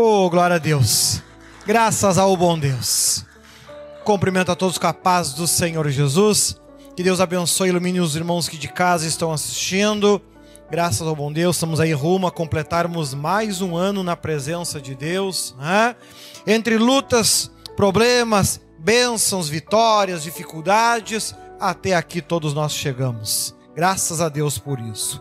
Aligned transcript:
Oh, 0.00 0.30
glória 0.30 0.54
a 0.54 0.58
Deus. 0.60 1.20
Graças 1.66 2.18
ao 2.18 2.36
bom 2.36 2.56
Deus. 2.56 3.24
Cumprimento 4.04 4.52
a 4.52 4.54
todos 4.54 4.78
capazes 4.78 5.34
do 5.34 5.48
Senhor 5.48 5.88
Jesus. 5.88 6.56
Que 6.94 7.02
Deus 7.02 7.20
abençoe 7.20 7.66
e 7.66 7.70
ilumine 7.70 7.98
os 7.98 8.14
irmãos 8.14 8.48
que 8.48 8.56
de 8.56 8.68
casa 8.68 9.08
estão 9.08 9.32
assistindo. 9.32 10.22
Graças 10.70 11.04
ao 11.04 11.16
bom 11.16 11.32
Deus, 11.32 11.56
estamos 11.56 11.80
aí 11.80 11.92
rumo 11.92 12.28
a 12.28 12.30
completarmos 12.30 13.12
mais 13.12 13.60
um 13.60 13.76
ano 13.76 14.04
na 14.04 14.14
presença 14.14 14.80
de 14.80 14.94
Deus. 14.94 15.56
Né? 15.58 15.96
Entre 16.46 16.78
lutas, 16.78 17.50
problemas, 17.74 18.60
bênçãos, 18.78 19.48
vitórias, 19.48 20.22
dificuldades, 20.22 21.34
até 21.58 21.96
aqui 21.96 22.22
todos 22.22 22.54
nós 22.54 22.72
chegamos. 22.72 23.52
Graças 23.74 24.20
a 24.20 24.28
Deus 24.28 24.58
por 24.58 24.78
isso. 24.78 25.20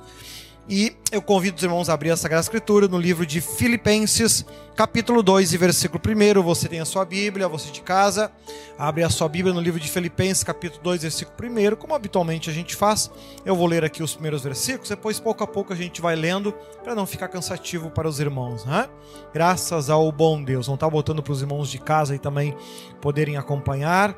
E 0.69 0.97
eu 1.13 1.21
convido 1.21 1.55
os 1.55 1.63
irmãos 1.63 1.87
a 1.87 1.93
abrir 1.93 2.11
a 2.11 2.17
Sagrada 2.17 2.41
Escritura 2.41 2.89
no 2.89 2.99
livro 2.99 3.25
de 3.25 3.39
Filipenses, 3.39 4.45
capítulo 4.75 5.23
2 5.23 5.53
e 5.53 5.57
versículo 5.57 6.01
1. 6.05 6.43
Você 6.43 6.67
tem 6.67 6.81
a 6.81 6.85
sua 6.85 7.05
Bíblia, 7.05 7.47
você 7.47 7.71
de 7.71 7.79
casa, 7.79 8.29
abre 8.77 9.01
a 9.01 9.09
sua 9.09 9.29
Bíblia 9.29 9.53
no 9.53 9.61
livro 9.61 9.79
de 9.79 9.89
Filipenses, 9.89 10.43
capítulo 10.43 10.83
2, 10.83 11.03
versículo 11.03 11.37
1. 11.49 11.77
Como 11.77 11.95
habitualmente 11.95 12.49
a 12.49 12.53
gente 12.53 12.75
faz, 12.75 13.09
eu 13.45 13.55
vou 13.55 13.65
ler 13.65 13.85
aqui 13.85 14.03
os 14.03 14.11
primeiros 14.11 14.43
versículos, 14.43 14.89
depois 14.89 15.21
pouco 15.21 15.41
a 15.41 15.47
pouco 15.47 15.71
a 15.71 15.75
gente 15.75 16.01
vai 16.01 16.17
lendo, 16.17 16.53
para 16.83 16.93
não 16.93 17.07
ficar 17.07 17.29
cansativo 17.29 17.89
para 17.89 18.05
os 18.05 18.19
irmãos. 18.19 18.65
Né? 18.65 18.89
Graças 19.33 19.89
ao 19.89 20.11
bom 20.11 20.43
Deus. 20.43 20.65
Vamos 20.65 20.77
estar 20.77 20.89
botando 20.89 21.23
para 21.23 21.31
os 21.31 21.41
irmãos 21.41 21.71
de 21.71 21.79
casa 21.79 22.13
e 22.13 22.19
também 22.19 22.53
poderem 22.99 23.37
acompanhar. 23.37 24.13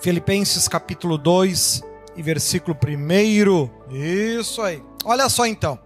Filipenses, 0.00 0.66
capítulo 0.66 1.16
2 1.16 1.80
e 2.16 2.22
versículo 2.22 2.76
1. 2.76 3.94
Isso 3.94 4.60
aí. 4.62 4.82
Olha 5.04 5.28
só 5.28 5.46
então. 5.46 5.78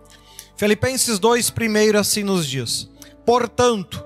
Filipenses 0.57 1.19
2, 1.19 1.51
primeiro 1.51 1.99
assim 1.99 2.23
nos 2.23 2.47
diz: 2.47 2.89
Portanto, 3.27 4.03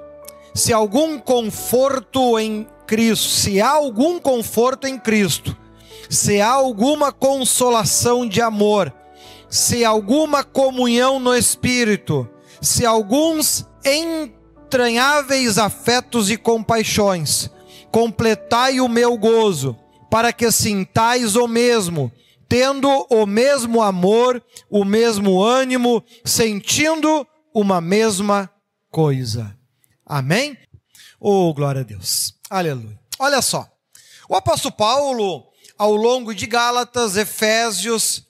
se 0.52 0.72
algum 0.72 1.18
conforto 1.18 2.38
em 2.38 2.66
Cristo, 2.86 3.28
se 3.28 3.60
há 3.60 3.70
algum 3.70 4.18
conforto 4.18 4.86
em 4.86 4.98
Cristo, 4.98 5.56
se 6.08 6.40
há 6.40 6.50
alguma 6.50 7.12
consolação 7.12 8.28
de 8.28 8.42
amor, 8.42 8.92
se 9.48 9.84
alguma 9.84 10.42
comunhão 10.42 11.20
no 11.20 11.36
Espírito, 11.36 12.28
se 12.60 12.84
alguns 12.84 13.64
entranháveis 13.84 15.56
afetos 15.56 16.30
e 16.30 16.36
compaixões, 16.36 17.48
completai 17.92 18.80
o 18.80 18.88
meu 18.88 19.16
gozo, 19.16 19.76
para 20.10 20.32
que 20.32 20.50
sintais 20.50 21.36
o 21.36 21.46
mesmo 21.46 22.10
tendo 22.50 23.06
o 23.08 23.26
mesmo 23.26 23.80
amor, 23.80 24.42
o 24.68 24.84
mesmo 24.84 25.40
ânimo, 25.40 26.04
sentindo 26.24 27.24
uma 27.54 27.80
mesma 27.80 28.50
coisa. 28.90 29.56
Amém? 30.04 30.58
Oh, 31.20 31.54
glória 31.54 31.82
a 31.82 31.84
Deus. 31.84 32.34
Aleluia. 32.50 32.98
Olha 33.20 33.40
só. 33.40 33.70
O 34.28 34.34
apóstolo 34.34 34.74
Paulo, 34.74 35.44
ao 35.78 35.94
longo 35.94 36.34
de 36.34 36.44
Gálatas, 36.44 37.16
Efésios, 37.16 38.24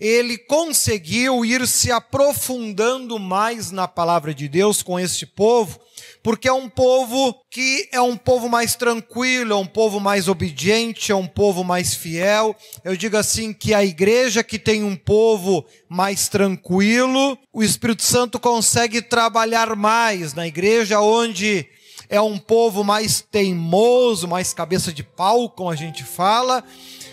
ele 0.00 0.38
conseguiu 0.38 1.44
ir 1.44 1.66
se 1.66 1.92
aprofundando 1.92 3.18
mais 3.18 3.70
na 3.70 3.86
palavra 3.86 4.32
de 4.32 4.48
Deus 4.48 4.82
com 4.82 4.98
este 4.98 5.26
povo, 5.26 5.78
porque 6.26 6.48
é 6.48 6.52
um 6.52 6.68
povo 6.68 7.40
que 7.48 7.88
é 7.92 8.00
um 8.00 8.16
povo 8.16 8.48
mais 8.48 8.74
tranquilo, 8.74 9.52
é 9.52 9.56
um 9.56 9.64
povo 9.64 10.00
mais 10.00 10.26
obediente, 10.26 11.12
é 11.12 11.14
um 11.14 11.24
povo 11.28 11.62
mais 11.62 11.94
fiel. 11.94 12.52
Eu 12.82 12.96
digo 12.96 13.16
assim 13.16 13.52
que 13.52 13.72
a 13.72 13.84
igreja 13.84 14.42
que 14.42 14.58
tem 14.58 14.82
um 14.82 14.96
povo 14.96 15.64
mais 15.88 16.26
tranquilo, 16.26 17.38
o 17.52 17.62
Espírito 17.62 18.02
Santo 18.02 18.40
consegue 18.40 19.00
trabalhar 19.00 19.76
mais 19.76 20.34
na 20.34 20.48
igreja 20.48 21.00
onde 21.00 21.64
é 22.08 22.20
um 22.20 22.38
povo 22.38 22.82
mais 22.82 23.20
teimoso, 23.20 24.26
mais 24.26 24.52
cabeça 24.52 24.92
de 24.92 25.04
pau, 25.04 25.48
como 25.48 25.70
a 25.70 25.76
gente 25.76 26.02
fala 26.02 26.64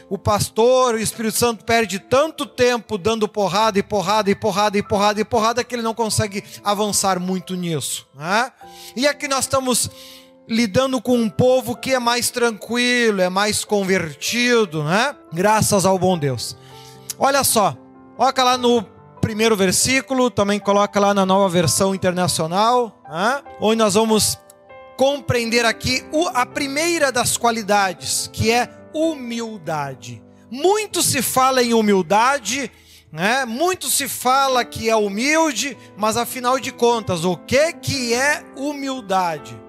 o 0.09 0.18
pastor, 0.18 0.96
o 0.96 1.00
Espírito 1.00 1.38
Santo 1.38 1.64
perde 1.64 2.00
tanto 2.00 2.46
tempo 2.46 2.97
dando 2.97 3.28
porrada 3.28 3.80
e 3.80 3.84
porrada 3.84 4.30
e 4.30 4.36
porrada 4.36 4.78
e 4.78 4.84
porrada 4.84 5.22
e 5.22 5.25
porrada 5.25 5.64
que 5.64 5.75
ele 5.75 5.81
não 5.81 5.94
consegue 5.94 6.44
avançar 6.64 7.19
muito 7.19 7.56
nisso. 7.56 8.08
Né? 8.16 8.52
E 8.96 9.08
aqui 9.08 9.28
nós 9.28 9.46
estamos 9.46 9.90
lidando 10.47 11.02
com 11.02 11.18
um 11.18 11.30
povo 11.30 11.75
que 11.75 11.94
é 11.94 12.00
mais 12.00 12.30
tranquilo, 12.30 13.22
é 13.22 13.30
mais 13.30 13.64
convertido, 13.64 14.84
né? 14.84 15.16
Graças 15.31 15.86
ao 15.86 15.97
bom 15.97 16.18
Deus. 16.18 16.58
Olha 17.18 17.44
só, 17.44 17.78
coloca 18.18 18.44
lá 18.44 18.58
no 18.58 18.84
primeiro 19.22 19.56
versículo, 19.56 20.30
também 20.30 20.59
coloca 20.59 21.00
lá 21.00 21.14
na 21.14 21.25
nova 21.25 21.47
versão 21.47 21.96
internacional, 21.96 23.02
né? 23.09 23.41
onde 23.62 23.78
nós 23.78 23.94
vamos 23.94 24.38
compreender 24.97 25.66
aqui 25.66 26.03
a 26.34 26.46
primeira 26.46 27.12
das 27.12 27.38
qualidades, 27.38 28.30
que 28.34 28.52
é 28.52 28.70
humildade. 28.94 30.24
Muito 30.50 31.02
se 31.02 31.22
fala 31.22 31.64
em 31.64 31.74
humildade, 31.74 32.72
né? 33.12 33.46
Muito 33.46 33.88
se 33.88 34.08
fala 34.08 34.66
que 34.66 34.90
é 34.90 34.96
humilde, 34.96 35.78
mas 35.98 36.18
afinal 36.18 36.59
de 36.59 36.72
contas, 36.72 37.26
o 37.26 37.38
que 37.38 37.74
que 37.74 38.14
é 38.14 38.44
humildade? 38.56 39.59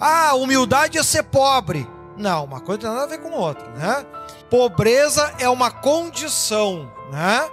Ah, 0.00 0.34
humildade 0.34 0.98
é 0.98 1.02
ser 1.02 1.22
pobre. 1.24 1.86
Não, 2.16 2.44
uma 2.44 2.60
coisa 2.60 2.82
tem 2.82 2.90
nada 2.90 3.04
a 3.04 3.06
ver 3.06 3.18
com 3.18 3.30
outra, 3.32 3.68
né? 3.70 4.06
Pobreza 4.48 5.34
é 5.38 5.48
uma 5.48 5.70
condição, 5.70 6.90
né? 7.10 7.48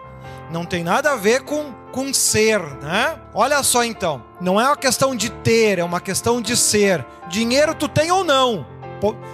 Não 0.52 0.66
tem 0.66 0.84
nada 0.84 1.12
a 1.12 1.16
ver 1.16 1.44
com, 1.44 1.74
com 1.92 2.14
ser, 2.14 2.60
né? 2.82 3.20
Olha 3.34 3.64
só 3.64 3.84
então, 3.84 4.24
não 4.40 4.60
é 4.60 4.66
uma 4.66 4.78
questão 4.78 5.16
de 5.16 5.30
ter, 5.30 5.80
é 5.80 5.84
uma 5.84 6.02
questão 6.02 6.42
de 6.42 6.56
ser. 6.56 7.06
Dinheiro 7.30 7.74
tu 7.74 7.88
tem 7.88 8.12
ou 8.12 8.24
não, 8.24 8.66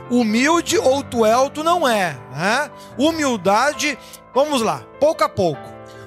humilde 0.09 0.77
ou 0.77 1.03
tu 1.03 1.25
é 1.25 1.35
ou 1.37 1.49
tu 1.49 1.63
não 1.63 1.87
é. 1.87 2.17
Né? 2.31 2.71
Humildade, 2.97 3.97
vamos 4.33 4.61
lá, 4.61 4.83
pouco 4.99 5.23
a 5.23 5.29
pouco. 5.29 5.61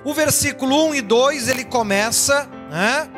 O 0.05 0.15
versículo 0.15 0.89
1 0.89 0.95
e 0.95 1.03
2 1.03 1.49
ele 1.49 1.65
começa 1.65 2.49
né, 2.71 3.11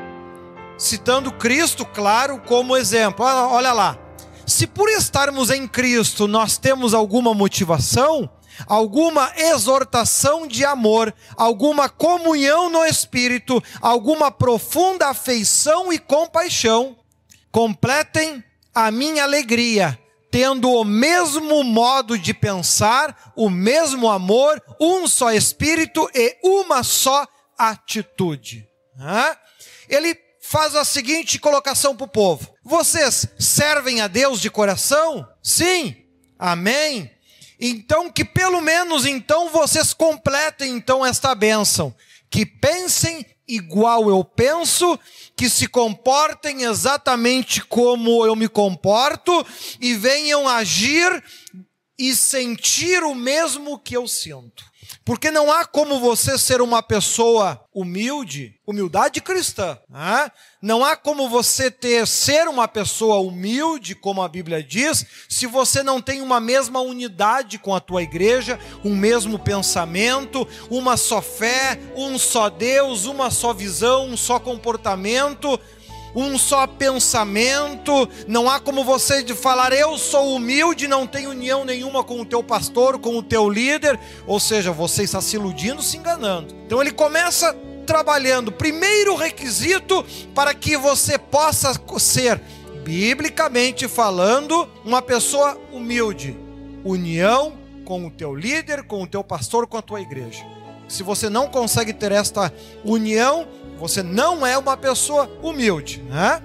citando 0.76 1.31
Cristo, 1.32 1.86
claro, 1.86 2.41
como 2.47 2.76
exemplo. 2.76 3.25
Olha 3.25 3.72
lá. 3.72 3.98
Se 4.44 4.66
por 4.66 4.88
estarmos 4.88 5.50
em 5.50 5.69
Cristo 5.69 6.26
nós 6.26 6.58
temos 6.58 6.92
alguma 6.92 7.32
motivação, 7.32 8.28
alguma 8.66 9.32
exortação 9.36 10.47
de 10.47 10.64
amor, 10.64 11.14
alguma 11.36 11.88
comunhão 11.88 12.69
no 12.69 12.84
Espírito, 12.84 13.62
alguma 13.81 14.31
profunda 14.32 15.08
afeição 15.08 15.92
e 15.92 15.98
compaixão, 15.98 16.97
completem 17.52 18.42
a 18.75 18.91
minha 18.91 19.22
alegria 19.22 19.98
tendo 20.32 20.72
o 20.72 20.82
mesmo 20.82 21.62
modo 21.62 22.19
de 22.19 22.32
pensar, 22.32 23.32
o 23.37 23.50
mesmo 23.50 24.09
amor, 24.10 24.60
um 24.81 25.06
só 25.06 25.31
espírito 25.31 26.10
e 26.15 26.38
uma 26.43 26.82
só 26.82 27.28
atitude. 27.59 28.66
Ele 29.87 30.19
faz 30.41 30.75
a 30.75 30.87
seguinte 30.87 31.38
colocação 31.38 31.94
para 31.94 32.06
o 32.06 32.09
povo: 32.09 32.54
Vocês 32.65 33.28
servem 33.38 34.00
a 34.00 34.09
Deus 34.09 34.41
de 34.41 34.50
coração? 34.50 35.28
Sim. 35.43 35.97
Amém. 36.38 37.10
Então 37.60 38.10
que 38.10 38.25
pelo 38.25 38.62
menos 38.62 39.04
então 39.04 39.50
vocês 39.50 39.93
completem 39.93 40.72
então 40.72 41.04
esta 41.04 41.34
bênção, 41.34 41.94
que 42.31 42.47
pensem 42.47 43.26
igual 43.54 44.08
eu 44.08 44.24
penso, 44.24 44.98
que 45.36 45.48
se 45.48 45.66
comportem 45.66 46.62
exatamente 46.62 47.64
como 47.64 48.24
eu 48.24 48.34
me 48.36 48.48
comporto 48.48 49.44
e 49.80 49.94
venham 49.94 50.48
agir 50.48 51.22
e 51.98 52.14
sentir 52.14 53.02
o 53.02 53.14
mesmo 53.14 53.78
que 53.78 53.96
eu 53.96 54.08
sinto. 54.08 54.72
Porque 55.04 55.30
não 55.30 55.50
há 55.50 55.64
como 55.64 55.98
você 55.98 56.38
ser 56.38 56.60
uma 56.60 56.82
pessoa 56.82 57.64
humilde, 57.75 58.54
humildade 58.66 59.20
cristã. 59.20 59.78
Né? 59.88 60.30
Não 60.60 60.84
há 60.84 60.94
como 60.94 61.28
você 61.28 61.70
ter 61.70 62.06
ser 62.06 62.47
uma 62.48 62.69
pessoa 62.69 63.19
humilde, 63.19 63.94
como 63.94 64.22
a 64.22 64.28
Bíblia 64.28 64.62
diz, 64.62 65.05
se 65.28 65.46
você 65.46 65.82
não 65.82 66.00
tem 66.00 66.20
uma 66.20 66.40
mesma 66.40 66.81
unidade 66.81 67.58
com 67.58 67.75
a 67.75 67.81
tua 67.81 68.02
igreja, 68.02 68.58
um 68.84 68.94
mesmo 68.94 69.38
pensamento, 69.38 70.46
uma 70.70 70.96
só 70.96 71.20
fé, 71.20 71.81
um 71.96 72.19
só 72.19 72.49
Deus, 72.49 73.06
uma 73.06 73.31
só 73.31 73.52
visão, 73.52 74.06
um 74.06 74.17
só 74.17 74.38
comportamento 74.38 75.58
um 76.14 76.38
só 76.38 76.67
pensamento, 76.67 78.09
não 78.26 78.49
há 78.49 78.61
como 78.61 78.85
você 78.85 79.23
de 79.23 79.35
falar 79.35 79.73
eu 79.73 79.97
sou 79.97 80.35
humilde, 80.35 80.87
não 80.87 81.06
tenho 81.06 81.31
união 81.31 81.64
nenhuma 81.64 82.05
com 82.05 82.20
o 82.20 82.25
teu 82.25 82.43
pastor, 82.43 82.99
com 82.99 83.17
o 83.17 83.23
teu 83.23 83.49
líder, 83.49 83.99
ou 84.26 84.38
seja, 84.38 84.70
você 84.70 85.03
está 85.03 85.20
se 85.20 85.37
iludindo, 85.37 85.82
se 85.82 85.97
enganando. 85.97 86.55
Então 86.67 86.81
ele 86.81 86.93
começa 86.93 87.56
trabalhando, 87.87 88.53
primeiro 88.53 89.17
requisito 89.17 90.05
para 90.35 90.55
que 90.55 90.76
você 90.76 91.19
possa 91.19 91.73
ser 91.99 92.41
biblicamente 92.85 93.88
falando 93.88 94.69
uma 94.85 95.00
pessoa 95.00 95.58
humilde, 95.73 96.37
união 96.85 97.55
com 97.85 98.06
o 98.06 98.11
teu 98.11 98.35
líder, 98.35 98.85
com 98.85 99.03
o 99.03 99.06
teu 99.06 99.23
pastor, 99.25 99.67
com 99.67 99.76
a 99.76 99.82
tua 99.82 100.00
igreja. 100.00 100.44
Se 100.88 101.03
você 101.03 101.31
não 101.31 101.49
consegue 101.49 101.93
ter 101.93 102.12
esta 102.12 102.53
união, 102.85 103.47
você 103.82 104.00
não 104.00 104.46
é 104.46 104.56
uma 104.56 104.76
pessoa 104.76 105.29
humilde, 105.43 106.00
né? 106.08 106.40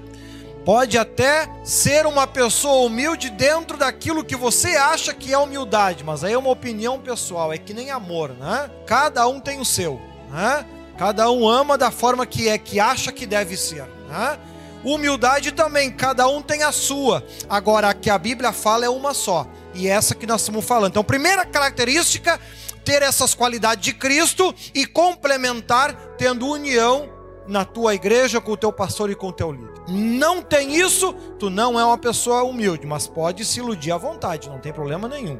Pode 0.65 0.97
até 0.97 1.47
ser 1.63 2.07
uma 2.07 2.25
pessoa 2.25 2.87
humilde 2.87 3.29
dentro 3.29 3.77
daquilo 3.77 4.25
que 4.25 4.35
você 4.35 4.69
acha 4.69 5.13
que 5.13 5.31
é 5.31 5.37
humildade, 5.37 6.03
mas 6.03 6.23
aí 6.23 6.33
é 6.33 6.37
uma 6.37 6.49
opinião 6.49 6.99
pessoal, 6.99 7.53
é 7.53 7.57
que 7.59 7.75
nem 7.75 7.91
amor, 7.91 8.31
né? 8.31 8.71
Cada 8.87 9.27
um 9.27 9.39
tem 9.39 9.59
o 9.59 9.65
seu, 9.65 10.01
né? 10.31 10.65
Cada 10.97 11.29
um 11.29 11.47
ama 11.47 11.77
da 11.77 11.91
forma 11.91 12.25
que 12.25 12.49
é, 12.49 12.57
que 12.57 12.79
acha 12.79 13.11
que 13.11 13.27
deve 13.27 13.55
ser, 13.55 13.85
né? 14.09 14.39
Humildade 14.83 15.51
também, 15.51 15.91
cada 15.91 16.27
um 16.27 16.41
tem 16.41 16.63
a 16.63 16.71
sua. 16.71 17.23
Agora, 17.47 17.89
a 17.89 17.93
que 17.93 18.09
a 18.09 18.17
Bíblia 18.17 18.51
fala 18.51 18.83
é 18.83 18.89
uma 18.89 19.13
só, 19.13 19.45
e 19.75 19.87
é 19.87 19.91
essa 19.91 20.15
que 20.15 20.25
nós 20.25 20.41
estamos 20.41 20.65
falando. 20.65 20.89
Então, 20.89 21.03
primeira 21.03 21.45
característica, 21.45 22.39
ter 22.83 23.03
essas 23.03 23.35
qualidades 23.35 23.83
de 23.83 23.93
Cristo 23.93 24.55
e 24.73 24.87
complementar 24.87 25.93
tendo 26.17 26.47
união 26.47 27.15
na 27.47 27.63
tua 27.63 27.95
igreja 27.95 28.41
com 28.41 28.51
o 28.51 28.57
teu 28.57 28.71
pastor 28.71 29.09
e 29.09 29.15
com 29.15 29.27
o 29.27 29.33
teu 29.33 29.51
líder. 29.51 29.73
Não 29.87 30.41
tem 30.41 30.75
isso, 30.75 31.13
tu 31.39 31.49
não 31.49 31.79
é 31.79 31.85
uma 31.85 31.97
pessoa 31.97 32.43
humilde, 32.43 32.85
mas 32.85 33.07
pode 33.07 33.45
se 33.45 33.59
iludir 33.59 33.91
à 33.91 33.97
vontade, 33.97 34.49
não 34.49 34.59
tem 34.59 34.73
problema 34.73 35.07
nenhum. 35.07 35.39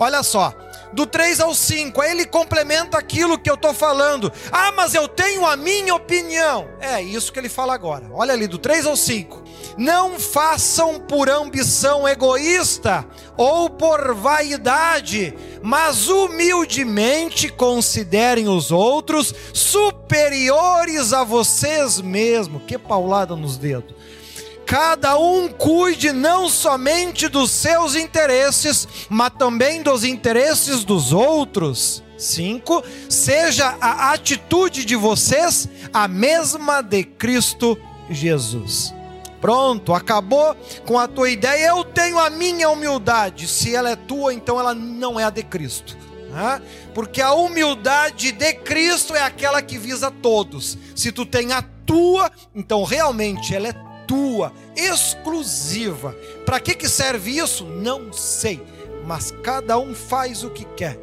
Olha 0.00 0.22
só, 0.22 0.54
do 0.92 1.04
3 1.04 1.40
ao 1.40 1.52
5, 1.52 2.00
aí 2.00 2.12
ele 2.12 2.24
complementa 2.24 2.96
aquilo 2.96 3.36
que 3.36 3.50
eu 3.50 3.54
estou 3.54 3.74
falando. 3.74 4.32
Ah, 4.52 4.70
mas 4.70 4.94
eu 4.94 5.08
tenho 5.08 5.44
a 5.44 5.56
minha 5.56 5.92
opinião. 5.92 6.68
É 6.80 7.02
isso 7.02 7.32
que 7.32 7.38
ele 7.40 7.48
fala 7.48 7.74
agora. 7.74 8.06
Olha 8.12 8.32
ali, 8.32 8.46
do 8.46 8.58
3 8.58 8.86
ao 8.86 8.96
5. 8.96 9.42
Não 9.76 10.18
façam 10.18 11.00
por 11.00 11.28
ambição 11.28 12.08
egoísta 12.08 13.04
ou 13.36 13.68
por 13.68 14.14
vaidade, 14.14 15.34
mas 15.62 16.08
humildemente 16.08 17.48
considerem 17.48 18.48
os 18.48 18.70
outros 18.70 19.34
superiores 19.52 21.12
a 21.12 21.24
vocês 21.24 22.00
mesmos. 22.00 22.62
Que 22.66 22.78
paulada 22.78 23.34
nos 23.34 23.56
dedos 23.56 23.97
cada 24.68 25.18
um 25.18 25.48
cuide 25.48 26.12
não 26.12 26.46
somente 26.46 27.26
dos 27.26 27.50
seus 27.50 27.96
interesses, 27.96 28.86
mas 29.08 29.30
também 29.30 29.82
dos 29.82 30.04
interesses 30.04 30.84
dos 30.84 31.10
outros. 31.10 32.04
5. 32.18 32.84
Seja 33.08 33.78
a 33.80 34.12
atitude 34.12 34.84
de 34.84 34.94
vocês 34.94 35.66
a 35.90 36.06
mesma 36.06 36.82
de 36.82 37.02
Cristo 37.02 37.78
Jesus. 38.10 38.92
Pronto, 39.40 39.94
acabou 39.94 40.54
com 40.84 40.98
a 40.98 41.08
tua 41.08 41.30
ideia. 41.30 41.68
Eu 41.68 41.82
tenho 41.82 42.18
a 42.18 42.28
minha 42.28 42.68
humildade. 42.68 43.48
Se 43.48 43.74
ela 43.74 43.88
é 43.88 43.96
tua, 43.96 44.34
então 44.34 44.60
ela 44.60 44.74
não 44.74 45.18
é 45.18 45.24
a 45.24 45.30
de 45.30 45.44
Cristo. 45.44 45.96
Porque 46.92 47.22
a 47.22 47.32
humildade 47.32 48.32
de 48.32 48.52
Cristo 48.52 49.14
é 49.14 49.22
aquela 49.22 49.62
que 49.62 49.78
visa 49.78 50.10
todos. 50.10 50.76
Se 50.94 51.10
tu 51.10 51.24
tem 51.24 51.52
a 51.52 51.62
tua, 51.86 52.30
então 52.54 52.84
realmente 52.84 53.54
ela 53.54 53.68
é 53.68 53.87
tua, 54.08 54.52
exclusiva. 54.74 56.16
Para 56.44 56.58
que, 56.58 56.74
que 56.74 56.88
serve 56.88 57.38
isso? 57.38 57.64
Não 57.64 58.12
sei. 58.12 58.60
Mas 59.04 59.30
cada 59.42 59.78
um 59.78 59.94
faz 59.94 60.42
o 60.42 60.50
que 60.50 60.64
quer. 60.64 60.98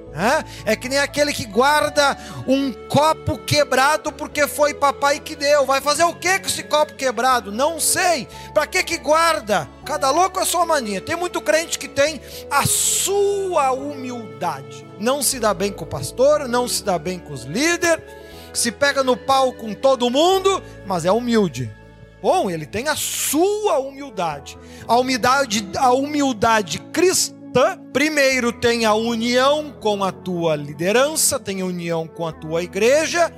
É 0.66 0.76
que 0.76 0.88
nem 0.88 1.00
aquele 1.00 1.34
que 1.34 1.46
guarda 1.46 2.18
um 2.48 2.72
copo 2.88 3.38
quebrado 3.38 4.12
porque 4.12 4.48
foi 4.48 4.74
papai 4.74 5.20
que 5.20 5.36
deu. 5.36 5.66
Vai 5.66 5.82
fazer 5.82 6.04
o 6.04 6.14
que 6.14 6.40
com 6.40 6.48
esse 6.48 6.64
copo 6.64 6.94
quebrado? 6.94 7.52
Não 7.52 7.80
sei. 7.80 8.28
Para 8.54 8.68
que 8.68 8.84
que 8.84 8.98
guarda? 8.98 9.68
Cada 9.84 10.12
louco 10.12 10.40
a 10.40 10.46
sua 10.46 10.66
mania. 10.66 11.02
Tem 11.02 11.16
muito 11.16 11.42
crente 11.42 11.80
que 11.80 11.88
tem 11.88 12.22
a 12.50 12.66
sua 12.66 13.72
humildade. 13.72 14.86
Não 15.00 15.22
se 15.22 15.40
dá 15.40 15.54
bem 15.54 15.72
com 15.72 15.84
o 15.84 15.88
pastor, 15.88 16.48
não 16.48 16.68
se 16.68 16.84
dá 16.84 16.98
bem 16.98 17.20
com 17.20 17.34
os 17.34 17.44
líderes, 17.44 18.04
se 18.54 18.72
pega 18.72 19.04
no 19.04 19.18
pau 19.18 19.52
com 19.52 19.74
todo 19.74 20.10
mundo, 20.10 20.64
mas 20.86 21.06
é 21.06 21.12
humilde. 21.12 21.72
Bom, 22.26 22.50
ele 22.50 22.66
tem 22.66 22.88
a 22.88 22.96
sua 22.96 23.78
humildade. 23.78 24.58
A 24.88 24.98
humildade, 24.98 25.70
a 25.78 25.94
humildade 25.94 26.80
cristã, 26.92 27.80
primeiro 27.94 28.52
tem 28.52 28.84
a 28.84 28.96
união 28.96 29.72
com 29.80 30.04
a 30.04 30.12
tua 30.12 30.56
liderança, 30.56 31.40
tem 31.40 31.62
união 31.62 32.08
com 32.08 32.26
a 32.26 32.32
tua 32.32 32.64
igreja. 32.64 33.32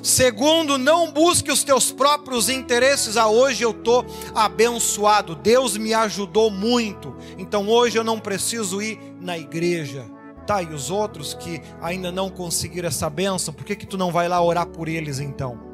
Segundo, 0.00 0.78
não 0.78 1.10
busque 1.10 1.50
os 1.50 1.64
teus 1.64 1.90
próprios 1.90 2.48
interesses. 2.48 3.16
Ah, 3.16 3.26
hoje 3.26 3.64
eu 3.64 3.72
estou 3.72 4.06
abençoado, 4.32 5.34
Deus 5.34 5.76
me 5.76 5.92
ajudou 5.92 6.52
muito, 6.52 7.16
então 7.36 7.68
hoje 7.68 7.98
eu 7.98 8.04
não 8.04 8.20
preciso 8.20 8.80
ir 8.80 8.96
na 9.20 9.36
igreja. 9.36 10.06
Tá, 10.46 10.62
e 10.62 10.66
os 10.66 10.88
outros 10.88 11.34
que 11.34 11.60
ainda 11.82 12.12
não 12.12 12.30
conseguiram 12.30 12.86
essa 12.86 13.10
bênção, 13.10 13.52
por 13.52 13.64
que, 13.64 13.74
que 13.74 13.86
tu 13.88 13.98
não 13.98 14.12
vai 14.12 14.28
lá 14.28 14.40
orar 14.40 14.68
por 14.68 14.86
eles 14.86 15.18
então? 15.18 15.69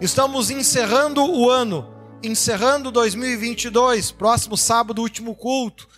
Estamos 0.00 0.50
encerrando 0.50 1.24
o 1.24 1.50
ano, 1.50 1.92
encerrando 2.22 2.90
2022, 2.90 4.12
próximo 4.12 4.56
sábado, 4.56 5.02
último 5.02 5.34
culto. 5.34 5.88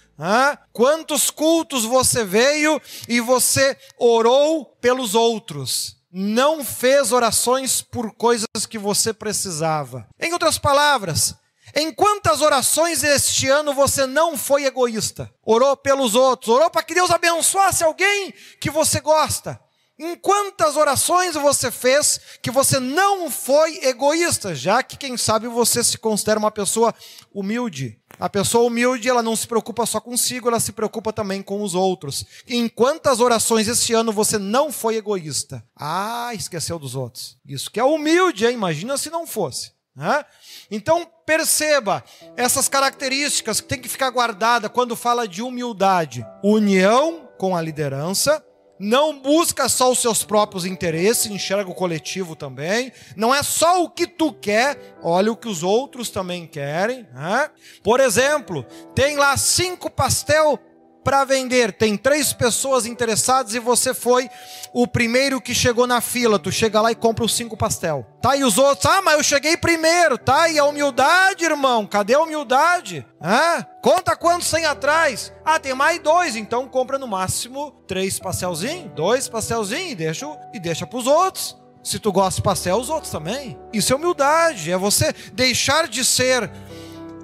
Quantos 0.72 1.30
cultos 1.30 1.84
você 1.84 2.24
veio 2.24 2.80
e 3.08 3.20
você 3.20 3.76
orou 3.98 4.66
pelos 4.80 5.14
outros? 5.14 5.96
Não 6.12 6.64
fez 6.64 7.10
orações 7.12 7.80
por 7.80 8.12
coisas 8.12 8.46
que 8.69 8.78
você 8.78 9.12
precisava. 9.12 10.06
Em 10.20 10.32
outras 10.32 10.58
palavras, 10.58 11.34
em 11.75 11.90
quantas 11.90 12.42
orações 12.42 13.02
este 13.02 13.48
ano 13.48 13.72
você 13.72 14.04
não 14.06 14.36
foi 14.36 14.64
egoísta? 14.64 15.32
Orou 15.42 15.75
pelos 15.76 16.14
outros, 16.14 16.54
orou 16.54 16.68
para 16.68 16.82
que 16.82 16.94
Deus 16.94 17.10
abençoasse 17.10 17.82
alguém 17.82 18.34
que 18.60 18.70
você 18.70 19.00
gosta. 19.00 19.58
Em 19.98 20.16
quantas 20.16 20.76
orações 20.76 21.34
você 21.34 21.70
fez 21.70 22.18
que 22.40 22.50
você 22.50 22.80
não 22.80 23.30
foi 23.30 23.78
egoísta, 23.84 24.54
já 24.54 24.82
que 24.82 24.96
quem 24.96 25.16
sabe 25.16 25.46
você 25.48 25.84
se 25.84 25.98
considera 25.98 26.38
uma 26.38 26.50
pessoa 26.50 26.94
humilde. 27.32 28.00
A 28.18 28.28
pessoa 28.28 28.66
humilde, 28.66 29.08
ela 29.08 29.22
não 29.22 29.36
se 29.36 29.46
preocupa 29.46 29.84
só 29.84 30.00
consigo, 30.00 30.48
ela 30.48 30.60
se 30.60 30.72
preocupa 30.72 31.12
também 31.12 31.42
com 31.42 31.62
os 31.62 31.74
outros. 31.74 32.24
Em 32.46 32.68
quantas 32.68 33.20
orações 33.20 33.68
esse 33.68 33.92
ano 33.92 34.12
você 34.12 34.38
não 34.38 34.72
foi 34.72 34.96
egoísta? 34.96 35.64
Ah, 35.76 36.30
esqueceu 36.34 36.78
dos 36.78 36.94
outros. 36.94 37.36
Isso 37.46 37.70
que 37.70 37.80
é 37.80 37.84
humilde, 37.84 38.46
hein? 38.46 38.54
imagina 38.54 38.96
se 38.96 39.10
não 39.10 39.26
fosse. 39.26 39.72
Né? 39.94 40.24
Então 40.70 41.06
perceba 41.26 42.02
essas 42.34 42.66
características 42.66 43.60
que 43.60 43.68
tem 43.68 43.80
que 43.80 43.88
ficar 43.88 44.08
guardada 44.08 44.68
quando 44.70 44.96
fala 44.96 45.28
de 45.28 45.42
humildade: 45.42 46.26
união 46.42 47.28
com 47.36 47.54
a 47.54 47.60
liderança, 47.60 48.42
não 48.78 49.19
busca 49.19 49.69
só 49.69 49.90
os 49.92 50.00
seus 50.00 50.24
próprios 50.24 50.64
interesses, 50.64 51.26
enxerga 51.26 51.70
o 51.70 51.74
coletivo 51.74 52.34
também. 52.34 52.92
Não 53.16 53.34
é 53.34 53.42
só 53.42 53.82
o 53.82 53.90
que 53.90 54.06
tu 54.06 54.32
quer, 54.32 54.96
olha 55.02 55.30
o 55.30 55.36
que 55.36 55.48
os 55.48 55.62
outros 55.62 56.10
também 56.10 56.46
querem. 56.46 57.06
Né? 57.14 57.50
Por 57.82 58.00
exemplo, 58.00 58.64
tem 58.94 59.16
lá 59.16 59.36
cinco 59.36 59.88
pastel 59.90 60.58
para 61.02 61.25
vender. 61.25 61.73
Tem 61.73 61.97
três 61.97 62.32
pessoas 62.32 62.87
interessadas 62.87 63.54
e 63.54 63.59
você 63.59 63.92
foi 63.94 64.28
o 64.73 64.87
primeiro 64.87 65.40
que 65.40 65.54
chegou 65.54 65.87
na 65.87 66.00
fila. 66.00 66.38
Tu 66.38 66.50
chega 66.50 66.80
lá 66.80 66.90
e 66.90 66.94
compra 66.94 67.25
os 67.25 67.35
cinco 67.35 67.56
pastel. 67.56 68.06
Tá? 68.21 68.37
E 68.37 68.44
os 68.44 68.59
outros, 68.59 68.87
ah, 68.87 69.02
mas 69.02 69.14
eu 69.14 69.23
cheguei 69.23 69.56
primeiro, 69.56 70.16
tá? 70.16 70.49
E 70.49 70.59
a 70.59 70.64
humildade, 70.64 71.44
irmão, 71.44 71.87
cadê 71.87 72.14
a 72.14 72.21
humildade? 72.21 73.04
Ah, 73.21 73.66
conta 73.82 74.16
quantos 74.16 74.50
tem 74.50 74.64
atrás? 74.64 75.32
Ah, 75.44 75.59
tem 75.59 75.75
mais 75.75 75.99
dois, 75.99 76.37
então 76.37 76.68
compra 76.68 76.99
no 76.99 77.09
máximo 77.09 77.73
três 77.87 78.18
pastelzinhos, 78.18 78.92
dois 78.94 79.28
pastelzinhos 79.28 79.92
e 79.92 79.94
deixa, 79.94 80.38
e 80.54 80.61
deixa 80.61 80.87
pros 80.87 81.06
outros. 81.06 81.56
Se 81.82 81.99
tu 81.99 82.12
gosta 82.12 82.37
de 82.37 82.44
pastel, 82.44 82.76
os 82.76 82.88
outros 82.88 83.11
também. 83.11 83.59
Isso 83.73 83.92
é 83.92 83.97
humildade, 83.97 84.71
é 84.71 84.76
você 84.76 85.12
deixar 85.32 85.88
de 85.88 86.04
ser 86.04 86.49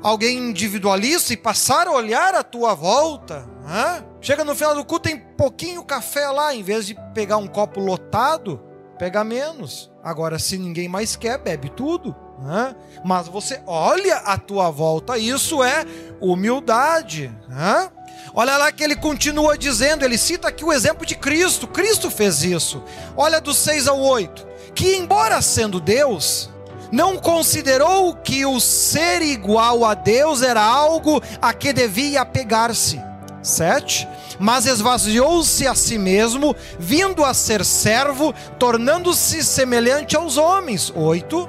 alguém 0.03 0.39
individualista 0.39 1.33
e 1.33 1.37
passar 1.37 1.87
a 1.87 1.93
olhar 1.93 2.35
à 2.35 2.43
tua 2.43 2.75
volta. 2.75 3.49
Né? 3.65 4.05
Chega 4.21 4.45
no 4.45 4.55
final 4.55 4.75
do 4.75 4.85
culto, 4.85 5.09
tem 5.09 5.19
pouquinho 5.19 5.85
café 5.85 6.29
lá, 6.29 6.55
em 6.55 6.63
vez 6.63 6.87
de 6.87 6.97
pegar 7.15 7.37
um 7.37 7.47
copo 7.47 7.81
lotado, 7.81 8.61
pega 8.99 9.23
menos. 9.23 9.91
Agora, 10.03 10.39
se 10.39 10.57
ninguém 10.59 10.89
mais 10.89 11.17
quer, 11.17 11.39
bebe 11.39 11.69
tudo. 11.71 12.15
Né? 12.41 12.75
Mas 13.05 13.29
você 13.29 13.61
olha 13.67 14.17
à 14.17 14.39
tua 14.39 14.71
volta, 14.71 15.19
isso 15.19 15.63
é 15.63 15.85
humildade. 16.21 17.33
Né? 17.49 17.91
Olha 18.35 18.57
lá 18.57 18.71
que 18.71 18.83
ele 18.83 18.97
continua 18.97 19.57
dizendo, 19.57 20.05
ele 20.05 20.19
cita 20.19 20.49
aqui 20.49 20.65
o 20.65 20.73
exemplo 20.73 21.05
de 21.05 21.15
Cristo. 21.15 21.67
Cristo 21.67 22.11
fez 22.11 22.43
isso. 22.43 22.83
Olha 23.17 23.41
do 23.41 23.53
6 23.53 23.89
ao 23.89 24.01
8. 24.01 24.47
Que, 24.75 24.97
embora 24.97 25.41
sendo 25.43 25.81
Deus, 25.81 26.51
não 26.91 27.17
considerou 27.19 28.15
que 28.15 28.45
o 28.47 28.59
ser 28.61 29.23
igual 29.23 29.85
a 29.85 29.95
Deus 29.95 30.43
era 30.43 30.63
algo 30.63 31.23
a 31.41 31.53
que 31.53 31.73
devia 31.73 32.23
apegar-se. 32.23 33.01
7. 33.43 34.09
Mas 34.39 34.67
esvaziou-se 34.67 35.67
a 35.67 35.75
si 35.75 35.99
mesmo, 35.99 36.55
vindo 36.79 37.25
a 37.25 37.35
ser 37.35 37.65
servo, 37.65 38.35
tornando-se 38.59 39.43
semelhante 39.43 40.17
aos 40.17 40.37
homens. 40.37 40.93
8. 40.95 41.49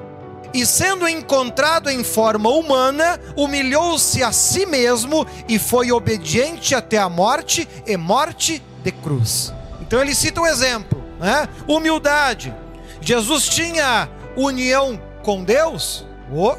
E 0.54 0.66
sendo 0.66 1.08
encontrado 1.08 1.90
em 1.90 2.04
forma 2.04 2.50
humana, 2.50 3.20
humilhou-se 3.36 4.24
a 4.24 4.32
si 4.32 4.66
mesmo 4.66 5.26
e 5.48 5.60
foi 5.60 5.92
obediente 5.92 6.74
até 6.74 6.98
a 6.98 7.08
morte 7.08 7.68
e 7.86 7.96
morte 7.96 8.64
de 8.84 8.92
cruz. 8.92 9.54
Então 9.80 10.02
ele 10.02 10.16
cita 10.16 10.42
um 10.42 10.48
exemplo, 10.48 11.04
né? 11.20 11.48
Humildade. 11.68 12.54
Jesus 13.02 13.48
tinha 13.48 14.10
união 14.36 15.00
com 15.30 15.44
Deus? 15.44 16.04
Oh, 16.34 16.56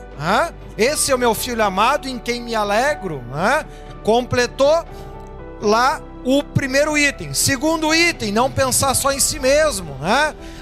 Esse 0.79 1.11
é 1.11 1.15
o 1.17 1.19
meu 1.19 1.35
filho 1.35 1.61
amado 1.61 2.09
em 2.09 2.21
quem 2.21 2.41
me 2.41 2.55
alegro. 2.55 3.21
Né? 3.29 3.67
Completou 4.05 4.85
lá 5.61 6.01
o 6.23 6.41
primeiro 6.45 6.97
item. 6.97 7.35
Segundo 7.35 7.93
item, 7.93 8.31
não 8.31 8.49
pensar 8.49 8.95
só 8.95 9.11
em 9.11 9.19
si 9.19 9.41
mesmo? 9.41 9.97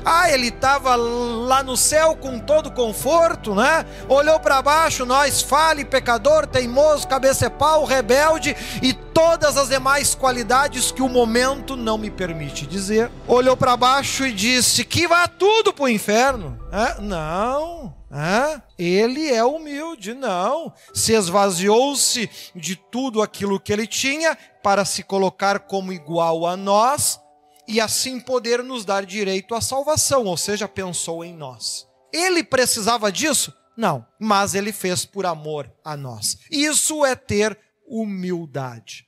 Ah, 0.04 0.30
ele 0.30 0.48
estava 0.48 0.94
lá 0.96 1.62
no 1.62 1.76
céu 1.76 2.16
com 2.16 2.38
todo 2.38 2.70
conforto, 2.70 3.54
né? 3.54 3.84
Olhou 4.08 4.40
para 4.40 4.62
baixo, 4.62 5.04
nós 5.04 5.42
fale, 5.42 5.84
pecador, 5.84 6.46
teimoso, 6.46 7.06
cabeça 7.06 7.44
é 7.44 7.50
pau, 7.50 7.84
rebelde 7.84 8.56
e 8.80 8.94
todas 8.94 9.58
as 9.58 9.68
demais 9.68 10.14
qualidades 10.14 10.90
que 10.90 11.02
o 11.02 11.10
momento 11.10 11.76
não 11.76 11.98
me 11.98 12.10
permite 12.10 12.66
dizer. 12.66 13.10
Olhou 13.26 13.54
para 13.54 13.76
baixo 13.76 14.24
e 14.24 14.32
disse 14.32 14.82
que 14.82 15.06
vá 15.06 15.28
tudo 15.28 15.74
para 15.74 15.84
o 15.84 15.88
inferno. 15.90 16.58
É? 16.72 17.02
Não. 17.02 17.97
É? 18.10 18.62
Ele 18.78 19.28
é 19.28 19.44
humilde, 19.44 20.14
não. 20.14 20.72
Se 20.94 21.12
esvaziou-se 21.12 22.28
de 22.54 22.74
tudo 22.74 23.20
aquilo 23.20 23.60
que 23.60 23.72
ele 23.72 23.86
tinha 23.86 24.36
para 24.62 24.84
se 24.84 25.02
colocar 25.02 25.60
como 25.60 25.92
igual 25.92 26.46
a 26.46 26.56
nós 26.56 27.20
e 27.66 27.80
assim 27.80 28.18
poder 28.18 28.62
nos 28.62 28.84
dar 28.84 29.04
direito 29.04 29.54
à 29.54 29.60
salvação, 29.60 30.24
ou 30.24 30.36
seja, 30.38 30.66
pensou 30.66 31.22
em 31.22 31.34
nós. 31.34 31.86
Ele 32.10 32.42
precisava 32.42 33.12
disso? 33.12 33.52
Não, 33.76 34.04
mas 34.18 34.54
ele 34.54 34.72
fez 34.72 35.04
por 35.04 35.26
amor 35.26 35.70
a 35.84 35.96
nós. 35.96 36.38
Isso 36.50 37.04
é 37.04 37.14
ter 37.14 37.58
humildade. 37.86 39.06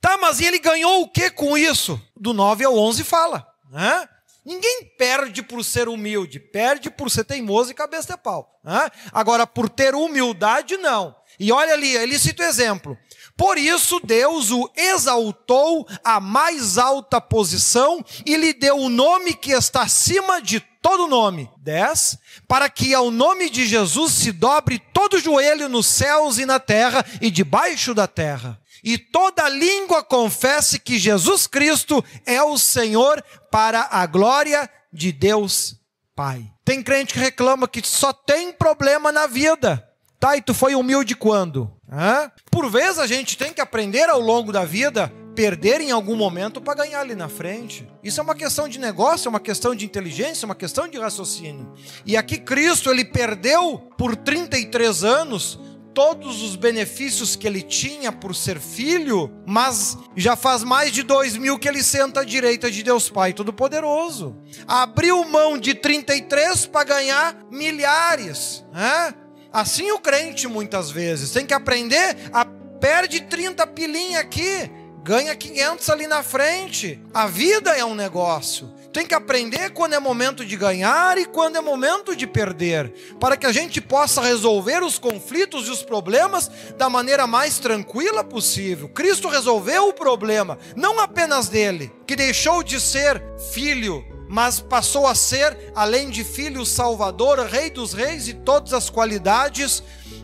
Tá, 0.00 0.18
mas 0.18 0.40
ele 0.40 0.58
ganhou 0.58 1.02
o 1.02 1.08
que 1.08 1.30
com 1.30 1.56
isso? 1.56 2.00
Do 2.16 2.34
9 2.34 2.64
ao 2.64 2.76
11 2.76 3.04
fala, 3.04 3.46
né? 3.70 4.08
Ninguém 4.44 4.92
perde 4.98 5.42
por 5.42 5.64
ser 5.64 5.88
humilde, 5.88 6.38
perde 6.38 6.90
por 6.90 7.10
ser 7.10 7.24
teimoso 7.24 7.70
e 7.70 7.74
cabeça 7.74 8.14
de 8.14 8.22
pau. 8.22 8.60
Né? 8.62 8.90
Agora, 9.12 9.46
por 9.46 9.68
ter 9.68 9.94
humildade, 9.94 10.76
não. 10.76 11.16
E 11.38 11.50
olha 11.50 11.72
ali, 11.72 11.96
ele 11.96 12.18
cita 12.18 12.42
o 12.42 12.46
exemplo. 12.46 12.98
Por 13.36 13.58
isso 13.58 14.00
Deus 14.04 14.50
o 14.50 14.70
exaltou 14.76 15.88
à 16.04 16.20
mais 16.20 16.78
alta 16.78 17.20
posição 17.20 18.04
e 18.24 18.36
lhe 18.36 18.52
deu 18.52 18.76
o 18.76 18.88
nome 18.88 19.34
que 19.34 19.50
está 19.50 19.82
acima 19.82 20.40
de 20.40 20.60
todo 20.80 21.08
nome. 21.08 21.50
10. 21.58 22.18
Para 22.46 22.68
que 22.68 22.94
ao 22.94 23.10
nome 23.10 23.50
de 23.50 23.66
Jesus 23.66 24.12
se 24.12 24.30
dobre 24.30 24.78
todo 24.92 25.18
joelho 25.18 25.68
nos 25.68 25.86
céus 25.86 26.38
e 26.38 26.46
na 26.46 26.60
terra 26.60 27.04
e 27.20 27.30
debaixo 27.30 27.94
da 27.94 28.06
terra. 28.06 28.60
E 28.84 28.98
toda 28.98 29.48
língua 29.48 30.02
confesse 30.02 30.78
que 30.78 30.98
Jesus 30.98 31.46
Cristo 31.46 32.04
é 32.26 32.42
o 32.42 32.58
Senhor 32.58 33.24
para 33.50 33.88
a 33.90 34.04
glória 34.04 34.68
de 34.92 35.10
Deus 35.10 35.76
Pai. 36.14 36.44
Tem 36.64 36.82
crente 36.82 37.14
que 37.14 37.18
reclama 37.18 37.66
que 37.66 37.80
só 37.84 38.12
tem 38.12 38.52
problema 38.52 39.10
na 39.10 39.26
vida. 39.26 39.88
Tá, 40.20 40.36
e 40.36 40.42
tu 40.42 40.54
foi 40.54 40.74
humilde 40.74 41.16
quando? 41.16 41.72
Hã? 41.90 42.30
Por 42.50 42.70
vezes 42.70 42.98
a 42.98 43.06
gente 43.06 43.36
tem 43.36 43.52
que 43.52 43.60
aprender 43.60 44.08
ao 44.08 44.20
longo 44.20 44.52
da 44.52 44.64
vida 44.64 45.12
perder 45.34 45.80
em 45.80 45.90
algum 45.90 46.14
momento 46.14 46.60
para 46.60 46.84
ganhar 46.84 47.00
ali 47.00 47.14
na 47.14 47.28
frente. 47.28 47.86
Isso 48.02 48.20
é 48.20 48.22
uma 48.22 48.34
questão 48.34 48.68
de 48.68 48.78
negócio, 48.78 49.26
é 49.26 49.30
uma 49.30 49.40
questão 49.40 49.74
de 49.74 49.84
inteligência, 49.84 50.44
é 50.44 50.46
uma 50.46 50.54
questão 50.54 50.86
de 50.86 50.98
raciocínio. 50.98 51.72
E 52.06 52.16
aqui 52.16 52.38
Cristo, 52.38 52.90
ele 52.90 53.04
perdeu 53.04 53.78
por 53.98 54.14
33 54.14 55.02
anos 55.04 55.58
todos 55.94 56.42
os 56.42 56.56
benefícios 56.56 57.36
que 57.36 57.46
ele 57.46 57.62
tinha 57.62 58.10
por 58.10 58.34
ser 58.34 58.58
filho, 58.58 59.30
mas 59.46 59.96
já 60.16 60.34
faz 60.34 60.64
mais 60.64 60.90
de 60.90 61.02
dois 61.02 61.36
mil 61.36 61.58
que 61.58 61.68
ele 61.68 61.82
senta 61.82 62.20
à 62.20 62.24
direita 62.24 62.70
de 62.70 62.82
Deus 62.82 63.08
Pai 63.08 63.32
Todo-Poderoso. 63.32 64.36
Abriu 64.66 65.24
mão 65.24 65.56
de 65.56 65.74
33 65.74 66.66
para 66.66 66.84
ganhar 66.84 67.36
milhares. 67.50 68.64
Né? 68.72 69.14
Assim 69.52 69.92
o 69.92 70.00
crente 70.00 70.48
muitas 70.48 70.90
vezes 70.90 71.30
tem 71.30 71.46
que 71.46 71.54
aprender 71.54 72.16
a 72.32 72.44
perde 72.44 73.22
30 73.22 73.66
pilinha 73.68 74.20
aqui, 74.20 74.70
ganha 75.02 75.34
500 75.34 75.88
ali 75.88 76.06
na 76.06 76.22
frente. 76.22 77.00
A 77.14 77.26
vida 77.26 77.70
é 77.70 77.84
um 77.84 77.94
negócio. 77.94 78.73
Tem 78.94 79.04
que 79.04 79.12
aprender 79.12 79.70
quando 79.70 79.94
é 79.94 79.98
momento 79.98 80.44
de 80.44 80.56
ganhar 80.56 81.18
e 81.18 81.26
quando 81.26 81.56
é 81.56 81.60
momento 81.60 82.14
de 82.14 82.28
perder, 82.28 82.94
para 83.18 83.36
que 83.36 83.44
a 83.44 83.50
gente 83.50 83.80
possa 83.80 84.22
resolver 84.22 84.84
os 84.84 85.00
conflitos 85.00 85.66
e 85.66 85.70
os 85.72 85.82
problemas 85.82 86.48
da 86.78 86.88
maneira 86.88 87.26
mais 87.26 87.58
tranquila 87.58 88.22
possível. 88.22 88.88
Cristo 88.88 89.26
resolveu 89.26 89.88
o 89.88 89.92
problema, 89.92 90.60
não 90.76 91.00
apenas 91.00 91.48
dele, 91.48 91.90
que 92.06 92.14
deixou 92.14 92.62
de 92.62 92.80
ser 92.80 93.20
filho 93.52 94.04
mas 94.26 94.58
passou 94.58 95.06
a 95.06 95.14
ser, 95.14 95.56
além 95.76 96.08
de 96.08 96.24
filho, 96.24 96.64
Salvador, 96.64 97.40
Rei 97.40 97.70
dos 97.70 97.92
Reis 97.92 98.26
e 98.26 98.32
todas 98.32 98.72
as 98.72 98.88
qualidades 98.88 99.82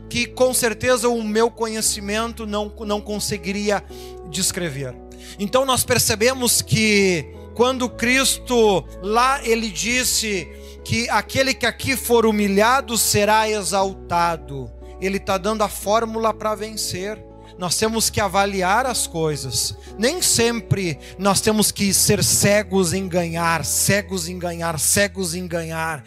que 0.09 0.27
com 0.27 0.55
certeza 0.55 1.09
o 1.09 1.23
meu 1.23 1.51
conhecimento 1.51 2.47
não, 2.47 2.73
não 2.81 3.01
conseguiria 3.01 3.85
descrever. 4.29 4.97
Então 5.39 5.65
nós 5.65 5.85
percebemos 5.85 6.63
que 6.63 7.40
quando 7.61 7.91
Cristo 7.91 8.83
lá 9.03 9.47
ele 9.47 9.69
disse 9.69 10.49
que 10.83 11.11
aquele 11.11 11.53
que 11.53 11.67
aqui 11.67 11.95
for 11.95 12.25
humilhado 12.25 12.97
será 12.97 13.51
exaltado, 13.51 14.73
ele 14.99 15.19
está 15.19 15.37
dando 15.37 15.61
a 15.61 15.69
fórmula 15.69 16.33
para 16.33 16.55
vencer 16.55 17.23
nós 17.61 17.77
temos 17.77 18.09
que 18.09 18.23
avaliar 18.23 18.87
as 18.87 19.07
coisas. 19.07 19.77
Nem 19.99 20.23
sempre 20.23 20.99
nós 21.19 21.43
temos 21.43 21.71
que 21.71 21.93
ser 21.93 22.25
cegos 22.25 22.95
em 22.95 23.07
ganhar, 23.07 23.67
cegos 23.67 24.31
em 24.31 24.39
ganhar, 24.39 24.79
cegos 24.79 25.35
em 25.35 25.47
ganhar. 25.47 26.03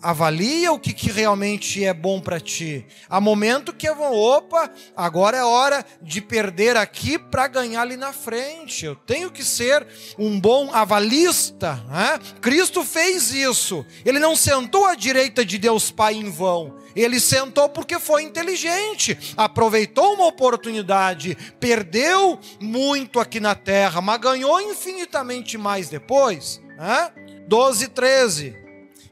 Avalia 0.00 0.72
o 0.72 0.78
que, 0.78 0.92
que 0.92 1.10
realmente 1.10 1.84
é 1.84 1.92
bom 1.92 2.20
para 2.20 2.38
ti. 2.38 2.86
Há 3.08 3.20
momento 3.20 3.72
que 3.72 3.88
é 3.88 3.92
bom, 3.92 4.14
opa, 4.14 4.70
agora 4.96 5.36
é 5.36 5.42
hora 5.42 5.84
de 6.00 6.20
perder 6.20 6.76
aqui 6.76 7.18
para 7.18 7.48
ganhar 7.48 7.82
ali 7.82 7.96
na 7.96 8.12
frente. 8.12 8.84
Eu 8.84 8.94
tenho 8.94 9.28
que 9.28 9.42
ser 9.42 9.84
um 10.16 10.38
bom 10.38 10.72
avalista. 10.72 11.82
Né? 11.88 12.20
Cristo 12.40 12.84
fez 12.84 13.32
isso. 13.32 13.84
Ele 14.04 14.20
não 14.20 14.36
sentou 14.36 14.86
à 14.86 14.94
direita 14.94 15.44
de 15.44 15.58
Deus 15.58 15.90
Pai 15.90 16.14
em 16.14 16.30
vão. 16.30 16.76
Ele 16.94 17.18
sentou 17.18 17.68
porque 17.68 17.98
foi 17.98 18.22
inteligente, 18.22 19.34
aproveitou 19.36 20.14
uma 20.14 20.26
oportunidade, 20.26 21.36
perdeu 21.58 22.38
muito 22.60 23.18
aqui 23.18 23.40
na 23.40 23.54
terra, 23.54 24.00
mas 24.00 24.20
ganhou 24.20 24.60
infinitamente 24.60 25.58
mais 25.58 25.88
depois. 25.88 26.60
Né? 26.76 27.12
12, 27.48 27.88
13. 27.88 28.67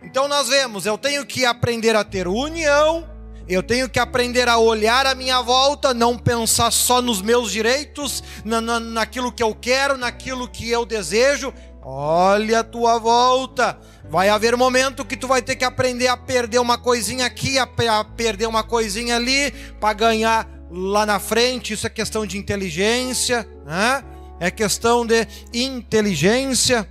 Então 0.06 0.28
nós 0.28 0.48
vemos, 0.48 0.86
eu 0.86 0.96
tenho 0.96 1.26
que 1.26 1.44
aprender 1.44 1.96
a 1.96 2.04
ter 2.04 2.28
união, 2.28 3.04
eu 3.48 3.60
tenho 3.60 3.88
que 3.88 3.98
aprender 3.98 4.48
a 4.48 4.56
olhar 4.56 5.04
à 5.04 5.16
minha 5.16 5.42
volta, 5.42 5.92
não 5.92 6.16
pensar 6.16 6.70
só 6.70 7.02
nos 7.02 7.20
meus 7.20 7.50
direitos, 7.50 8.22
na, 8.44 8.60
na, 8.60 8.78
naquilo 8.78 9.32
que 9.32 9.42
eu 9.42 9.52
quero, 9.52 9.98
naquilo 9.98 10.46
que 10.48 10.70
eu 10.70 10.86
desejo. 10.86 11.52
Olha 11.82 12.60
a 12.60 12.64
tua 12.64 13.00
volta. 13.00 13.78
Vai 14.08 14.28
haver 14.28 14.56
momento 14.56 15.04
que 15.04 15.16
tu 15.16 15.26
vai 15.26 15.42
ter 15.42 15.56
que 15.56 15.64
aprender 15.64 16.06
a 16.06 16.16
perder 16.16 16.60
uma 16.60 16.78
coisinha 16.78 17.26
aqui, 17.26 17.58
a, 17.58 17.68
a 17.90 18.04
perder 18.04 18.46
uma 18.46 18.62
coisinha 18.62 19.16
ali, 19.16 19.50
para 19.80 19.92
ganhar 19.92 20.48
lá 20.70 21.04
na 21.04 21.18
frente. 21.18 21.75
Isso 21.75 21.86
é 21.86 21.90
questão 21.90 22.25
de 22.25 22.38
inteligência, 22.38 23.46
né? 23.66 24.04
É 24.38 24.50
questão 24.52 25.04
de 25.04 25.26
inteligência. 25.52 26.88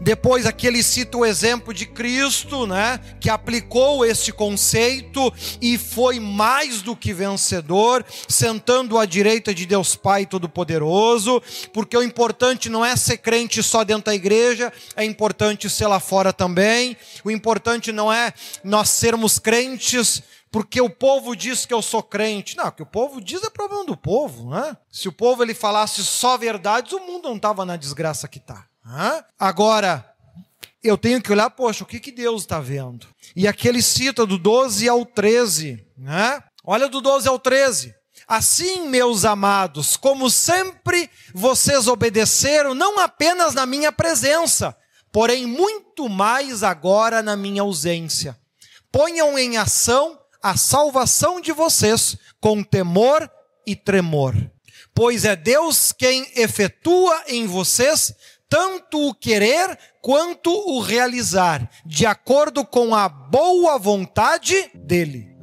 Depois 0.00 0.46
aqui 0.46 0.66
ele 0.66 0.82
cita 0.82 1.16
o 1.16 1.24
exemplo 1.24 1.72
de 1.72 1.86
Cristo, 1.86 2.66
né, 2.66 3.00
que 3.20 3.30
aplicou 3.30 4.04
esse 4.04 4.32
conceito 4.32 5.32
e 5.60 5.78
foi 5.78 6.20
mais 6.20 6.82
do 6.82 6.94
que 6.94 7.12
vencedor, 7.12 8.04
sentando 8.28 8.98
à 8.98 9.06
direita 9.06 9.54
de 9.54 9.64
Deus 9.64 9.96
Pai 9.96 10.26
Todo-Poderoso, 10.26 11.42
porque 11.72 11.96
o 11.96 12.02
importante 12.02 12.68
não 12.68 12.84
é 12.84 12.94
ser 12.96 13.18
crente 13.18 13.62
só 13.62 13.84
dentro 13.84 14.06
da 14.06 14.14
igreja, 14.14 14.72
é 14.94 15.04
importante 15.04 15.70
ser 15.70 15.86
lá 15.86 16.00
fora 16.00 16.32
também. 16.32 16.96
O 17.24 17.30
importante 17.30 17.92
não 17.92 18.12
é 18.12 18.32
nós 18.62 18.90
sermos 18.90 19.38
crentes 19.38 20.22
porque 20.50 20.80
o 20.80 20.88
povo 20.88 21.34
diz 21.36 21.66
que 21.66 21.74
eu 21.74 21.82
sou 21.82 22.02
crente. 22.02 22.56
Não, 22.56 22.68
o 22.68 22.72
que 22.72 22.82
o 22.82 22.86
povo 22.86 23.20
diz 23.20 23.42
é 23.42 23.50
problema 23.50 23.84
do 23.84 23.96
povo, 23.96 24.50
né? 24.50 24.76
Se 24.90 25.08
o 25.08 25.12
povo 25.12 25.42
ele 25.42 25.52
falasse 25.52 26.02
só 26.04 26.38
verdades, 26.38 26.92
o 26.92 27.00
mundo 27.00 27.28
não 27.28 27.36
estava 27.36 27.64
na 27.64 27.76
desgraça 27.76 28.28
que 28.28 28.38
está. 28.38 28.64
Agora, 29.38 30.08
eu 30.82 30.96
tenho 30.96 31.20
que 31.20 31.32
olhar, 31.32 31.50
poxa, 31.50 31.82
o 31.82 31.86
que, 31.86 31.98
que 31.98 32.12
Deus 32.12 32.42
está 32.42 32.60
vendo? 32.60 33.06
E 33.34 33.48
aqui 33.48 33.66
ele 33.66 33.82
cita 33.82 34.24
do 34.24 34.38
12 34.38 34.88
ao 34.88 35.04
13. 35.04 35.84
Né? 35.98 36.42
Olha 36.64 36.88
do 36.88 37.00
12 37.00 37.28
ao 37.28 37.38
13. 37.38 37.94
Assim, 38.28 38.88
meus 38.88 39.24
amados, 39.24 39.96
como 39.96 40.30
sempre 40.30 41.10
vocês 41.32 41.86
obedeceram, 41.86 42.74
não 42.74 42.98
apenas 42.98 43.54
na 43.54 43.66
minha 43.66 43.92
presença, 43.92 44.76
porém 45.12 45.46
muito 45.46 46.08
mais 46.08 46.62
agora 46.62 47.22
na 47.22 47.36
minha 47.36 47.62
ausência. 47.62 48.36
Ponham 48.90 49.38
em 49.38 49.56
ação 49.56 50.18
a 50.42 50.56
salvação 50.56 51.40
de 51.40 51.52
vocês 51.52 52.16
com 52.40 52.62
temor 52.62 53.30
e 53.66 53.76
tremor, 53.76 54.34
pois 54.94 55.24
é 55.24 55.36
Deus 55.36 55.92
quem 55.92 56.26
efetua 56.36 57.22
em 57.28 57.46
vocês 57.46 58.14
tanto 58.48 59.08
o 59.08 59.14
querer 59.14 59.78
quanto 60.00 60.50
o 60.50 60.80
realizar, 60.80 61.68
de 61.84 62.06
acordo 62.06 62.64
com 62.64 62.94
a 62.94 63.08
boa 63.08 63.78
vontade 63.78 64.70
dele. 64.74 65.36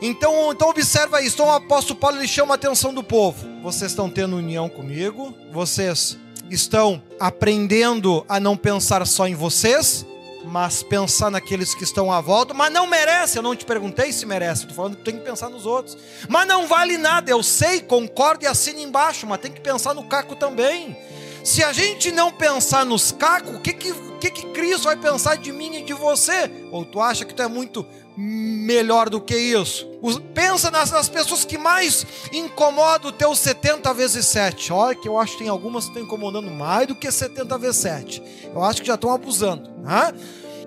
Então, 0.00 0.52
então 0.52 0.68
observa 0.68 1.22
isso. 1.22 1.36
Então 1.36 1.46
o 1.46 1.52
apóstolo 1.52 1.98
Paulo 1.98 2.18
ele 2.18 2.26
chama 2.26 2.54
a 2.54 2.56
atenção 2.56 2.92
do 2.92 3.04
povo. 3.04 3.46
Vocês 3.62 3.92
estão 3.92 4.10
tendo 4.10 4.36
união 4.36 4.68
comigo? 4.68 5.34
Vocês 5.52 6.18
estão 6.50 7.02
aprendendo 7.20 8.24
a 8.28 8.40
não 8.40 8.56
pensar 8.56 9.06
só 9.06 9.26
em 9.26 9.34
vocês, 9.34 10.04
mas 10.44 10.82
pensar 10.82 11.30
naqueles 11.30 11.74
que 11.74 11.84
estão 11.84 12.12
à 12.12 12.20
volta, 12.20 12.52
mas 12.52 12.72
não 12.72 12.86
merece, 12.86 13.38
eu 13.38 13.42
não 13.42 13.54
te 13.54 13.64
perguntei 13.64 14.12
se 14.12 14.26
merece, 14.26 14.62
estou 14.62 14.76
falando 14.76 14.96
que 14.96 15.04
tem 15.04 15.16
que 15.16 15.24
pensar 15.24 15.48
nos 15.48 15.66
outros. 15.66 15.96
Mas 16.28 16.46
não 16.46 16.66
vale 16.66 16.98
nada, 16.98 17.30
eu 17.30 17.42
sei, 17.42 17.80
concordo 17.80 18.44
e 18.44 18.46
assino 18.46 18.80
embaixo, 18.80 19.26
mas 19.26 19.40
tem 19.40 19.52
que 19.52 19.60
pensar 19.60 19.94
no 19.94 20.04
caco 20.04 20.34
também. 20.34 20.96
Se 21.44 21.62
a 21.64 21.72
gente 21.72 22.12
não 22.12 22.30
pensar 22.30 22.86
nos 22.86 23.10
cacos, 23.10 23.56
o 23.56 23.60
que 23.60 23.72
que, 23.72 23.92
que 24.20 24.30
que 24.30 24.46
Cristo 24.52 24.84
vai 24.84 24.96
pensar 24.96 25.36
de 25.36 25.50
mim 25.52 25.74
e 25.76 25.82
de 25.82 25.92
você? 25.92 26.50
Ou 26.70 26.84
tu 26.84 27.00
acha 27.00 27.24
que 27.24 27.34
tu 27.34 27.42
é 27.42 27.48
muito 27.48 27.84
melhor 28.16 29.10
do 29.10 29.20
que 29.20 29.36
isso? 29.36 29.86
Pensa 30.34 30.70
nas, 30.70 30.90
nas 30.90 31.08
pessoas 31.08 31.44
que 31.44 31.58
mais 31.58 32.06
incomodam 32.32 33.10
o 33.10 33.12
teu 33.12 33.34
70 33.34 33.92
vezes 33.94 34.26
7. 34.26 34.72
Olha 34.72 34.94
que 34.94 35.08
eu 35.08 35.18
acho 35.18 35.32
que 35.32 35.38
tem 35.40 35.48
algumas 35.48 35.84
que 35.84 35.90
estão 35.90 36.02
incomodando 36.04 36.50
mais 36.50 36.86
do 36.86 36.94
que 36.94 37.10
70 37.10 37.58
vezes 37.58 37.76
7. 37.80 38.22
Eu 38.54 38.62
acho 38.62 38.80
que 38.80 38.86
já 38.86 38.94
estão 38.94 39.12
abusando. 39.12 39.68
Né? 39.78 40.12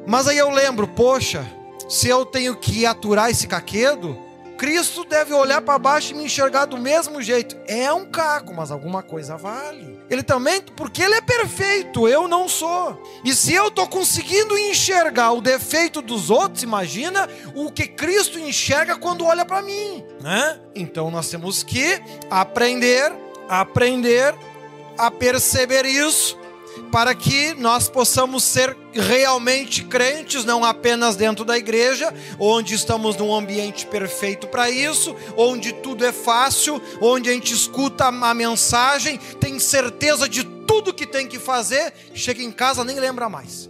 Mas 0.05 0.27
aí 0.27 0.37
eu 0.37 0.49
lembro, 0.49 0.87
poxa, 0.87 1.45
se 1.87 2.09
eu 2.09 2.25
tenho 2.25 2.55
que 2.55 2.85
aturar 2.85 3.29
esse 3.29 3.47
caquedo, 3.47 4.24
Cristo 4.57 5.03
deve 5.03 5.33
olhar 5.33 5.61
para 5.61 5.77
baixo 5.77 6.13
e 6.13 6.15
me 6.15 6.25
enxergar 6.25 6.65
do 6.65 6.77
mesmo 6.77 7.21
jeito. 7.21 7.55
É 7.67 7.91
um 7.91 8.05
caco, 8.05 8.53
mas 8.53 8.71
alguma 8.71 9.03
coisa 9.03 9.37
vale. 9.37 9.99
Ele 10.09 10.23
também, 10.23 10.61
porque 10.75 11.01
ele 11.01 11.15
é 11.15 11.21
perfeito, 11.21 12.07
eu 12.07 12.27
não 12.27 12.47
sou. 12.47 13.01
E 13.23 13.33
se 13.33 13.53
eu 13.53 13.67
estou 13.67 13.87
conseguindo 13.87 14.57
enxergar 14.57 15.31
o 15.31 15.41
defeito 15.41 16.01
dos 16.01 16.29
outros, 16.29 16.63
imagina 16.63 17.27
o 17.53 17.71
que 17.71 17.87
Cristo 17.87 18.39
enxerga 18.39 18.97
quando 18.97 19.25
olha 19.25 19.45
para 19.45 19.61
mim, 19.61 20.03
né? 20.21 20.59
Então 20.73 21.09
nós 21.11 21.29
temos 21.29 21.63
que 21.63 22.01
aprender, 22.29 23.11
aprender 23.49 24.35
a 24.97 25.11
perceber 25.11 25.85
isso 25.85 26.37
para 26.91 27.13
que 27.13 27.53
nós 27.53 27.89
possamos 27.89 28.43
ser 28.43 28.75
realmente 28.93 29.83
crentes, 29.83 30.45
não 30.45 30.63
apenas 30.63 31.15
dentro 31.15 31.43
da 31.43 31.57
igreja, 31.57 32.13
onde 32.39 32.73
estamos 32.73 33.15
num 33.17 33.33
ambiente 33.33 33.85
perfeito 33.85 34.47
para 34.47 34.69
isso, 34.69 35.15
onde 35.35 35.73
tudo 35.73 36.05
é 36.05 36.11
fácil, 36.11 36.81
onde 37.01 37.29
a 37.29 37.33
gente 37.33 37.53
escuta 37.53 38.05
a 38.05 38.33
mensagem, 38.33 39.17
tem 39.39 39.59
certeza 39.59 40.29
de 40.29 40.43
tudo 40.43 40.93
que 40.93 41.05
tem 41.05 41.27
que 41.27 41.39
fazer, 41.39 41.93
chega 42.13 42.41
em 42.41 42.51
casa 42.51 42.83
nem 42.83 42.99
lembra 42.99 43.29
mais. 43.29 43.69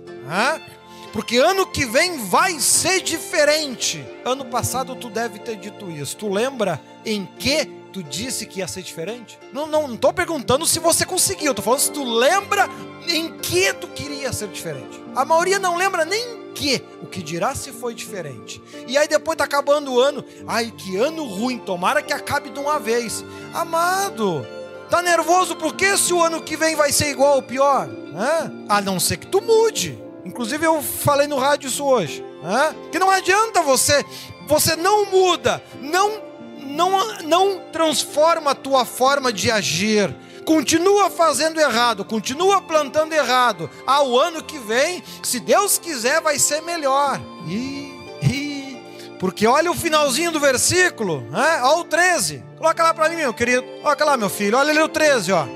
Porque 1.11 1.37
ano 1.37 1.65
que 1.65 1.85
vem 1.85 2.17
vai 2.25 2.59
ser 2.59 3.01
diferente. 3.01 4.05
Ano 4.25 4.43
passado 4.45 4.95
tu 4.97 5.09
deve 5.09 5.39
ter 5.39 5.55
dito 5.55 5.89
isso. 5.89 6.17
Tu 6.17 6.27
lembra 6.27 6.81
em 7.05 7.25
que 7.39 7.69
tu 7.95 8.03
disse 8.03 8.45
que 8.45 8.59
ia 8.59 8.67
ser 8.67 8.81
diferente? 8.81 9.39
Não, 9.53 9.65
não, 9.65 9.87
não 9.87 9.95
tô 9.95 10.11
perguntando 10.11 10.65
se 10.65 10.79
você 10.79 11.05
conseguiu, 11.05 11.53
tô 11.53 11.61
falando 11.61 11.79
se 11.79 11.91
tu 11.91 12.03
lembra 12.03 12.69
em 13.07 13.37
que 13.37 13.71
tu 13.71 13.87
queria 13.87 14.33
ser 14.33 14.49
diferente. 14.49 15.01
A 15.15 15.23
maioria 15.23 15.59
não 15.59 15.77
lembra 15.77 16.03
nem 16.03 16.51
que, 16.53 16.83
o 17.01 17.05
que 17.05 17.23
dirá 17.23 17.55
se 17.55 17.71
foi 17.71 17.93
diferente. 17.93 18.61
E 18.85 18.97
aí 18.97 19.07
depois 19.07 19.37
tá 19.37 19.45
acabando 19.45 19.93
o 19.93 20.01
ano, 20.01 20.25
ai 20.45 20.73
que 20.77 20.97
ano 20.97 21.23
ruim, 21.23 21.57
tomara 21.57 22.01
que 22.01 22.11
acabe 22.11 22.49
de 22.49 22.59
uma 22.59 22.77
vez. 22.79 23.23
Amado, 23.53 24.45
tá 24.89 25.01
nervoso 25.01 25.55
porque 25.55 25.95
se 25.97 26.13
o 26.13 26.21
ano 26.21 26.41
que 26.41 26.57
vem 26.57 26.75
vai 26.75 26.91
ser 26.91 27.11
igual 27.11 27.37
ou 27.37 27.43
pior? 27.43 27.87
Hã? 28.13 28.51
A 28.67 28.81
não 28.81 28.99
ser 28.99 29.15
que 29.15 29.27
tu 29.27 29.41
mude. 29.41 29.97
Inclusive 30.25 30.65
eu 30.65 30.81
falei 30.83 31.27
no 31.27 31.37
rádio 31.37 31.69
isso 31.69 31.85
hoje. 31.85 32.25
Hã? 32.43 32.75
Que 32.91 32.99
não 32.99 33.09
adianta 33.09 33.61
você, 33.61 34.03
você 34.49 34.75
não 34.75 35.05
muda, 35.05 35.63
não 35.79 36.34
não, 36.75 37.21
não 37.23 37.59
transforma 37.71 38.51
a 38.51 38.55
tua 38.55 38.85
forma 38.85 39.31
de 39.31 39.49
agir. 39.49 40.13
Continua 40.45 41.09
fazendo 41.09 41.59
errado, 41.59 42.05
continua 42.05 42.61
plantando 42.61 43.13
errado. 43.13 43.69
Ao 43.87 44.19
ano 44.19 44.43
que 44.43 44.59
vem, 44.59 45.01
se 45.23 45.39
Deus 45.39 45.79
quiser, 45.79 46.21
vai 46.21 46.37
ser 46.37 46.61
melhor. 46.61 47.19
E, 47.47 47.91
e 48.21 49.15
porque 49.19 49.47
olha 49.47 49.71
o 49.71 49.75
finalzinho 49.75 50.31
do 50.31 50.39
versículo, 50.39 51.21
né? 51.31 51.61
olha 51.63 51.79
o 51.79 51.83
13. 51.85 52.43
Coloca 52.57 52.83
lá 52.83 52.93
para 52.93 53.09
mim, 53.09 53.15
meu 53.15 53.33
querido. 53.33 53.63
Coloca 53.81 54.05
lá, 54.05 54.17
meu 54.17 54.29
filho. 54.29 54.57
Olha 54.57 54.69
ali 54.69 54.81
o 54.81 54.89
13, 54.89 55.31
ó. 55.31 55.47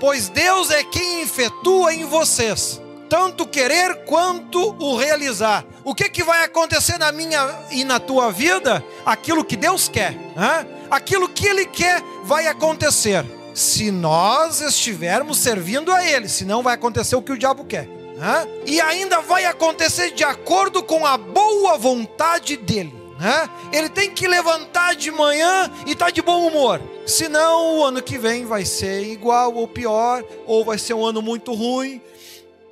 Pois 0.00 0.28
Deus 0.28 0.70
é 0.70 0.82
quem 0.82 1.20
efetua 1.20 1.94
em 1.94 2.04
vocês 2.04 2.80
tanto 3.08 3.46
querer 3.46 4.04
quanto 4.04 4.76
o 4.78 4.96
realizar. 4.96 5.64
O 5.84 5.94
que, 5.94 6.08
que 6.08 6.22
vai 6.22 6.44
acontecer 6.44 6.98
na 6.98 7.12
minha 7.12 7.48
e 7.70 7.84
na 7.84 8.00
tua 8.00 8.30
vida? 8.30 8.84
Aquilo 9.04 9.44
que 9.44 9.56
Deus 9.56 9.88
quer. 9.88 10.12
Né? 10.12 10.66
Aquilo 10.90 11.28
que 11.28 11.46
Ele 11.46 11.66
quer 11.66 12.02
vai 12.24 12.46
acontecer. 12.46 13.24
Se 13.54 13.90
nós 13.90 14.60
estivermos 14.60 15.38
servindo 15.38 15.92
a 15.92 16.04
Ele, 16.04 16.28
senão 16.28 16.62
vai 16.62 16.74
acontecer 16.74 17.14
o 17.16 17.22
que 17.22 17.32
o 17.32 17.38
diabo 17.38 17.64
quer. 17.64 17.86
Né? 17.86 18.48
E 18.66 18.80
ainda 18.80 19.20
vai 19.20 19.44
acontecer 19.44 20.12
de 20.12 20.24
acordo 20.24 20.82
com 20.82 21.06
a 21.06 21.16
boa 21.16 21.76
vontade 21.76 22.56
dele. 22.56 23.04
Né? 23.18 23.48
Ele 23.72 23.88
tem 23.88 24.10
que 24.10 24.26
levantar 24.26 24.94
de 24.94 25.10
manhã 25.10 25.70
e 25.86 25.92
estar 25.92 26.06
tá 26.06 26.10
de 26.10 26.20
bom 26.20 26.46
humor. 26.46 26.80
Senão 27.06 27.78
o 27.78 27.84
ano 27.84 28.02
que 28.02 28.18
vem 28.18 28.44
vai 28.44 28.64
ser 28.64 29.02
igual 29.02 29.54
ou 29.54 29.68
pior, 29.68 30.24
ou 30.46 30.64
vai 30.64 30.78
ser 30.78 30.94
um 30.94 31.04
ano 31.04 31.20
muito 31.22 31.52
ruim, 31.52 32.00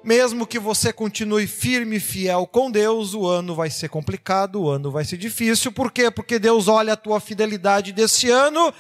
mesmo 0.05 0.47
que 0.47 0.59
você 0.59 0.93
continue 0.93 1.47
firme 1.47 1.97
e 1.97 2.01
fiel 2.01 2.47
com 2.47 2.71
Deus, 2.71 3.15
o 3.15 3.27
ano 3.27 3.55
vai 3.55 3.71
ser 3.71 3.88
complicado, 3.88 4.62
o 4.62 4.71
ano 4.71 4.91
vai 4.91 5.05
ser 5.05 5.17
difícil. 5.17 5.73
Por 5.73 5.93
quê? 5.93 6.11
Porque 6.11 6.38
Deus 6.38 6.69
olha 6.69 6.95
a 6.95 6.97
tua 6.97 7.21
fidelidade 7.21 7.93
desse 7.93 8.29
ano, 8.31 8.73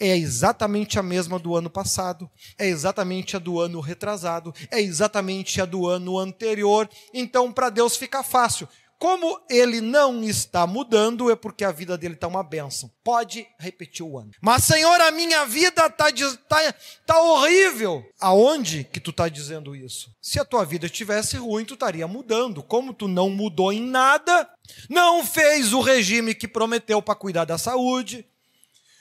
é 0.00 0.16
exatamente 0.16 0.98
a 0.98 1.02
mesma 1.02 1.38
do 1.38 1.56
ano 1.56 1.68
passado, 1.68 2.30
é 2.58 2.66
exatamente 2.66 3.36
a 3.36 3.38
do 3.38 3.60
ano 3.60 3.80
retrasado, 3.80 4.54
é 4.70 4.80
exatamente 4.80 5.60
a 5.60 5.64
do 5.64 5.86
ano 5.86 6.18
anterior. 6.18 6.88
Então, 7.12 7.52
para 7.52 7.68
Deus 7.68 7.96
fica 7.96 8.22
fácil. 8.22 8.68
Como 8.98 9.40
ele 9.48 9.80
não 9.80 10.24
está 10.24 10.66
mudando, 10.66 11.30
é 11.30 11.36
porque 11.36 11.64
a 11.64 11.70
vida 11.70 11.96
dele 11.96 12.14
está 12.14 12.26
uma 12.26 12.42
bênção. 12.42 12.90
Pode 13.04 13.46
repetir 13.56 14.04
o 14.04 14.18
ano. 14.18 14.32
Mas, 14.40 14.64
Senhor, 14.64 15.00
a 15.00 15.12
minha 15.12 15.46
vida 15.46 15.86
está 15.86 16.10
tá, 16.48 16.74
tá 17.06 17.22
horrível. 17.22 18.04
Aonde 18.20 18.82
que 18.82 18.98
tu 18.98 19.10
está 19.10 19.28
dizendo 19.28 19.76
isso? 19.76 20.10
Se 20.20 20.40
a 20.40 20.44
tua 20.44 20.64
vida 20.64 20.86
estivesse 20.86 21.36
ruim, 21.36 21.64
tu 21.64 21.74
estaria 21.74 22.08
mudando. 22.08 22.60
Como 22.60 22.92
tu 22.92 23.06
não 23.06 23.30
mudou 23.30 23.72
em 23.72 23.80
nada, 23.80 24.50
não 24.90 25.24
fez 25.24 25.72
o 25.72 25.80
regime 25.80 26.34
que 26.34 26.48
prometeu 26.48 27.00
para 27.00 27.14
cuidar 27.14 27.44
da 27.44 27.56
saúde, 27.56 28.26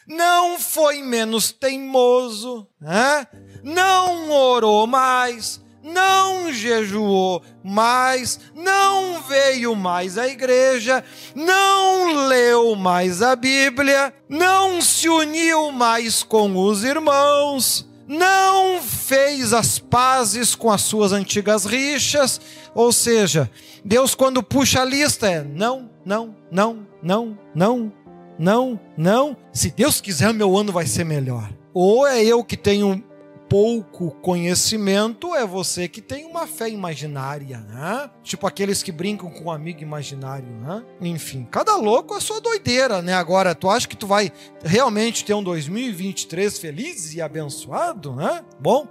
não 0.07 0.59
foi 0.59 1.01
menos 1.01 1.51
teimoso, 1.51 2.67
né? 2.79 3.27
não 3.63 4.31
orou 4.31 4.87
mais, 4.87 5.59
não 5.87 6.51
jejuou 6.51 7.41
mais, 7.63 8.39
não 8.53 9.21
veio 9.21 9.75
mais 9.75 10.17
à 10.17 10.27
igreja, 10.27 11.03
não 11.33 12.27
leu 12.27 12.75
mais 12.75 13.21
a 13.21 13.35
Bíblia, 13.35 14.13
não 14.27 14.81
se 14.81 15.07
uniu 15.07 15.71
mais 15.71 16.23
com 16.23 16.55
os 16.57 16.83
irmãos, 16.83 17.87
não 18.07 18.81
fez 18.81 19.53
as 19.53 19.79
pazes 19.79 20.55
com 20.55 20.69
as 20.69 20.81
suas 20.81 21.13
antigas 21.13 21.65
rixas, 21.65 22.39
ou 22.75 22.91
seja, 22.91 23.49
Deus 23.83 24.13
quando 24.13 24.43
puxa 24.43 24.81
a 24.81 24.85
lista 24.85 25.27
é 25.27 25.43
não, 25.43 25.89
não, 26.05 26.35
não, 26.51 26.87
não, 27.01 27.37
não, 27.55 27.91
não, 28.37 28.79
não. 28.97 29.37
Se 29.53 29.71
Deus 29.71 29.99
quiser, 30.01 30.33
meu 30.33 30.55
ano 30.55 30.71
vai 30.71 30.85
ser 30.85 31.03
melhor. 31.03 31.49
Ou 31.73 32.07
é 32.07 32.23
eu 32.23 32.43
que 32.43 32.57
tenho 32.57 33.03
pouco 33.49 34.11
conhecimento 34.21 35.33
é 35.33 35.45
você 35.45 35.87
que 35.87 36.01
tem 36.01 36.25
uma 36.25 36.45
fé 36.45 36.69
imaginária, 36.69 37.59
né? 37.59 38.09
Tipo 38.23 38.45
aqueles 38.45 38.83
que 38.83 38.91
brincam 38.91 39.29
com 39.29 39.45
um 39.45 39.51
amigo 39.51 39.81
imaginário, 39.81 40.47
né? 40.47 40.83
Enfim, 41.01 41.47
cada 41.49 41.75
louco 41.75 42.15
é 42.15 42.19
sua 42.19 42.41
doideira, 42.41 43.01
né? 43.01 43.13
Agora, 43.13 43.55
tu 43.55 43.69
acha 43.69 43.87
que 43.87 43.95
tu 43.95 44.05
vai 44.05 44.31
realmente 44.63 45.23
ter 45.23 45.33
um 45.33 45.43
2023 45.43 46.57
feliz 46.59 47.13
e 47.13 47.21
abençoado, 47.21 48.13
né? 48.13 48.43
Bom, 48.59 48.87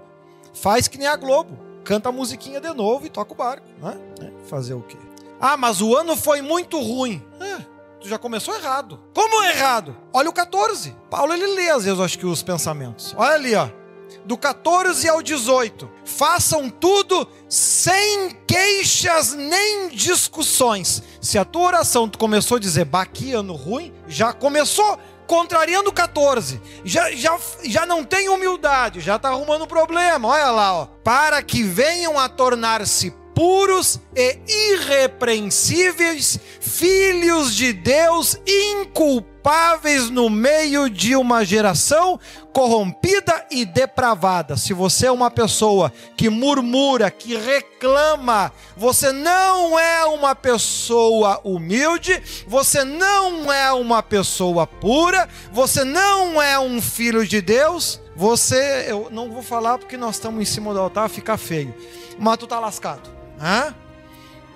faz 0.54 0.88
que 0.88 0.98
nem 0.98 1.06
a 1.06 1.16
Globo. 1.16 1.58
Canta 1.84 2.08
a 2.08 2.12
musiquinha 2.12 2.60
de 2.60 2.72
novo 2.72 3.06
e 3.06 3.10
toca 3.10 3.32
o 3.32 3.36
barco, 3.36 3.66
né? 3.80 3.96
É, 4.20 4.48
fazer 4.48 4.74
o 4.74 4.82
quê? 4.82 4.98
Ah, 5.40 5.56
mas 5.56 5.80
o 5.80 5.94
ano 5.94 6.16
foi 6.16 6.40
muito 6.40 6.80
ruim. 6.80 7.22
É, 7.40 7.58
tu 8.00 8.08
já 8.08 8.18
começou 8.18 8.54
errado. 8.54 8.98
Como 9.14 9.44
errado? 9.44 9.96
Olha 10.12 10.30
o 10.30 10.32
14. 10.32 10.96
Paulo 11.10 11.32
ele 11.34 11.46
lê 11.54 11.70
às 11.70 11.84
vezes, 11.84 12.00
acho 12.00 12.18
que 12.18 12.26
os 12.26 12.42
pensamentos. 12.42 13.14
Olha 13.16 13.34
ali, 13.34 13.54
ó 13.54 13.85
do 14.24 14.36
14 14.36 15.08
ao 15.08 15.22
18. 15.22 15.90
Façam 16.04 16.68
tudo 16.68 17.28
sem 17.48 18.30
queixas 18.46 19.34
nem 19.34 19.88
discussões. 19.88 21.02
Se 21.20 21.38
a 21.38 21.44
tua 21.44 21.66
oração 21.66 22.08
tu 22.08 22.18
começou 22.18 22.56
a 22.56 22.60
dizer, 22.60 22.84
bah, 22.84 23.06
que 23.06 23.32
ano 23.32 23.54
ruim, 23.54 23.92
já 24.06 24.32
começou 24.32 24.98
contrariando 25.26 25.90
o 25.90 25.92
14. 25.92 26.60
Já, 26.84 27.10
já, 27.12 27.38
já 27.64 27.84
não 27.84 28.04
tem 28.04 28.28
humildade, 28.28 29.00
já 29.00 29.16
está 29.16 29.28
arrumando 29.28 29.66
problema. 29.66 30.28
Olha 30.28 30.50
lá, 30.50 30.74
ó. 30.74 30.86
Para 31.02 31.42
que 31.42 31.62
venham 31.62 32.18
a 32.18 32.28
tornar-se 32.28 33.14
puros 33.36 34.00
e 34.16 34.38
irrepreensíveis, 34.48 36.40
filhos 36.58 37.54
de 37.54 37.70
Deus, 37.70 38.34
inculpáveis 38.46 40.08
no 40.08 40.30
meio 40.30 40.88
de 40.88 41.14
uma 41.14 41.44
geração 41.44 42.18
corrompida 42.50 43.44
e 43.50 43.66
depravada. 43.66 44.56
Se 44.56 44.72
você 44.72 45.08
é 45.08 45.12
uma 45.12 45.30
pessoa 45.30 45.92
que 46.16 46.30
murmura, 46.30 47.10
que 47.10 47.36
reclama, 47.36 48.50
você 48.74 49.12
não 49.12 49.78
é 49.78 50.06
uma 50.06 50.34
pessoa 50.34 51.38
humilde, 51.44 52.22
você 52.48 52.84
não 52.84 53.52
é 53.52 53.70
uma 53.70 54.02
pessoa 54.02 54.66
pura, 54.66 55.28
você 55.52 55.84
não 55.84 56.40
é 56.40 56.58
um 56.58 56.80
filho 56.80 57.26
de 57.26 57.42
Deus. 57.42 58.00
Você, 58.16 58.86
eu 58.88 59.08
não 59.10 59.30
vou 59.30 59.42
falar 59.42 59.76
porque 59.76 59.98
nós 59.98 60.14
estamos 60.14 60.40
em 60.40 60.46
cima 60.46 60.72
do 60.72 60.80
altar, 60.80 61.10
fica 61.10 61.36
feio. 61.36 61.74
Mas 62.18 62.38
tu 62.38 62.46
tá 62.46 62.58
lascado. 62.58 63.15
Hã? 63.40 63.74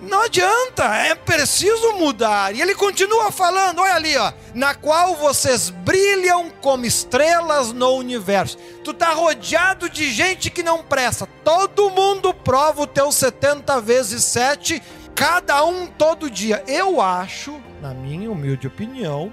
Não 0.01 0.23
adianta, 0.23 0.85
é 0.97 1.15
preciso 1.15 1.93
mudar. 1.93 2.55
E 2.55 2.63
ele 2.63 2.75
continua 2.75 3.31
falando, 3.31 3.83
olha 3.83 3.95
ali, 3.95 4.17
ó, 4.17 4.33
na 4.55 4.75
qual 4.75 5.15
vocês 5.15 5.69
brilham 5.69 6.49
como 6.63 6.87
estrelas 6.87 7.71
no 7.73 7.91
universo. 7.97 8.57
Tu 8.83 8.95
tá 8.95 9.13
rodeado 9.13 9.91
de 9.91 10.11
gente 10.11 10.49
que 10.49 10.63
não 10.63 10.83
presta. 10.83 11.29
Todo 11.45 11.91
mundo 11.91 12.33
prova 12.33 12.83
o 12.83 12.87
teu 12.87 13.13
70 13.13 13.79
vezes 13.83 14.25
7, 14.25 14.83
cada 15.15 15.63
um 15.67 15.87
todo 15.87 16.31
dia. 16.31 16.65
Eu 16.67 16.99
acho, 17.03 17.61
na 17.83 17.93
minha 17.93 18.31
humilde 18.31 18.67
opinião, 18.67 19.31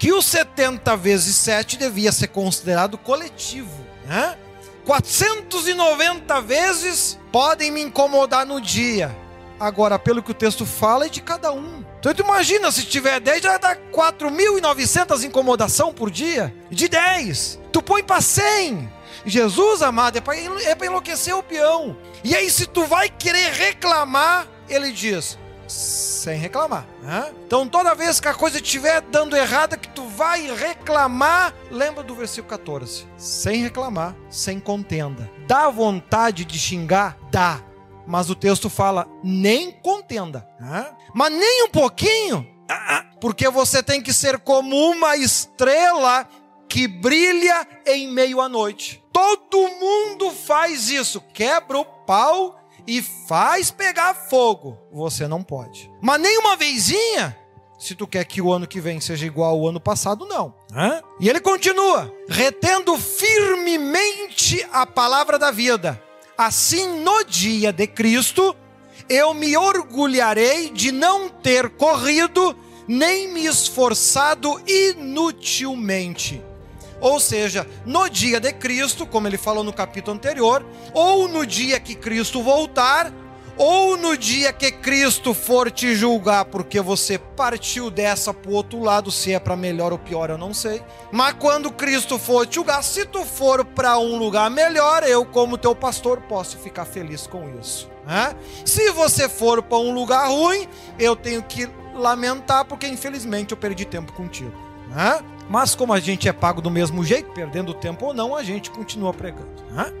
que 0.00 0.12
o 0.12 0.20
70 0.20 0.96
vezes 0.96 1.36
7 1.36 1.76
devia 1.76 2.10
ser 2.10 2.26
considerado 2.26 2.98
coletivo, 2.98 3.86
né? 4.04 4.36
490 4.88 6.40
vezes 6.40 7.18
podem 7.30 7.70
me 7.70 7.82
incomodar 7.82 8.46
no 8.46 8.58
dia. 8.58 9.14
Agora, 9.60 9.98
pelo 9.98 10.22
que 10.22 10.30
o 10.30 10.34
texto 10.34 10.64
fala, 10.64 11.04
é 11.04 11.08
de 11.10 11.20
cada 11.20 11.52
um. 11.52 11.84
Então, 12.00 12.14
tu 12.14 12.22
imagina, 12.22 12.72
se 12.72 12.86
tiver 12.86 13.20
10, 13.20 13.42
já 13.42 13.58
dá 13.58 13.76
4.900 13.76 15.24
incomodação 15.24 15.92
por 15.92 16.10
dia. 16.10 16.54
De 16.70 16.88
10. 16.88 17.60
Tu 17.70 17.82
põe 17.82 18.02
para 18.02 18.22
100. 18.22 18.90
Jesus, 19.26 19.82
amado, 19.82 20.16
é 20.16 20.22
para 20.22 20.38
é 20.38 20.86
enlouquecer 20.86 21.36
o 21.36 21.42
peão. 21.42 21.94
E 22.24 22.34
aí, 22.34 22.50
se 22.50 22.64
tu 22.64 22.86
vai 22.86 23.10
querer 23.10 23.52
reclamar, 23.52 24.48
ele 24.70 24.90
diz: 24.90 25.38
sem 25.68 26.38
reclamar. 26.38 26.86
Né? 27.02 27.32
Então, 27.46 27.68
toda 27.68 27.94
vez 27.94 28.18
que 28.20 28.28
a 28.28 28.34
coisa 28.34 28.56
estiver 28.56 29.00
dando 29.02 29.36
errada, 29.36 29.76
que 29.76 29.88
tu 29.88 30.04
vai 30.04 30.50
reclamar, 30.54 31.54
lembra 31.70 32.02
do 32.02 32.14
versículo 32.14 32.48
14: 32.48 33.06
sem 33.16 33.62
reclamar, 33.62 34.16
sem 34.30 34.58
contenda. 34.58 35.30
Dá 35.46 35.68
vontade 35.68 36.44
de 36.44 36.58
xingar? 36.58 37.16
Dá. 37.30 37.62
Mas 38.06 38.30
o 38.30 38.34
texto 38.34 38.70
fala: 38.70 39.06
nem 39.22 39.70
contenda. 39.70 40.48
Né? 40.58 40.86
Mas 41.14 41.32
nem 41.32 41.64
um 41.64 41.68
pouquinho. 41.68 42.46
Porque 43.20 43.48
você 43.48 43.82
tem 43.82 44.00
que 44.00 44.12
ser 44.12 44.38
como 44.38 44.76
uma 44.90 45.16
estrela 45.16 46.28
que 46.68 46.86
brilha 46.86 47.66
em 47.86 48.08
meio 48.08 48.40
à 48.40 48.48
noite. 48.48 49.02
Todo 49.12 49.68
mundo 49.80 50.30
faz 50.30 50.90
isso. 50.90 51.20
Quebra 51.32 51.78
o 51.78 51.84
pau 51.84 52.57
e 52.88 53.02
faz 53.02 53.70
pegar 53.70 54.14
fogo, 54.14 54.78
você 54.90 55.28
não 55.28 55.42
pode. 55.42 55.90
Mas 56.00 56.18
nem 56.18 56.38
uma 56.38 56.56
vezinha, 56.56 57.36
se 57.78 57.94
tu 57.94 58.06
quer 58.06 58.24
que 58.24 58.40
o 58.40 58.50
ano 58.50 58.66
que 58.66 58.80
vem 58.80 58.98
seja 58.98 59.26
igual 59.26 59.50
ao 59.50 59.68
ano 59.68 59.78
passado, 59.78 60.24
não. 60.24 60.54
Hã? 60.74 61.02
E 61.20 61.28
ele 61.28 61.38
continua: 61.38 62.10
retendo 62.26 62.96
firmemente 62.96 64.66
a 64.72 64.86
palavra 64.86 65.38
da 65.38 65.50
vida. 65.50 66.02
Assim, 66.36 67.00
no 67.00 67.24
dia 67.24 67.72
de 67.74 67.86
Cristo, 67.86 68.56
eu 69.06 69.34
me 69.34 69.54
orgulharei 69.54 70.70
de 70.70 70.90
não 70.90 71.28
ter 71.28 71.68
corrido 71.70 72.56
nem 72.86 73.28
me 73.28 73.44
esforçado 73.44 74.62
inutilmente. 74.66 76.42
Ou 77.00 77.20
seja, 77.20 77.66
no 77.86 78.08
dia 78.08 78.40
de 78.40 78.52
Cristo, 78.52 79.06
como 79.06 79.26
ele 79.28 79.38
falou 79.38 79.62
no 79.62 79.72
capítulo 79.72 80.16
anterior, 80.16 80.64
ou 80.92 81.28
no 81.28 81.46
dia 81.46 81.78
que 81.78 81.94
Cristo 81.94 82.42
voltar, 82.42 83.12
ou 83.58 83.96
no 83.96 84.16
dia 84.16 84.52
que 84.52 84.70
Cristo 84.70 85.34
for 85.34 85.68
te 85.68 85.94
julgar, 85.94 86.44
porque 86.44 86.80
você 86.80 87.18
partiu 87.18 87.90
dessa 87.90 88.32
para 88.32 88.50
o 88.50 88.54
outro 88.54 88.80
lado, 88.80 89.10
se 89.10 89.32
é 89.32 89.40
para 89.40 89.56
melhor 89.56 89.92
ou 89.92 89.98
pior, 89.98 90.30
eu 90.30 90.38
não 90.38 90.54
sei. 90.54 90.80
Mas 91.10 91.34
quando 91.38 91.72
Cristo 91.72 92.18
for 92.20 92.46
te 92.46 92.54
julgar, 92.54 92.84
se 92.84 93.04
tu 93.04 93.24
for 93.24 93.64
para 93.64 93.98
um 93.98 94.16
lugar 94.16 94.48
melhor, 94.48 95.02
eu, 95.02 95.24
como 95.24 95.58
teu 95.58 95.74
pastor, 95.74 96.20
posso 96.22 96.56
ficar 96.58 96.84
feliz 96.84 97.26
com 97.26 97.52
isso. 97.60 97.90
Né? 98.06 98.34
Se 98.64 98.92
você 98.92 99.28
for 99.28 99.60
para 99.60 99.78
um 99.78 99.92
lugar 99.92 100.28
ruim, 100.28 100.68
eu 100.96 101.16
tenho 101.16 101.42
que 101.42 101.68
lamentar, 101.96 102.64
porque 102.64 102.86
infelizmente 102.86 103.50
eu 103.50 103.56
perdi 103.56 103.84
tempo 103.84 104.12
contigo. 104.12 104.52
Né? 104.88 105.18
Mas 105.48 105.74
como 105.74 105.92
a 105.92 106.00
gente 106.00 106.28
é 106.28 106.32
pago 106.32 106.60
do 106.60 106.70
mesmo 106.70 107.04
jeito, 107.04 107.32
perdendo 107.32 107.72
tempo 107.72 108.06
ou 108.06 108.14
não, 108.14 108.36
a 108.36 108.42
gente 108.42 108.70
continua 108.70 109.14
pregando. 109.14 109.48
Né? 109.70 109.92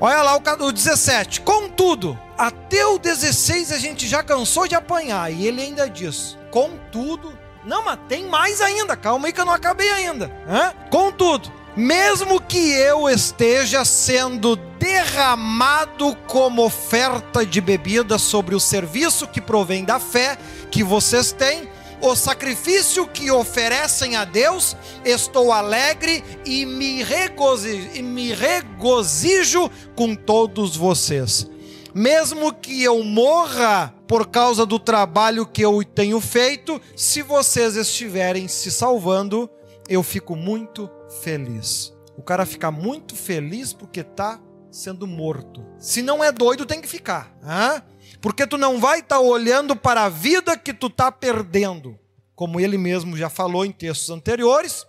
Olha 0.00 0.22
lá 0.22 0.36
o 0.36 0.72
17. 0.72 1.40
Contudo, 1.40 2.18
até 2.36 2.86
o 2.86 2.98
16 2.98 3.72
a 3.72 3.78
gente 3.78 4.06
já 4.06 4.22
cansou 4.22 4.68
de 4.68 4.74
apanhar. 4.74 5.32
E 5.32 5.46
ele 5.46 5.62
ainda 5.62 5.88
diz: 5.88 6.36
Contudo, 6.50 7.36
não, 7.64 7.84
mas 7.84 7.98
tem 8.08 8.26
mais 8.26 8.60
ainda. 8.60 8.96
Calma 8.96 9.26
aí 9.26 9.32
que 9.32 9.40
eu 9.40 9.46
não 9.46 9.52
acabei 9.52 9.90
ainda. 9.90 10.28
Né? 10.46 10.74
Contudo, 10.90 11.50
mesmo 11.76 12.40
que 12.40 12.72
eu 12.72 13.08
esteja 13.08 13.84
sendo 13.84 14.56
derramado 14.56 16.16
como 16.26 16.64
oferta 16.64 17.44
de 17.44 17.60
bebida 17.60 18.18
sobre 18.18 18.54
o 18.54 18.60
serviço 18.60 19.26
que 19.26 19.40
provém 19.40 19.84
da 19.84 19.98
fé 19.98 20.38
que 20.70 20.84
vocês 20.84 21.32
têm, 21.32 21.68
o 22.00 22.14
sacrifício 22.14 23.06
que 23.06 23.30
oferecem 23.30 24.16
a 24.16 24.24
Deus, 24.24 24.76
estou 25.04 25.52
alegre 25.52 26.22
e 26.44 26.66
me 26.66 27.02
regozijo, 27.02 28.02
me 28.02 28.32
regozijo 28.32 29.70
com 29.94 30.14
todos 30.14 30.76
vocês. 30.76 31.48
Mesmo 31.94 32.52
que 32.52 32.82
eu 32.82 33.02
morra 33.02 33.94
por 34.06 34.28
causa 34.28 34.66
do 34.66 34.78
trabalho 34.78 35.46
que 35.46 35.62
eu 35.62 35.82
tenho 35.82 36.20
feito, 36.20 36.80
se 36.94 37.22
vocês 37.22 37.74
estiverem 37.74 38.46
se 38.48 38.70
salvando, 38.70 39.48
eu 39.88 40.02
fico 40.02 40.36
muito 40.36 40.90
feliz. 41.22 41.94
O 42.16 42.22
cara 42.22 42.44
fica 42.44 42.70
muito 42.70 43.16
feliz 43.16 43.72
porque 43.72 44.00
está 44.00 44.40
sendo 44.70 45.06
morto. 45.06 45.64
Se 45.78 46.02
não 46.02 46.22
é 46.22 46.30
doido, 46.30 46.66
tem 46.66 46.80
que 46.80 46.88
ficar. 46.88 47.34
Hein? 47.42 47.82
Porque 48.26 48.44
tu 48.44 48.58
não 48.58 48.80
vai 48.80 48.98
estar 48.98 49.18
tá 49.18 49.20
olhando 49.20 49.76
para 49.76 50.02
a 50.02 50.08
vida 50.08 50.56
que 50.56 50.74
tu 50.74 50.88
está 50.88 51.12
perdendo, 51.12 51.96
como 52.34 52.58
ele 52.58 52.76
mesmo 52.76 53.16
já 53.16 53.30
falou 53.30 53.64
em 53.64 53.70
textos 53.70 54.10
anteriores. 54.10 54.84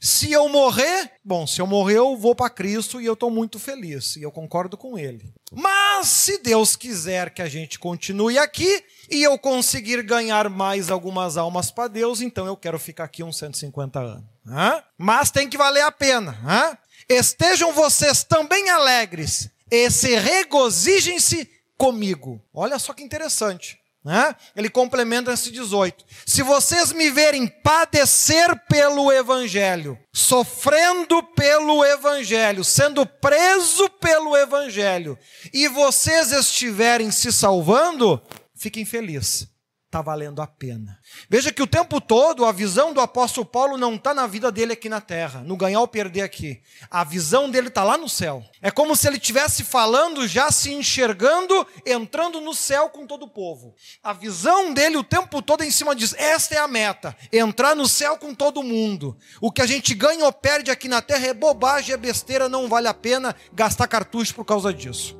Se 0.00 0.30
eu 0.30 0.48
morrer, 0.48 1.10
bom, 1.24 1.44
se 1.44 1.60
eu 1.60 1.66
morrer, 1.66 1.96
eu 1.96 2.16
vou 2.16 2.36
para 2.36 2.48
Cristo 2.48 3.00
e 3.00 3.04
eu 3.06 3.14
estou 3.14 3.32
muito 3.32 3.58
feliz, 3.58 4.14
e 4.14 4.22
eu 4.22 4.30
concordo 4.30 4.76
com 4.76 4.96
ele. 4.96 5.34
Mas 5.50 6.06
se 6.06 6.38
Deus 6.38 6.76
quiser 6.76 7.30
que 7.30 7.42
a 7.42 7.48
gente 7.48 7.80
continue 7.80 8.38
aqui 8.38 8.84
e 9.10 9.24
eu 9.24 9.36
conseguir 9.36 10.00
ganhar 10.04 10.48
mais 10.48 10.88
algumas 10.88 11.36
almas 11.36 11.72
para 11.72 11.88
Deus, 11.88 12.20
então 12.20 12.46
eu 12.46 12.56
quero 12.56 12.78
ficar 12.78 13.02
aqui 13.02 13.24
uns 13.24 13.38
150 13.38 13.98
anos. 13.98 14.24
Hã? 14.46 14.84
Mas 14.96 15.32
tem 15.32 15.48
que 15.48 15.58
valer 15.58 15.82
a 15.82 15.90
pena. 15.90 16.38
Hã? 16.46 16.78
Estejam 17.08 17.72
vocês 17.72 18.22
também 18.22 18.70
alegres 18.70 19.50
e 19.68 19.90
se 19.90 20.14
regozijem-se 20.14 21.57
comigo. 21.78 22.42
Olha 22.52 22.78
só 22.78 22.92
que 22.92 23.02
interessante. 23.02 23.78
Né? 24.04 24.34
Ele 24.54 24.68
complementa 24.68 25.32
esse 25.32 25.50
18. 25.50 26.04
Se 26.26 26.42
vocês 26.42 26.92
me 26.92 27.10
verem 27.10 27.46
padecer 27.46 28.54
pelo 28.68 29.12
Evangelho, 29.12 29.98
sofrendo 30.12 31.22
pelo 31.34 31.84
Evangelho, 31.84 32.64
sendo 32.64 33.06
preso 33.06 33.88
pelo 34.00 34.36
Evangelho, 34.36 35.18
e 35.52 35.68
vocês 35.68 36.32
estiverem 36.32 37.10
se 37.10 37.32
salvando, 37.32 38.20
fiquem 38.54 38.84
felizes 38.84 39.48
está 39.88 40.02
valendo 40.02 40.42
a 40.42 40.46
pena. 40.46 40.98
Veja 41.30 41.50
que 41.50 41.62
o 41.62 41.66
tempo 41.66 41.98
todo 41.98 42.44
a 42.44 42.52
visão 42.52 42.92
do 42.92 43.00
apóstolo 43.00 43.46
Paulo 43.46 43.78
não 43.78 43.94
está 43.94 44.12
na 44.12 44.26
vida 44.26 44.52
dele 44.52 44.74
aqui 44.74 44.86
na 44.86 45.00
terra, 45.00 45.40
no 45.40 45.56
ganhar 45.56 45.80
ou 45.80 45.88
perder 45.88 46.20
aqui. 46.20 46.60
A 46.90 47.02
visão 47.02 47.50
dele 47.50 47.68
está 47.68 47.82
lá 47.82 47.96
no 47.96 48.08
céu. 48.08 48.44
É 48.60 48.70
como 48.70 48.94
se 48.94 49.08
ele 49.08 49.16
estivesse 49.16 49.64
falando, 49.64 50.28
já 50.28 50.50
se 50.50 50.70
enxergando, 50.74 51.66
entrando 51.86 52.38
no 52.38 52.52
céu 52.52 52.90
com 52.90 53.06
todo 53.06 53.24
o 53.24 53.30
povo. 53.30 53.74
A 54.02 54.12
visão 54.12 54.74
dele 54.74 54.98
o 54.98 55.02
tempo 55.04 55.40
todo 55.40 55.62
é 55.62 55.66
em 55.66 55.70
cima 55.70 55.96
diz: 55.96 56.14
esta 56.18 56.54
é 56.54 56.58
a 56.58 56.68
meta, 56.68 57.16
entrar 57.32 57.74
no 57.74 57.88
céu 57.88 58.18
com 58.18 58.34
todo 58.34 58.62
mundo. 58.62 59.16
O 59.40 59.50
que 59.50 59.62
a 59.62 59.66
gente 59.66 59.94
ganha 59.94 60.26
ou 60.26 60.32
perde 60.32 60.70
aqui 60.70 60.86
na 60.86 61.00
terra 61.00 61.28
é 61.28 61.32
bobagem, 61.32 61.94
é 61.94 61.96
besteira, 61.96 62.46
não 62.46 62.68
vale 62.68 62.88
a 62.88 62.94
pena 62.94 63.34
gastar 63.54 63.88
cartucho 63.88 64.34
por 64.34 64.44
causa 64.44 64.70
disso. 64.70 65.18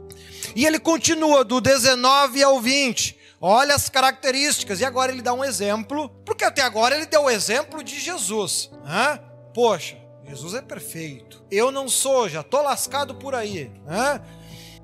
E 0.54 0.66
ele 0.66 0.78
continua 0.78 1.42
do 1.42 1.59
19 1.59 2.42
ao 2.42 2.61
20. 2.61 3.17
Olha 3.40 3.74
as 3.74 3.88
características. 3.88 4.81
E 4.81 4.85
agora 4.85 5.12
ele 5.12 5.22
dá 5.22 5.33
um 5.33 5.44
exemplo, 5.44 6.09
porque 6.24 6.44
até 6.44 6.62
agora 6.62 6.96
ele 6.96 7.07
deu 7.07 7.24
o 7.24 7.31
exemplo 7.31 7.83
de 7.83 7.98
Jesus. 7.98 8.70
Hã? 8.85 9.20
Poxa, 9.55 9.96
Jesus 10.27 10.55
é 10.55 10.62
perfeito. 10.62 11.44
Eu 11.51 11.70
não 11.70 11.88
sou, 11.88 12.29
já 12.29 12.40
estou 12.40 12.62
lascado 12.62 13.14
por 13.14 13.35
aí. 13.35 13.70
Hã? 13.87 14.20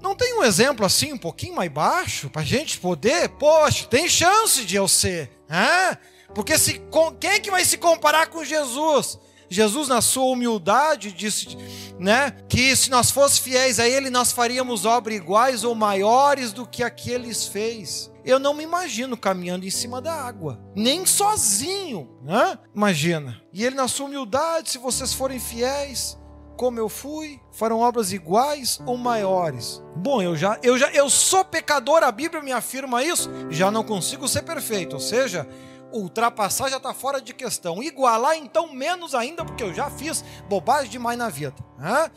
Não 0.01 0.15
tem 0.15 0.35
um 0.39 0.45
exemplo 0.45 0.85
assim, 0.85 1.13
um 1.13 1.19
pouquinho 1.19 1.57
mais 1.57 1.71
baixo, 1.71 2.29
para 2.29 2.43
gente 2.43 2.79
poder? 2.79 3.29
Poxa, 3.31 3.87
tem 3.87 4.09
chance 4.09 4.65
de 4.65 4.77
eu 4.77 4.87
ser. 4.87 5.31
Né? 5.49 5.97
Porque 6.35 6.59
se, 6.59 6.81
quem 7.21 7.31
é 7.31 7.41
que 7.41 7.51
vai 7.51 7.65
se 7.65 7.79
comparar 7.79 8.27
com 8.27 8.45
Jesus? 8.45 9.19
Jesus, 9.49 9.89
na 9.89 10.01
sua 10.01 10.25
humildade, 10.25 11.13
disse 11.13 11.57
né, 11.99 12.33
que 12.49 12.75
se 12.75 12.91
nós 12.91 13.11
fossemos 13.11 13.39
fiéis 13.39 13.79
a 13.79 13.89
Ele, 13.89 14.11
nós 14.11 14.33
faríamos 14.33 14.85
obras 14.85 15.17
iguais 15.17 15.65
ou 15.65 15.75
maiores 15.75 16.53
do 16.53 16.67
que 16.67 16.83
aqueles 16.83 17.47
fez. 17.47 18.11
Eu 18.25 18.39
não 18.39 18.55
me 18.55 18.65
imagino 18.65 19.17
caminhando 19.17 19.67
em 19.67 19.71
cima 19.71 20.01
da 20.01 20.15
água, 20.15 20.59
nem 20.75 21.05
sozinho, 21.05 22.19
né? 22.23 22.59
Imagina. 22.75 23.41
E 23.53 23.65
Ele, 23.65 23.77
na 23.77 23.87
sua 23.87 24.07
humildade, 24.07 24.71
se 24.71 24.79
vocês 24.79 25.13
forem 25.13 25.39
fiéis, 25.39 26.19
como 26.57 26.79
eu 26.79 26.89
fui, 26.89 27.41
farão 27.53 27.81
obras 27.81 28.13
iguais 28.13 28.81
ou 28.87 28.97
maiores. 28.97 29.83
Bom, 29.97 30.23
eu 30.23 30.37
já, 30.37 30.59
eu 30.63 30.79
já, 30.79 30.91
eu 30.93 31.11
sou 31.11 31.45
pecador, 31.45 32.03
a 32.03 32.11
Bíblia 32.11 32.43
me 32.43 32.53
afirma 32.53 33.05
isso, 33.05 33.31
já 33.51 33.71
não 33.71 33.85
consigo 33.85 34.27
ser 34.27 34.43
perfeito, 34.43 34.95
ou 34.95 35.01
seja, 35.01 35.47
ultrapassar 35.93 36.71
já 36.71 36.79
está 36.79 36.95
fora 36.95 37.21
de 37.21 37.35
questão. 37.35 37.83
Igualar, 37.83 38.37
então, 38.37 38.73
menos 38.73 39.15
ainda, 39.15 39.45
porque 39.45 39.63
eu 39.63 39.75
já 39.75 39.91
fiz 39.91 40.25
bobagem 40.49 40.91
demais 40.91 41.19
na 41.19 41.29
vida. 41.29 41.57
Né? 41.79 42.11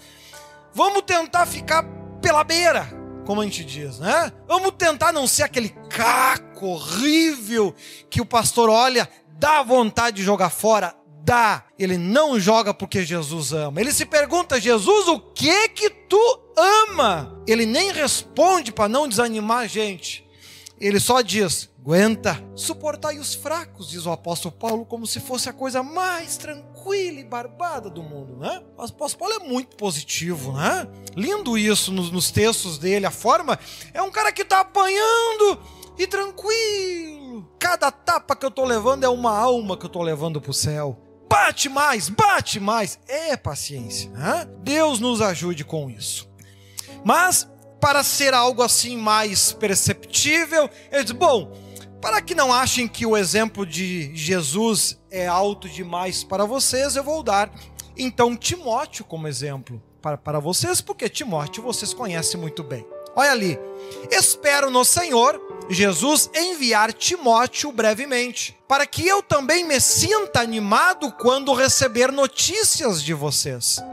Vamos 0.74 1.02
tentar 1.02 1.46
ficar 1.46 1.84
pela 2.22 2.44
beira, 2.44 2.88
como 3.28 3.42
a 3.42 3.44
gente 3.44 3.66
diz, 3.66 4.00
né? 4.00 4.32
Vamos 4.48 4.72
tentar 4.78 5.12
não 5.12 5.28
ser 5.28 5.44
aquele 5.44 5.68
caco 5.90 6.66
horrível 6.66 7.76
que 8.10 8.22
o 8.22 8.26
pastor 8.26 8.70
olha, 8.70 9.08
dá 9.38 9.62
vontade 9.62 10.16
de 10.16 10.24
jogar 10.24 10.50
fora, 10.50 10.96
dá. 11.26 11.66
Ele 11.78 11.98
não 11.98 12.40
joga 12.40 12.74
porque 12.74 13.04
Jesus 13.04 13.52
ama. 13.52 13.82
Ele 13.82 13.92
se 13.92 14.06
pergunta, 14.06 14.62
Jesus, 14.62 15.10
o 15.10 15.20
que 15.20 15.68
que 15.70 15.90
tu 15.90 16.40
ama? 16.56 17.38
Ele 17.46 17.66
nem 17.66 17.92
responde 17.92 18.72
para 18.72 18.88
não 18.88 19.10
desanimar 19.10 19.64
a 19.64 19.68
gente. 19.68 20.26
Ele 20.80 20.98
só 20.98 21.20
diz: 21.20 21.70
aguenta, 21.82 22.42
suportai 22.56 23.20
os 23.20 23.36
fracos, 23.36 23.90
diz 23.90 24.06
o 24.06 24.12
apóstolo 24.12 24.56
Paulo, 24.56 24.86
como 24.86 25.06
se 25.06 25.20
fosse 25.20 25.50
a 25.50 25.54
coisa 25.54 25.84
mais 25.84 26.38
tranquila 26.38 26.77
e 26.94 27.24
barbada 27.24 27.90
do 27.90 28.02
mundo, 28.04 28.38
né? 28.38 28.64
O 28.78 28.84
apóstolo 28.84 29.30
Paulo 29.30 29.46
é 29.46 29.48
muito 29.48 29.76
positivo, 29.76 30.54
né? 30.54 30.88
Lindo 31.16 31.58
isso 31.58 31.92
nos, 31.92 32.12
nos 32.12 32.32
textos 32.32 32.78
dele, 32.78 33.06
a 33.06 33.12
forma 33.12 33.60
é 33.94 34.02
um 34.02 34.12
cara 34.12 34.32
que 34.32 34.42
está 34.42 34.62
apanhando 34.62 35.60
e 35.98 36.06
tranquilo. 36.08 37.50
Cada 37.60 37.92
tapa 37.92 38.36
que 38.36 38.46
eu 38.46 38.50
estou 38.50 38.66
levando 38.66 39.04
é 39.04 39.10
uma 39.10 39.38
alma 39.38 39.78
que 39.78 39.86
eu 39.86 39.88
estou 39.88 40.02
levando 40.02 40.40
para 40.40 40.52
o 40.52 40.54
céu. 40.54 40.98
Bate 41.30 41.70
mais, 41.70 42.10
bate 42.10 42.60
mais. 42.60 43.00
É 43.08 43.36
paciência. 43.36 44.10
Né? 44.12 44.48
Deus 44.60 45.00
nos 45.00 45.22
ajude 45.22 45.64
com 45.66 45.90
isso. 45.90 46.30
Mas 47.04 47.48
para 47.80 48.04
ser 48.04 48.34
algo 48.34 48.62
assim 48.62 48.98
mais 48.98 49.52
perceptível, 49.52 50.70
ele 50.92 51.04
diz: 51.04 51.14
bom, 51.14 51.52
para 52.02 52.22
que 52.22 52.36
não 52.36 52.54
achem 52.54 52.88
que 52.88 53.06
o 53.06 53.18
exemplo 53.18 53.66
de 53.66 54.16
Jesus 54.16 55.00
é 55.10 55.28
alto 55.28 55.68
demais 55.68 56.24
para 56.24 56.46
vocês, 56.46 56.96
eu 56.96 57.04
vou 57.04 57.24
dar 57.24 57.52
então 57.98 58.36
Timóteo 58.36 59.04
como 59.04 59.28
exemplo 59.28 59.82
para, 60.02 60.18
para 60.18 60.40
vocês, 60.40 60.80
porque 60.82 61.10
Timóteo 61.10 61.64
vocês 61.64 61.94
conhecem 61.94 62.40
muito 62.40 62.64
bem. 62.64 62.86
Olha 63.16 63.32
ali, 63.32 63.60
espero 64.12 64.70
no 64.70 64.86
Senhor 64.86 65.42
Jesus 65.70 66.30
enviar 66.36 66.94
Timóteo 66.94 67.72
brevemente, 67.72 68.58
para 68.68 68.86
que 68.86 69.08
eu 69.08 69.24
também 69.24 69.66
me 69.66 69.82
sinta 69.82 70.40
animado 70.40 71.12
quando 71.14 71.54
receber 71.54 72.12
notícias 72.12 73.02
de 73.02 73.14
vocês. 73.14 73.84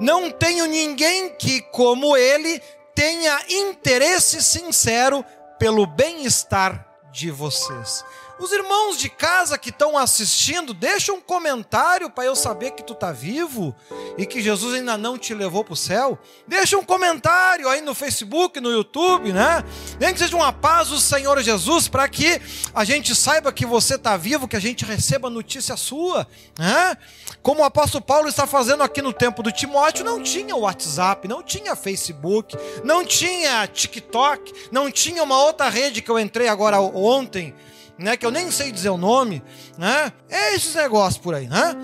Não 0.00 0.30
tenho 0.30 0.66
ninguém 0.66 1.30
que, 1.36 1.60
como 1.70 2.16
ele, 2.16 2.60
tenha 2.94 3.38
interesse 3.48 4.42
sincero 4.42 5.24
pelo 5.58 5.86
bem-estar 5.86 6.91
de 7.12 7.30
vocês. 7.30 8.04
Os 8.42 8.50
irmãos 8.50 8.98
de 8.98 9.08
casa 9.08 9.56
que 9.56 9.68
estão 9.68 9.96
assistindo, 9.96 10.74
deixa 10.74 11.12
um 11.12 11.20
comentário 11.20 12.10
para 12.10 12.24
eu 12.24 12.34
saber 12.34 12.72
que 12.72 12.82
tu 12.82 12.92
está 12.92 13.12
vivo 13.12 13.72
e 14.18 14.26
que 14.26 14.42
Jesus 14.42 14.74
ainda 14.74 14.98
não 14.98 15.16
te 15.16 15.32
levou 15.32 15.62
para 15.62 15.74
o 15.74 15.76
céu. 15.76 16.18
Deixa 16.44 16.76
um 16.76 16.82
comentário 16.82 17.68
aí 17.68 17.80
no 17.80 17.94
Facebook, 17.94 18.58
no 18.58 18.72
YouTube, 18.72 19.32
né? 19.32 19.64
Nem 20.00 20.12
que 20.12 20.18
seja 20.18 20.34
uma 20.34 20.52
paz 20.52 20.88
do 20.88 20.98
Senhor 20.98 21.40
Jesus, 21.40 21.86
para 21.86 22.08
que 22.08 22.42
a 22.74 22.82
gente 22.82 23.14
saiba 23.14 23.52
que 23.52 23.64
você 23.64 23.94
está 23.94 24.16
vivo, 24.16 24.48
que 24.48 24.56
a 24.56 24.60
gente 24.60 24.84
receba 24.84 25.30
notícia 25.30 25.76
sua, 25.76 26.26
né? 26.58 26.98
Como 27.44 27.60
o 27.60 27.64
apóstolo 27.64 28.02
Paulo 28.02 28.26
está 28.26 28.44
fazendo 28.44 28.82
aqui 28.82 29.00
no 29.00 29.12
tempo 29.12 29.40
do 29.40 29.52
Timóteo, 29.52 30.04
não 30.04 30.20
tinha 30.20 30.56
WhatsApp, 30.56 31.28
não 31.28 31.44
tinha 31.44 31.76
Facebook, 31.76 32.58
não 32.82 33.04
tinha 33.04 33.68
TikTok, 33.68 34.52
não 34.72 34.90
tinha 34.90 35.22
uma 35.22 35.40
outra 35.40 35.68
rede 35.68 36.02
que 36.02 36.10
eu 36.10 36.18
entrei 36.18 36.48
agora 36.48 36.80
ontem 36.80 37.54
né, 38.02 38.16
que 38.16 38.26
eu 38.26 38.30
nem 38.30 38.50
sei 38.50 38.72
dizer 38.72 38.90
o 38.90 38.96
nome, 38.96 39.42
né? 39.78 40.12
É 40.28 40.54
esses 40.54 40.74
negócios 40.74 41.22
por 41.22 41.34
aí, 41.34 41.46
né? 41.46 41.76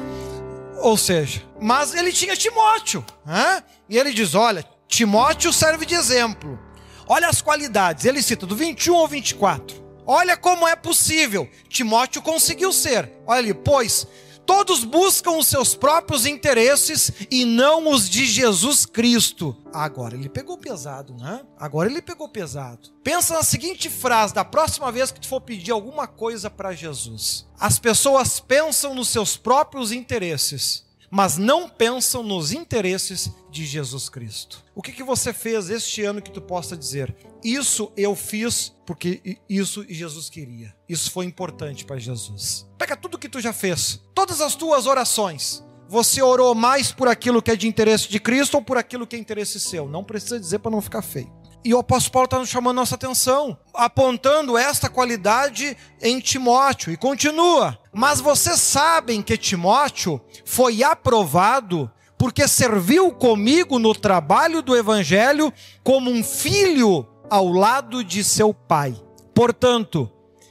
Ou 0.79 0.97
seja, 0.97 1.43
mas 1.61 1.95
ele 1.95 2.13
tinha 2.13 2.37
Timóteo, 2.37 3.05
né? 3.25 3.63
E 3.89 3.97
ele 3.97 4.13
diz: 4.13 4.35
olha, 4.35 4.65
Timóteo 4.87 5.53
serve 5.53 5.85
de 5.85 5.95
exemplo. 5.95 6.59
Olha 7.07 7.29
as 7.29 7.41
qualidades. 7.41 8.05
Ele 8.05 8.23
cita 8.23 8.47
do 8.47 8.55
21 8.55 8.97
ao 8.97 9.09
24. 9.09 9.89
Olha 10.07 10.37
como 10.37 10.69
é 10.69 10.77
possível. 10.77 11.49
Timóteo 11.69 12.23
conseguiu 12.23 12.73
ser. 12.73 13.11
Olha 13.27 13.39
ali, 13.39 13.55
pois 13.55 14.07
Todos 14.49 14.83
buscam 14.83 15.33
os 15.33 15.47
seus 15.47 15.75
próprios 15.75 16.25
interesses 16.25 17.13
e 17.31 17.45
não 17.45 17.93
os 17.93 18.09
de 18.09 18.25
Jesus 18.25 18.87
Cristo. 18.87 19.55
Agora 19.75 20.15
ele 20.15 20.31
pegou 20.31 20.57
pesado, 20.57 21.13
né? 21.13 21.43
Agora 21.59 21.91
ele 21.91 22.01
pegou 22.01 22.27
pesado. 22.31 22.89
Pensa 23.05 23.35
na 23.35 23.43
seguinte 23.43 23.91
frase 23.91 24.33
da 24.33 24.47
próxima 24.47 24.91
vez 24.91 25.11
que 25.11 25.21
tu 25.21 25.29
for 25.29 25.43
pedir 25.43 25.73
alguma 25.73 26.07
coisa 26.07 26.49
para 26.49 26.73
Jesus. 26.73 27.47
As 27.61 27.79
pessoas 27.79 28.41
pensam 28.41 28.95
nos 28.95 29.09
seus 29.09 29.37
próprios 29.37 29.93
interesses 29.93 30.88
mas 31.11 31.37
não 31.37 31.69
pensam 31.69 32.23
nos 32.23 32.53
interesses 32.53 33.31
de 33.51 33.65
Jesus 33.65 34.09
Cristo. 34.09 34.63
O 34.75 34.83
que, 34.83 34.93
que 34.93 35.03
você 35.03 35.33
fez 35.33 35.71
este 35.71 36.05
ano 36.05 36.23
que 36.23 36.31
tu 36.31 36.41
possa 36.41 36.77
dizer? 36.77 37.15
Isso 37.43 37.93
eu 37.97 38.15
fiz 38.15 38.73
porque 38.85 39.39
isso 39.49 39.85
Jesus 39.89 40.29
queria. 40.29 40.75
Isso 40.89 41.11
foi 41.11 41.25
importante 41.25 41.85
para 41.85 41.99
Jesus. 41.99 42.67
Pega 42.77 42.97
tudo 42.97 43.19
que 43.19 43.29
tu 43.29 43.41
já 43.41 43.53
fez, 43.53 44.01
todas 44.15 44.41
as 44.41 44.55
tuas 44.55 44.87
orações. 44.87 45.65
Você 45.89 46.21
orou 46.21 46.55
mais 46.55 46.93
por 46.93 47.09
aquilo 47.09 47.41
que 47.41 47.51
é 47.51 47.57
de 47.57 47.67
interesse 47.67 48.09
de 48.09 48.21
Cristo 48.21 48.57
ou 48.57 48.63
por 48.63 48.77
aquilo 48.77 49.07
que 49.07 49.17
é 49.17 49.19
interesse 49.19 49.59
seu? 49.59 49.89
Não 49.89 50.05
precisa 50.05 50.39
dizer 50.39 50.59
para 50.59 50.71
não 50.71 50.83
ficar 50.83 51.01
feio. 51.01 51.33
E 51.65 51.75
o 51.75 51.79
apóstolo 51.79 52.13
Paulo 52.13 52.25
está 52.27 52.39
nos 52.39 52.49
chamando 52.49 52.77
nossa 52.77 52.95
atenção, 52.95 53.59
apontando 53.75 54.57
esta 54.57 54.89
qualidade 54.89 55.77
em 56.01 56.21
Timóteo. 56.21 56.93
E 56.93 56.97
continua. 56.97 57.79
Mas 57.93 58.21
vocês 58.21 58.61
sabem 58.61 59.21
que 59.21 59.37
Timóteo 59.37 60.21
foi 60.45 60.83
aprovado 60.83 61.91
porque 62.17 62.49
serviu 62.49 63.13
comigo 63.13 63.79
no 63.79 63.95
trabalho 63.95 64.61
do 64.61 64.77
evangelho 64.77 65.53
como 65.85 66.11
um 66.11 66.23
filho 66.23 67.07
ao 67.31 67.49
lado 67.49 68.03
de 68.03 68.25
seu 68.25 68.53
pai. 68.53 68.95
Portanto, 69.35 70.11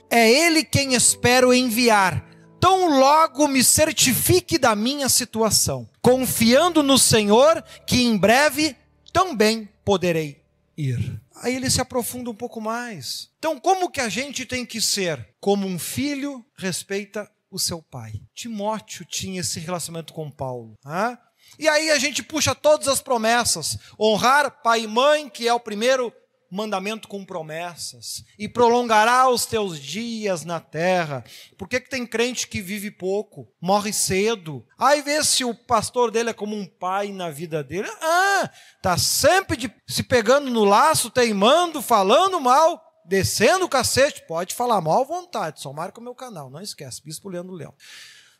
é 0.09 0.29
ele 0.29 0.63
quem 0.63 0.93
espero 0.93 1.53
enviar, 1.53 2.25
tão 2.59 2.99
logo 2.99 3.47
me 3.47 3.63
certifique 3.63 4.57
da 4.57 4.75
minha 4.75 5.09
situação, 5.09 5.87
confiando 6.01 6.81
no 6.81 6.97
Senhor 6.97 7.61
que 7.85 8.03
em 8.03 8.17
breve 8.17 8.75
também 9.11 9.67
poderei 9.83 10.46
ir. 10.77 11.19
Aí 11.35 11.55
ele 11.55 11.69
se 11.69 11.81
aprofunda 11.81 12.29
um 12.29 12.35
pouco 12.35 12.61
mais. 12.61 13.29
Então, 13.39 13.59
como 13.59 13.89
que 13.89 13.99
a 13.99 14.09
gente 14.09 14.45
tem 14.45 14.65
que 14.65 14.79
ser? 14.79 15.27
Como 15.39 15.67
um 15.67 15.79
filho 15.79 16.45
respeita 16.55 17.29
o 17.49 17.57
seu 17.57 17.81
pai. 17.81 18.13
Timóteo 18.33 19.05
tinha 19.05 19.41
esse 19.41 19.59
relacionamento 19.59 20.13
com 20.13 20.29
Paulo. 20.29 20.75
Hein? 20.85 21.17
E 21.57 21.67
aí 21.67 21.89
a 21.89 21.97
gente 21.97 22.21
puxa 22.21 22.53
todas 22.53 22.87
as 22.87 23.01
promessas. 23.01 23.77
Honrar 23.99 24.61
pai 24.61 24.81
e 24.83 24.87
mãe, 24.87 25.29
que 25.29 25.47
é 25.47 25.53
o 25.53 25.59
primeiro 25.59 26.13
mandamento 26.51 27.07
com 27.07 27.25
promessas, 27.25 28.23
e 28.37 28.47
prolongará 28.47 29.29
os 29.29 29.45
teus 29.45 29.79
dias 29.79 30.45
na 30.45 30.59
terra. 30.59 31.23
Por 31.57 31.67
que, 31.67 31.79
que 31.79 31.89
tem 31.89 32.05
crente 32.05 32.47
que 32.47 32.61
vive 32.61 32.89
pouco, 32.89 33.47
morre 33.61 33.91
cedo? 33.91 34.65
Aí 34.77 35.01
vê 35.01 35.23
se 35.23 35.43
o 35.43 35.53
pastor 35.53 36.11
dele 36.11 36.29
é 36.29 36.33
como 36.33 36.55
um 36.55 36.65
pai 36.65 37.11
na 37.11 37.29
vida 37.29 37.63
dele. 37.63 37.89
Ah, 38.01 38.49
tá 38.81 38.97
sempre 38.97 39.57
de, 39.57 39.71
se 39.87 40.03
pegando 40.03 40.49
no 40.49 40.63
laço, 40.63 41.09
teimando, 41.09 41.81
falando 41.81 42.39
mal, 42.39 42.81
descendo 43.05 43.65
o 43.65 43.69
cacete. 43.69 44.25
Pode 44.27 44.55
falar 44.55 44.81
mal 44.81 45.01
à 45.01 45.05
vontade, 45.05 45.61
só 45.61 45.71
marca 45.73 45.99
o 45.99 46.03
meu 46.03 46.15
canal, 46.15 46.49
não 46.49 46.61
esquece, 46.61 47.03
Bispo 47.03 47.29
Leandro 47.29 47.53
Leão. 47.53 47.73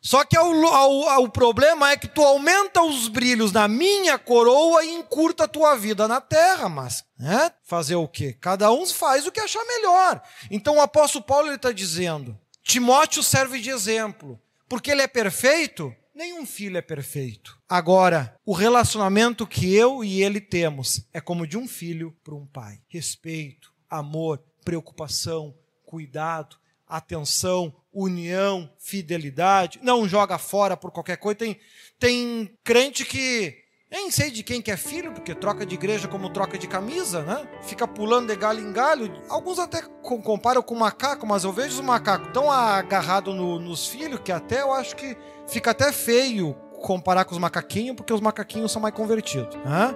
Só 0.01 0.23
que 0.23 0.37
o, 0.37 0.43
o, 0.43 1.23
o 1.23 1.29
problema 1.29 1.91
é 1.91 1.97
que 1.97 2.07
tu 2.07 2.23
aumenta 2.23 2.81
os 2.81 3.07
brilhos 3.07 3.51
na 3.51 3.67
minha 3.67 4.17
coroa 4.17 4.83
e 4.83 4.93
encurta 4.93 5.45
a 5.45 5.47
tua 5.47 5.75
vida 5.75 6.07
na 6.07 6.21
terra, 6.21 6.69
mas 6.69 7.03
né? 7.19 7.51
fazer 7.63 7.95
o 7.95 8.07
quê? 8.07 8.33
Cada 8.39 8.71
um 8.71 8.85
faz 8.85 9.25
o 9.25 9.31
que 9.31 9.39
achar 9.39 9.63
melhor. 9.65 10.21
Então 10.49 10.77
o 10.77 10.81
apóstolo 10.81 11.25
Paulo 11.25 11.51
está 11.51 11.71
dizendo: 11.71 12.37
Timóteo 12.63 13.23
serve 13.23 13.59
de 13.59 13.69
exemplo, 13.69 14.39
porque 14.69 14.91
ele 14.91 15.01
é 15.01 15.07
perfeito? 15.07 15.93
Nenhum 16.13 16.47
filho 16.47 16.77
é 16.77 16.81
perfeito. 16.81 17.59
Agora, 17.69 18.35
o 18.43 18.51
relacionamento 18.51 19.45
que 19.45 19.75
eu 19.75 20.03
e 20.03 20.23
ele 20.23 20.41
temos 20.41 21.05
é 21.13 21.21
como 21.21 21.45
de 21.45 21.57
um 21.57 21.67
filho 21.67 22.15
para 22.23 22.33
um 22.33 22.45
pai: 22.45 22.79
respeito, 22.87 23.71
amor, 23.89 24.43
preocupação, 24.65 25.55
cuidado, 25.85 26.57
atenção, 26.87 27.73
união, 27.93 28.69
fidelidade. 28.79 29.79
Não 29.81 30.07
joga 30.07 30.37
fora 30.37 30.77
por 30.77 30.91
qualquer 30.91 31.17
coisa. 31.17 31.39
Tem, 31.39 31.59
tem 31.99 32.57
crente 32.63 33.03
que 33.03 33.55
nem 33.89 34.11
sei 34.11 34.29
de 34.29 34.43
quem 34.43 34.61
que 34.61 34.69
é 34.69 34.75
filho, 34.75 35.13
porque 35.13 35.33
troca 35.33 35.65
de 35.65 35.75
igreja 35.75 36.07
como 36.07 36.29
troca 36.29 36.57
de 36.57 36.67
camisa, 36.67 37.23
né? 37.23 37.47
Fica 37.61 37.87
pulando 37.87 38.27
de 38.27 38.35
galho 38.35 38.59
em 38.59 38.73
galho. 38.73 39.11
Alguns 39.29 39.59
até 39.59 39.81
comparam 40.01 40.61
com 40.61 40.75
macaco, 40.75 41.25
mas 41.25 41.43
eu 41.45 41.53
vejo 41.53 41.75
os 41.75 41.81
macacos 41.81 42.29
tão 42.33 42.51
agarrados 42.51 43.33
no, 43.33 43.59
nos 43.59 43.87
filhos 43.87 44.19
que 44.19 44.31
até 44.31 44.61
eu 44.61 44.73
acho 44.73 44.95
que 44.95 45.15
fica 45.47 45.71
até 45.71 45.91
feio 45.93 46.53
comparar 46.81 47.25
com 47.25 47.31
os 47.31 47.39
macaquinhos, 47.39 47.95
porque 47.95 48.13
os 48.13 48.21
macaquinhos 48.21 48.71
são 48.71 48.81
mais 48.81 48.93
convertidos. 48.93 49.55
Né? 49.55 49.95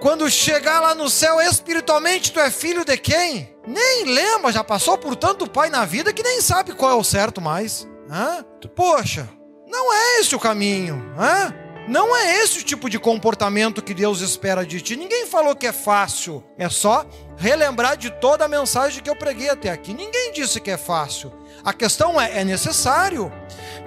Quando 0.00 0.30
chegar 0.30 0.80
lá 0.80 0.94
no 0.94 1.08
céu, 1.08 1.40
espiritualmente, 1.40 2.32
tu 2.32 2.38
é 2.38 2.50
filho 2.50 2.84
de 2.84 2.96
quem? 2.96 3.56
Nem 3.66 4.04
lembra, 4.04 4.52
já 4.52 4.62
passou 4.62 4.96
por 4.98 5.16
tanto 5.16 5.50
pai 5.50 5.70
na 5.70 5.84
vida 5.84 6.12
que 6.12 6.22
nem 6.22 6.40
sabe 6.40 6.74
qual 6.74 6.92
é 6.92 6.94
o 6.94 7.04
certo 7.04 7.40
mais. 7.40 7.88
Né? 8.06 8.44
Poxa, 8.74 9.28
não 9.66 9.92
é 9.92 10.20
esse 10.20 10.34
o 10.34 10.38
caminho. 10.38 10.96
Né? 11.16 11.54
Não 11.88 12.16
é 12.16 12.42
esse 12.42 12.60
o 12.60 12.64
tipo 12.64 12.90
de 12.90 12.98
comportamento 12.98 13.82
que 13.82 13.94
Deus 13.94 14.20
espera 14.20 14.66
de 14.66 14.80
ti. 14.80 14.96
Ninguém 14.96 15.26
falou 15.26 15.54
que 15.54 15.66
é 15.66 15.72
fácil. 15.72 16.44
É 16.58 16.68
só 16.68 17.06
relembrar 17.36 17.96
de 17.96 18.10
toda 18.10 18.44
a 18.44 18.48
mensagem 18.48 19.02
que 19.02 19.08
eu 19.08 19.16
preguei 19.16 19.48
até 19.48 19.70
aqui. 19.70 19.94
Ninguém 19.94 20.32
disse 20.32 20.60
que 20.60 20.70
é 20.70 20.76
fácil. 20.76 21.32
A 21.64 21.72
questão 21.72 22.20
é: 22.20 22.40
é 22.40 22.44
necessário 22.44 23.32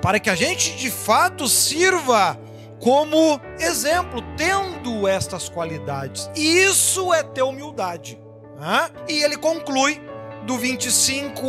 para 0.02 0.20
que 0.20 0.30
a 0.30 0.36
gente 0.36 0.76
de 0.78 0.90
fato 0.90 1.48
sirva 1.48 2.40
como 2.80 3.40
exemplo, 3.60 4.24
tendo 4.36 5.08
estas 5.08 5.50
qualidades. 5.50 6.30
Isso 6.36 7.14
é 7.14 7.24
ter 7.24 7.44
humildade. 7.44 8.20
Né? 8.60 8.90
E 9.08 9.24
ele 9.24 9.38
conclui 9.38 10.02
do 10.46 10.58
25 10.58 11.48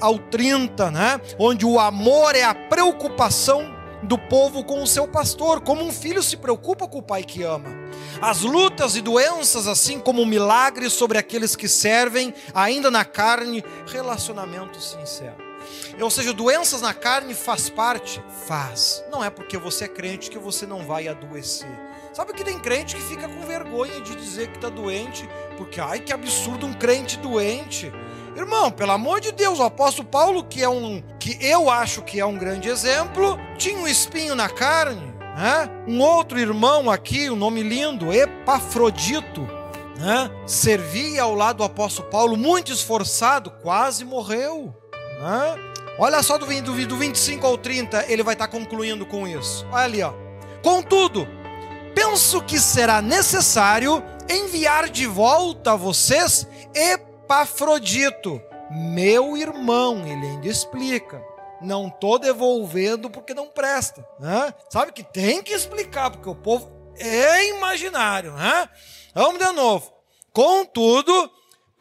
ao 0.00 0.18
30, 0.18 0.90
né? 0.90 1.20
onde 1.38 1.64
o 1.64 1.78
amor 1.78 2.34
é 2.34 2.42
a 2.42 2.54
preocupação 2.54 3.82
do 4.02 4.18
povo 4.18 4.64
com 4.64 4.82
o 4.82 4.86
seu 4.86 5.06
pastor, 5.06 5.60
como 5.60 5.84
um 5.84 5.92
filho 5.92 6.22
se 6.22 6.36
preocupa 6.36 6.88
com 6.88 6.98
o 6.98 7.02
pai 7.02 7.22
que 7.22 7.42
ama. 7.42 7.70
As 8.20 8.40
lutas 8.40 8.96
e 8.96 9.00
doenças, 9.00 9.68
assim 9.68 10.00
como 10.00 10.26
milagres 10.26 10.92
sobre 10.92 11.18
aqueles 11.18 11.54
que 11.54 11.68
servem, 11.68 12.34
ainda 12.52 12.90
na 12.90 13.04
carne, 13.04 13.64
relacionamento 13.86 14.80
sincero. 14.80 15.51
Ou 16.00 16.10
seja, 16.10 16.32
doenças 16.32 16.80
na 16.80 16.94
carne 16.94 17.34
faz 17.34 17.68
parte? 17.68 18.22
Faz. 18.46 19.04
Não 19.10 19.22
é 19.22 19.30
porque 19.30 19.56
você 19.58 19.84
é 19.84 19.88
crente 19.88 20.30
que 20.30 20.38
você 20.38 20.66
não 20.66 20.86
vai 20.86 21.08
adoecer. 21.08 21.68
Sabe 22.12 22.34
que 22.34 22.44
tem 22.44 22.58
crente 22.58 22.96
que 22.96 23.02
fica 23.02 23.28
com 23.28 23.46
vergonha 23.46 24.00
de 24.00 24.14
dizer 24.14 24.48
que 24.48 24.56
está 24.56 24.68
doente, 24.68 25.28
porque, 25.56 25.80
ai, 25.80 26.00
que 26.00 26.12
absurdo 26.12 26.66
um 26.66 26.74
crente 26.74 27.16
doente. 27.16 27.90
Irmão, 28.36 28.70
pelo 28.70 28.92
amor 28.92 29.20
de 29.20 29.32
Deus, 29.32 29.58
o 29.58 29.62
apóstolo 29.62 30.08
Paulo, 30.08 30.44
que 30.44 30.62
é 30.62 30.68
um 30.68 31.02
que 31.18 31.38
eu 31.40 31.70
acho 31.70 32.02
que 32.02 32.18
é 32.18 32.26
um 32.26 32.36
grande 32.36 32.68
exemplo, 32.68 33.38
tinha 33.56 33.78
um 33.78 33.86
espinho 33.86 34.34
na 34.34 34.48
carne, 34.48 35.14
né? 35.36 35.68
Um 35.86 36.00
outro 36.00 36.38
irmão 36.38 36.90
aqui, 36.90 37.30
um 37.30 37.36
nome 37.36 37.62
lindo, 37.62 38.12
Epafrodito, 38.12 39.42
né? 39.96 40.30
Servia 40.46 41.22
ao 41.22 41.34
lado 41.34 41.58
do 41.58 41.64
apóstolo 41.64 42.08
Paulo, 42.08 42.36
muito 42.36 42.72
esforçado, 42.72 43.50
quase 43.62 44.04
morreu, 44.04 44.74
Olha 45.98 46.22
só 46.22 46.38
do, 46.38 46.46
do, 46.46 46.86
do 46.86 46.96
25 46.96 47.46
ao 47.46 47.58
30, 47.58 48.06
ele 48.10 48.22
vai 48.22 48.34
estar 48.34 48.48
concluindo 48.48 49.06
com 49.06 49.26
isso. 49.26 49.66
Olha 49.70 49.84
ali, 49.84 50.02
ó. 50.02 50.12
Contudo, 50.62 51.28
penso 51.94 52.42
que 52.42 52.58
será 52.58 53.02
necessário 53.02 54.02
enviar 54.28 54.88
de 54.88 55.06
volta 55.06 55.72
a 55.72 55.76
vocês 55.76 56.46
Epafrodito 56.74 58.40
meu 58.72 59.36
irmão, 59.36 60.06
ele 60.06 60.26
ainda 60.26 60.48
explica. 60.48 61.22
Não 61.60 61.88
estou 61.88 62.18
devolvendo 62.18 63.10
porque 63.10 63.34
não 63.34 63.48
presta. 63.48 64.06
Né? 64.18 64.52
Sabe 64.70 64.92
que 64.92 65.04
tem 65.04 65.42
que 65.42 65.52
explicar, 65.52 66.10
porque 66.10 66.28
o 66.28 66.34
povo 66.34 66.72
é 66.96 67.48
imaginário. 67.50 68.32
Né? 68.32 68.68
Vamos 69.14 69.38
de 69.38 69.52
novo. 69.52 69.92
Contudo, 70.32 71.30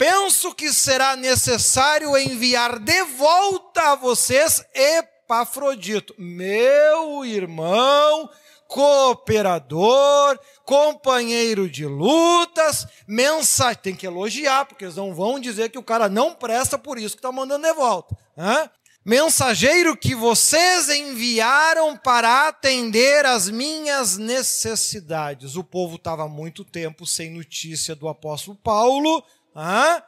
penso 0.01 0.55
que 0.55 0.73
será 0.73 1.15
necessário 1.15 2.17
enviar 2.17 2.79
de 2.79 3.03
volta 3.03 3.91
a 3.91 3.95
vocês 3.95 4.65
Epafrodito, 4.73 6.15
meu 6.17 7.23
irmão 7.23 8.27
cooperador, 8.67 10.39
companheiro 10.65 11.69
de 11.69 11.85
lutas, 11.85 12.87
mensagem. 13.05 13.81
Tem 13.83 13.95
que 13.95 14.07
elogiar, 14.07 14.65
porque 14.65 14.85
eles 14.85 14.95
não 14.95 15.13
vão 15.13 15.39
dizer 15.39 15.69
que 15.69 15.77
o 15.77 15.83
cara 15.83 16.09
não 16.09 16.33
presta 16.33 16.79
por 16.79 16.97
isso 16.97 17.15
que 17.15 17.19
está 17.19 17.31
mandando 17.31 17.67
de 17.67 17.73
volta. 17.73 18.17
Hã? 18.35 18.71
Mensageiro 19.03 19.97
que 19.97 20.15
vocês 20.15 20.89
enviaram 20.89 21.97
para 21.97 22.47
atender 22.47 23.25
as 23.25 23.49
minhas 23.49 24.17
necessidades. 24.17 25.55
O 25.55 25.63
povo 25.63 25.97
estava 25.97 26.27
muito 26.27 26.63
tempo 26.63 27.05
sem 27.05 27.29
notícia 27.29 27.93
do 27.93 28.07
apóstolo 28.07 28.57
Paulo. 28.63 29.23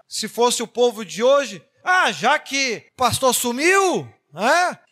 Se 0.07 0.27
fosse 0.27 0.63
o 0.63 0.67
povo 0.67 1.05
de 1.05 1.23
hoje, 1.23 1.63
ah, 1.83 2.11
já 2.11 2.39
que 2.39 2.85
o 2.93 2.95
pastor 2.95 3.33
sumiu? 3.33 4.07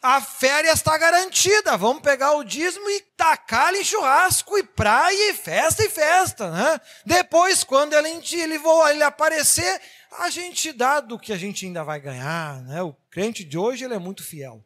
A 0.04 0.22
férias 0.22 0.76
está 0.76 0.98
garantida. 0.98 1.76
Vamos 1.76 2.04
pegar 2.04 2.34
o 2.34 2.44
dízimo 2.44 2.88
e 2.90 3.02
tacar 3.18 3.70
ali 3.70 3.84
churrasco 3.84 4.58
e 4.58 4.64
praia 4.64 5.32
e 5.32 5.34
festa 5.34 5.84
e 5.84 5.90
festa. 5.90 6.80
Depois, 7.06 7.64
quando 7.64 7.94
ele, 7.94 8.10
ele, 8.34 8.60
ele 8.90 9.04
aparecer, 9.04 9.82
a 10.20 10.30
gente 10.30 10.72
dá 10.72 11.00
do 11.00 11.18
que 11.18 11.34
a 11.34 11.38
gente 11.38 11.66
ainda 11.66 11.84
vai 11.84 12.00
ganhar. 12.00 12.62
Né? 12.62 12.84
O 12.84 12.94
crente 13.10 13.44
de 13.44 13.58
hoje 13.58 13.84
ele 13.84 13.96
é 13.96 14.00
muito 14.00 14.24
fiel. 14.24 14.64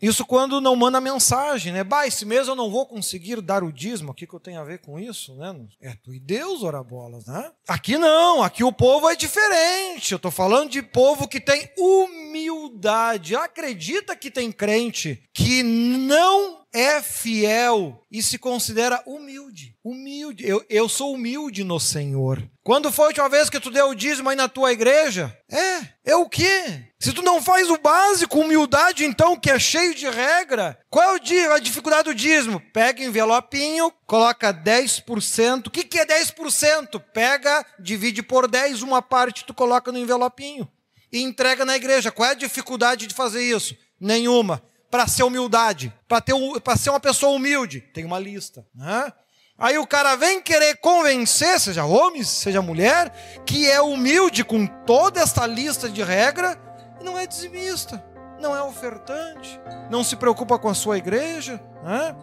Isso 0.00 0.24
quando 0.24 0.60
não 0.60 0.74
manda 0.74 1.00
mensagem, 1.00 1.72
né? 1.72 1.84
Bah, 1.84 2.06
esse 2.06 2.24
mês 2.24 2.48
eu 2.48 2.56
não 2.56 2.70
vou 2.70 2.86
conseguir 2.86 3.40
dar 3.40 3.62
o 3.62 3.72
dízimo. 3.72 4.12
O 4.12 4.14
que, 4.14 4.26
que 4.26 4.34
eu 4.34 4.40
tenho 4.40 4.60
a 4.60 4.64
ver 4.64 4.78
com 4.78 4.98
isso, 4.98 5.34
né? 5.34 5.54
É 5.80 5.94
tu 5.94 6.14
e 6.14 6.18
Deus, 6.18 6.62
ora 6.62 6.82
bolas, 6.82 7.26
né? 7.26 7.50
Aqui 7.68 7.98
não, 7.98 8.42
aqui 8.42 8.64
o 8.64 8.72
povo 8.72 9.08
é 9.08 9.14
diferente. 9.14 10.12
Eu 10.12 10.16
estou 10.16 10.30
falando 10.30 10.70
de 10.70 10.82
povo 10.82 11.28
que 11.28 11.40
tem 11.40 11.70
humildade. 11.76 13.36
Acredita 13.36 14.16
que 14.16 14.30
tem 14.30 14.50
crente 14.50 15.22
que 15.34 15.62
não 15.62 16.59
é 16.72 17.02
fiel 17.02 18.02
e 18.10 18.22
se 18.22 18.38
considera 18.38 19.02
humilde. 19.06 19.76
Humilde. 19.82 20.46
Eu, 20.46 20.64
eu 20.68 20.88
sou 20.88 21.14
humilde 21.14 21.64
no 21.64 21.80
Senhor. 21.80 22.42
Quando 22.62 22.92
foi 22.92 23.06
a 23.06 23.08
última 23.08 23.28
vez 23.28 23.50
que 23.50 23.58
tu 23.58 23.70
deu 23.70 23.88
o 23.88 23.94
dízimo 23.94 24.28
aí 24.28 24.36
na 24.36 24.48
tua 24.48 24.72
igreja? 24.72 25.36
É. 25.50 26.12
É 26.12 26.16
o 26.16 26.28
quê? 26.28 26.84
Se 26.98 27.12
tu 27.12 27.22
não 27.22 27.42
faz 27.42 27.70
o 27.70 27.78
básico, 27.78 28.38
humildade, 28.38 29.04
então, 29.04 29.36
que 29.36 29.50
é 29.50 29.58
cheio 29.58 29.94
de 29.94 30.08
regra, 30.08 30.78
qual 30.88 31.16
é 31.16 31.46
a 31.52 31.58
dificuldade 31.58 32.04
do 32.04 32.14
dízimo? 32.14 32.62
Pega 32.72 33.02
envelopinho, 33.02 33.92
coloca 34.06 34.52
10%. 34.52 35.66
O 35.66 35.70
que, 35.70 35.84
que 35.84 35.98
é 35.98 36.06
10%? 36.06 37.00
Pega, 37.12 37.64
divide 37.78 38.22
por 38.22 38.46
10, 38.46 38.82
uma 38.82 39.02
parte 39.02 39.44
tu 39.44 39.54
coloca 39.54 39.90
no 39.90 39.98
envelopinho 39.98 40.68
e 41.12 41.22
entrega 41.22 41.64
na 41.64 41.76
igreja. 41.76 42.12
Qual 42.12 42.28
é 42.28 42.32
a 42.32 42.36
dificuldade 42.36 43.06
de 43.06 43.14
fazer 43.14 43.42
isso? 43.42 43.76
Nenhuma 43.98 44.62
para 44.90 45.06
ser 45.06 45.22
humildade, 45.22 45.92
para 46.08 46.20
ter 46.20 46.34
para 46.62 46.76
ser 46.76 46.90
uma 46.90 47.00
pessoa 47.00 47.32
humilde, 47.32 47.80
tem 47.80 48.04
uma 48.04 48.18
lista, 48.18 48.66
né? 48.74 49.12
Aí 49.56 49.76
o 49.76 49.86
cara 49.86 50.16
vem 50.16 50.40
querer 50.40 50.76
convencer, 50.78 51.60
seja 51.60 51.84
homem, 51.84 52.24
seja 52.24 52.62
mulher, 52.62 53.12
que 53.44 53.70
é 53.70 53.80
humilde 53.80 54.42
com 54.42 54.66
toda 54.66 55.20
esta 55.20 55.46
lista 55.46 55.88
de 55.88 56.02
regra 56.02 56.58
e 56.98 57.04
não 57.04 57.18
é 57.18 57.26
dizimista, 57.26 58.02
não 58.40 58.56
é 58.56 58.62
ofertante, 58.62 59.60
não 59.90 60.02
se 60.02 60.16
preocupa 60.16 60.58
com 60.58 60.68
a 60.68 60.74
sua 60.74 60.96
igreja, 60.96 61.60
né? 61.84 62.16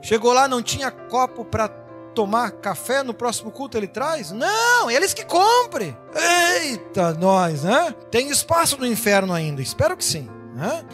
Chegou 0.00 0.32
lá, 0.32 0.48
não 0.48 0.62
tinha 0.62 0.90
copo 0.90 1.44
para 1.44 1.68
tomar 2.14 2.50
café 2.52 3.02
no 3.02 3.14
próximo 3.14 3.50
culto 3.50 3.76
ele 3.76 3.86
traz? 3.86 4.32
Não, 4.32 4.90
eles 4.90 5.14
que 5.14 5.24
comprem. 5.24 5.96
Eita, 6.60 7.12
nós, 7.14 7.64
né? 7.64 7.94
Tem 8.10 8.30
espaço 8.30 8.78
no 8.78 8.86
inferno 8.86 9.32
ainda, 9.32 9.60
espero 9.60 9.96
que 9.96 10.04
sim, 10.04 10.28
né? 10.54 10.84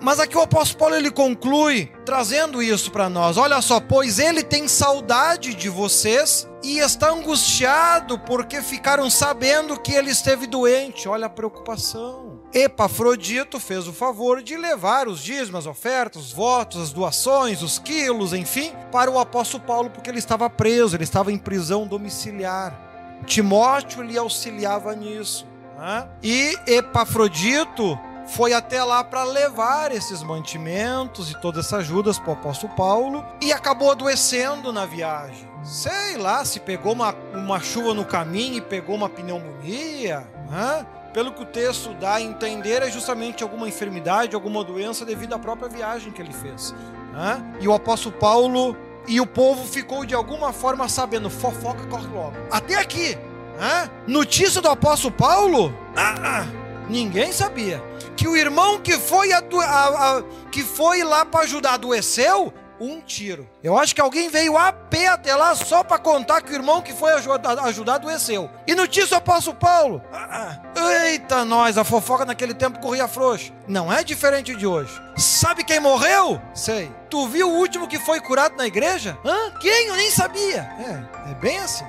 Mas 0.00 0.20
aqui 0.20 0.36
o 0.36 0.42
apóstolo 0.42 0.78
Paulo 0.78 0.94
ele 0.94 1.10
conclui 1.10 1.92
trazendo 2.04 2.62
isso 2.62 2.90
para 2.90 3.08
nós. 3.08 3.36
Olha 3.36 3.60
só, 3.60 3.80
pois 3.80 4.18
ele 4.18 4.42
tem 4.42 4.68
saudade 4.68 5.54
de 5.54 5.68
vocês 5.68 6.48
e 6.62 6.78
está 6.78 7.10
angustiado 7.10 8.18
porque 8.20 8.62
ficaram 8.62 9.10
sabendo 9.10 9.78
que 9.78 9.92
ele 9.92 10.10
esteve 10.10 10.46
doente. 10.46 11.08
Olha 11.08 11.26
a 11.26 11.30
preocupação. 11.30 12.38
Epafrodito 12.52 13.60
fez 13.60 13.86
o 13.86 13.92
favor 13.92 14.42
de 14.42 14.56
levar 14.56 15.06
os 15.06 15.22
dízimos, 15.22 15.60
as 15.60 15.66
ofertas, 15.66 16.26
os 16.26 16.32
votos, 16.32 16.80
as 16.80 16.92
doações, 16.92 17.62
os 17.62 17.78
quilos, 17.78 18.32
enfim, 18.32 18.72
para 18.90 19.10
o 19.10 19.18
apóstolo 19.18 19.62
Paulo 19.64 19.90
porque 19.90 20.08
ele 20.08 20.18
estava 20.18 20.48
preso, 20.48 20.96
ele 20.96 21.04
estava 21.04 21.30
em 21.30 21.36
prisão 21.36 21.86
domiciliar. 21.86 22.86
Timóteo 23.26 24.02
lhe 24.02 24.16
auxiliava 24.16 24.94
nisso. 24.94 25.46
Né? 25.76 26.08
E 26.22 26.56
Epafrodito 26.66 27.98
foi 28.28 28.52
até 28.52 28.82
lá 28.84 29.02
para 29.02 29.24
levar 29.24 29.90
esses 29.90 30.22
mantimentos 30.22 31.30
e 31.30 31.40
todas 31.40 31.66
essas 31.66 31.80
ajudas 31.80 32.18
para 32.18 32.30
o 32.30 32.32
apóstolo 32.34 32.72
Paulo 32.74 33.24
e 33.40 33.52
acabou 33.52 33.90
adoecendo 33.90 34.72
na 34.72 34.84
viagem. 34.84 35.48
Sei 35.62 36.16
lá 36.16 36.44
se 36.44 36.60
pegou 36.60 36.92
uma, 36.92 37.14
uma 37.32 37.60
chuva 37.60 37.94
no 37.94 38.04
caminho 38.04 38.56
e 38.56 38.60
pegou 38.60 38.94
uma 38.94 39.08
pneumonia. 39.08 40.26
Né? 40.50 40.86
Pelo 41.12 41.32
que 41.32 41.42
o 41.42 41.46
texto 41.46 41.94
dá 41.94 42.14
a 42.14 42.20
entender, 42.20 42.82
é 42.82 42.90
justamente 42.90 43.42
alguma 43.42 43.66
enfermidade, 43.66 44.34
alguma 44.34 44.62
doença 44.62 45.04
devido 45.04 45.32
à 45.34 45.38
própria 45.38 45.68
viagem 45.68 46.12
que 46.12 46.20
ele 46.20 46.32
fez. 46.32 46.74
Né? 47.12 47.56
E 47.60 47.66
o 47.66 47.72
apóstolo 47.72 48.14
Paulo 48.16 48.76
e 49.06 49.20
o 49.20 49.26
povo 49.26 49.66
ficou 49.66 50.04
de 50.04 50.14
alguma 50.14 50.52
forma 50.52 50.86
sabendo, 50.88 51.30
fofoca 51.30 51.86
corre 51.86 52.06
logo. 52.08 52.36
Até 52.50 52.76
aqui, 52.76 53.16
né? 53.58 53.90
notícia 54.06 54.60
do 54.60 54.68
apóstolo 54.68 55.14
Paulo, 55.14 55.74
ah, 55.96 56.14
ah, 56.18 56.67
ninguém 56.88 57.32
sabia. 57.32 57.82
Que 58.16 58.26
o 58.26 58.36
irmão 58.36 58.80
que 58.80 58.94
foi, 58.98 59.32
a, 59.32 59.38
a, 59.38 60.18
a, 60.18 60.22
que 60.50 60.62
foi 60.62 61.02
lá 61.04 61.24
para 61.24 61.44
ajudar 61.44 61.74
adoeceu, 61.74 62.52
um 62.80 63.00
tiro. 63.00 63.48
Eu 63.62 63.76
acho 63.76 63.94
que 63.94 64.00
alguém 64.00 64.28
veio 64.28 64.56
a 64.56 64.72
pé 64.72 65.08
até 65.08 65.34
lá 65.34 65.54
só 65.54 65.82
para 65.82 65.98
contar 65.98 66.40
que 66.40 66.52
o 66.52 66.54
irmão 66.54 66.80
que 66.80 66.92
foi 66.92 67.12
ajudar, 67.12 67.58
ajudar 67.64 67.94
adoeceu. 67.94 68.48
E 68.66 68.74
notícia 68.74 69.08
do 69.08 69.16
apóstolo 69.16 69.56
Paulo. 69.56 70.02
Ah, 70.12 70.58
eita, 71.04 71.44
nós, 71.44 71.76
a 71.76 71.84
fofoca 71.84 72.24
naquele 72.24 72.54
tempo 72.54 72.80
corria 72.80 73.08
frouxo. 73.08 73.52
Não 73.66 73.92
é 73.92 74.04
diferente 74.04 74.54
de 74.54 74.66
hoje. 74.66 74.92
Sabe 75.16 75.64
quem 75.64 75.80
morreu? 75.80 76.40
Sei. 76.54 76.90
Tu 77.10 77.26
viu 77.28 77.48
o 77.50 77.56
último 77.56 77.88
que 77.88 77.98
foi 77.98 78.20
curado 78.20 78.56
na 78.56 78.66
igreja? 78.66 79.18
Hã? 79.24 79.50
Quem? 79.60 79.88
Eu 79.88 79.96
nem 79.96 80.10
sabia. 80.10 80.70
É, 80.78 81.30
é 81.30 81.34
bem 81.34 81.58
assim. 81.58 81.84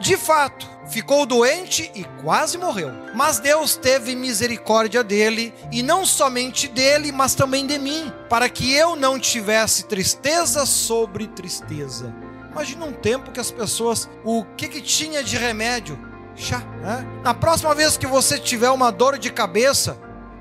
De 0.00 0.16
fato, 0.16 0.68
ficou 0.88 1.26
doente 1.26 1.90
e 1.94 2.04
quase 2.22 2.58
morreu. 2.58 2.90
Mas 3.14 3.38
Deus 3.38 3.76
teve 3.76 4.14
misericórdia 4.14 5.02
dele, 5.02 5.52
e 5.72 5.82
não 5.82 6.06
somente 6.06 6.68
dele, 6.68 7.12
mas 7.12 7.34
também 7.34 7.66
de 7.66 7.78
mim, 7.78 8.12
para 8.28 8.48
que 8.48 8.72
eu 8.72 8.96
não 8.96 9.18
tivesse 9.18 9.84
tristeza 9.84 10.64
sobre 10.66 11.26
tristeza. 11.26 12.14
Imagina 12.50 12.86
um 12.86 12.92
tempo 12.92 13.30
que 13.30 13.40
as 13.40 13.50
pessoas, 13.50 14.08
o 14.24 14.44
que 14.56 14.68
que 14.68 14.80
tinha 14.80 15.22
de 15.22 15.36
remédio? 15.36 15.98
Chá. 16.34 16.60
Né? 16.80 17.06
Na 17.22 17.34
próxima 17.34 17.74
vez 17.74 17.96
que 17.96 18.06
você 18.06 18.38
tiver 18.38 18.70
uma 18.70 18.90
dor 18.90 19.18
de 19.18 19.30
cabeça, 19.30 19.96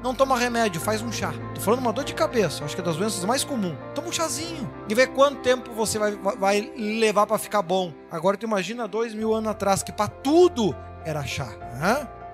não 0.05 0.13
toma 0.13 0.37
remédio, 0.37 0.79
faz 0.79 1.01
um 1.01 1.11
chá. 1.11 1.33
Tô 1.55 1.59
falando 1.59 1.79
uma 1.79 1.91
dor 1.91 2.03
de 2.03 2.13
cabeça, 2.13 2.63
acho 2.63 2.75
que 2.75 2.81
é 2.81 2.83
das 2.83 2.95
doenças 2.95 3.25
mais 3.25 3.43
comuns. 3.43 3.75
Toma 3.95 4.09
um 4.09 4.11
chazinho 4.11 4.71
e 4.87 4.93
vê 4.93 5.07
quanto 5.07 5.41
tempo 5.41 5.71
você 5.73 5.97
vai, 5.97 6.11
vai 6.11 6.71
levar 6.77 7.25
para 7.25 7.39
ficar 7.39 7.63
bom. 7.63 7.91
Agora 8.11 8.37
tu 8.37 8.45
imagina 8.45 8.87
dois 8.87 9.15
mil 9.15 9.33
anos 9.33 9.49
atrás 9.49 9.81
que 9.81 9.91
para 9.91 10.07
tudo 10.07 10.75
era 11.03 11.25
chá. 11.25 11.49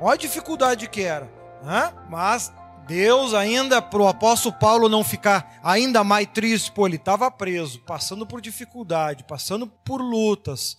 Olha 0.01 0.15
a 0.15 0.17
dificuldade 0.17 0.89
que 0.89 1.01
era. 1.01 1.31
Mas 2.09 2.51
Deus 2.85 3.33
ainda 3.33 3.81
para 3.81 4.01
o 4.01 4.07
apóstolo 4.07 4.53
Paulo 4.59 4.89
não 4.89 5.01
ficar 5.01 5.57
ainda 5.63 6.03
mais 6.03 6.27
triste, 6.27 6.73
pô, 6.73 6.85
ele 6.85 6.97
estava 6.97 7.31
preso, 7.31 7.79
passando 7.83 8.27
por 8.27 8.41
dificuldade, 8.41 9.23
passando 9.23 9.65
por 9.65 10.01
lutas. 10.01 10.75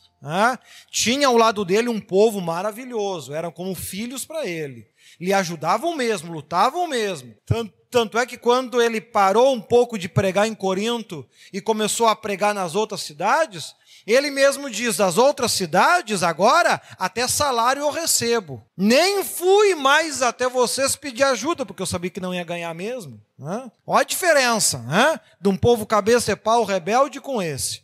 Tinha 0.90 1.28
ao 1.28 1.38
lado 1.38 1.64
dele 1.64 1.88
um 1.88 1.98
povo 1.98 2.38
maravilhoso, 2.38 3.32
eram 3.32 3.50
como 3.50 3.74
filhos 3.74 4.26
para 4.26 4.46
ele 4.46 4.91
lhe 5.22 5.32
ajudavam 5.32 5.94
mesmo, 5.94 6.32
lutavam 6.32 6.88
mesmo. 6.88 7.32
Tanto, 7.46 7.72
tanto 7.88 8.18
é 8.18 8.26
que 8.26 8.36
quando 8.36 8.82
ele 8.82 9.00
parou 9.00 9.54
um 9.54 9.60
pouco 9.60 9.96
de 9.96 10.08
pregar 10.08 10.48
em 10.48 10.54
Corinto 10.54 11.24
e 11.52 11.60
começou 11.60 12.08
a 12.08 12.16
pregar 12.16 12.52
nas 12.52 12.74
outras 12.74 13.02
cidades, 13.02 13.72
ele 14.04 14.32
mesmo 14.32 14.68
diz: 14.68 14.96
das 14.96 15.18
outras 15.18 15.52
cidades, 15.52 16.24
agora, 16.24 16.82
até 16.98 17.28
salário 17.28 17.82
eu 17.82 17.90
recebo. 17.90 18.66
Nem 18.76 19.22
fui 19.22 19.76
mais 19.76 20.22
até 20.22 20.48
vocês 20.48 20.96
pedir 20.96 21.22
ajuda, 21.22 21.64
porque 21.64 21.82
eu 21.82 21.86
sabia 21.86 22.10
que 22.10 22.18
não 22.18 22.34
ia 22.34 22.42
ganhar 22.42 22.74
mesmo. 22.74 23.20
Né? 23.38 23.70
Olha 23.86 24.00
a 24.00 24.04
diferença 24.04 24.78
né? 24.78 25.20
de 25.40 25.48
um 25.48 25.56
povo 25.56 25.86
cabeça 25.86 26.32
e 26.32 26.36
pau 26.36 26.64
rebelde 26.64 27.20
com 27.20 27.40
esse. 27.40 27.82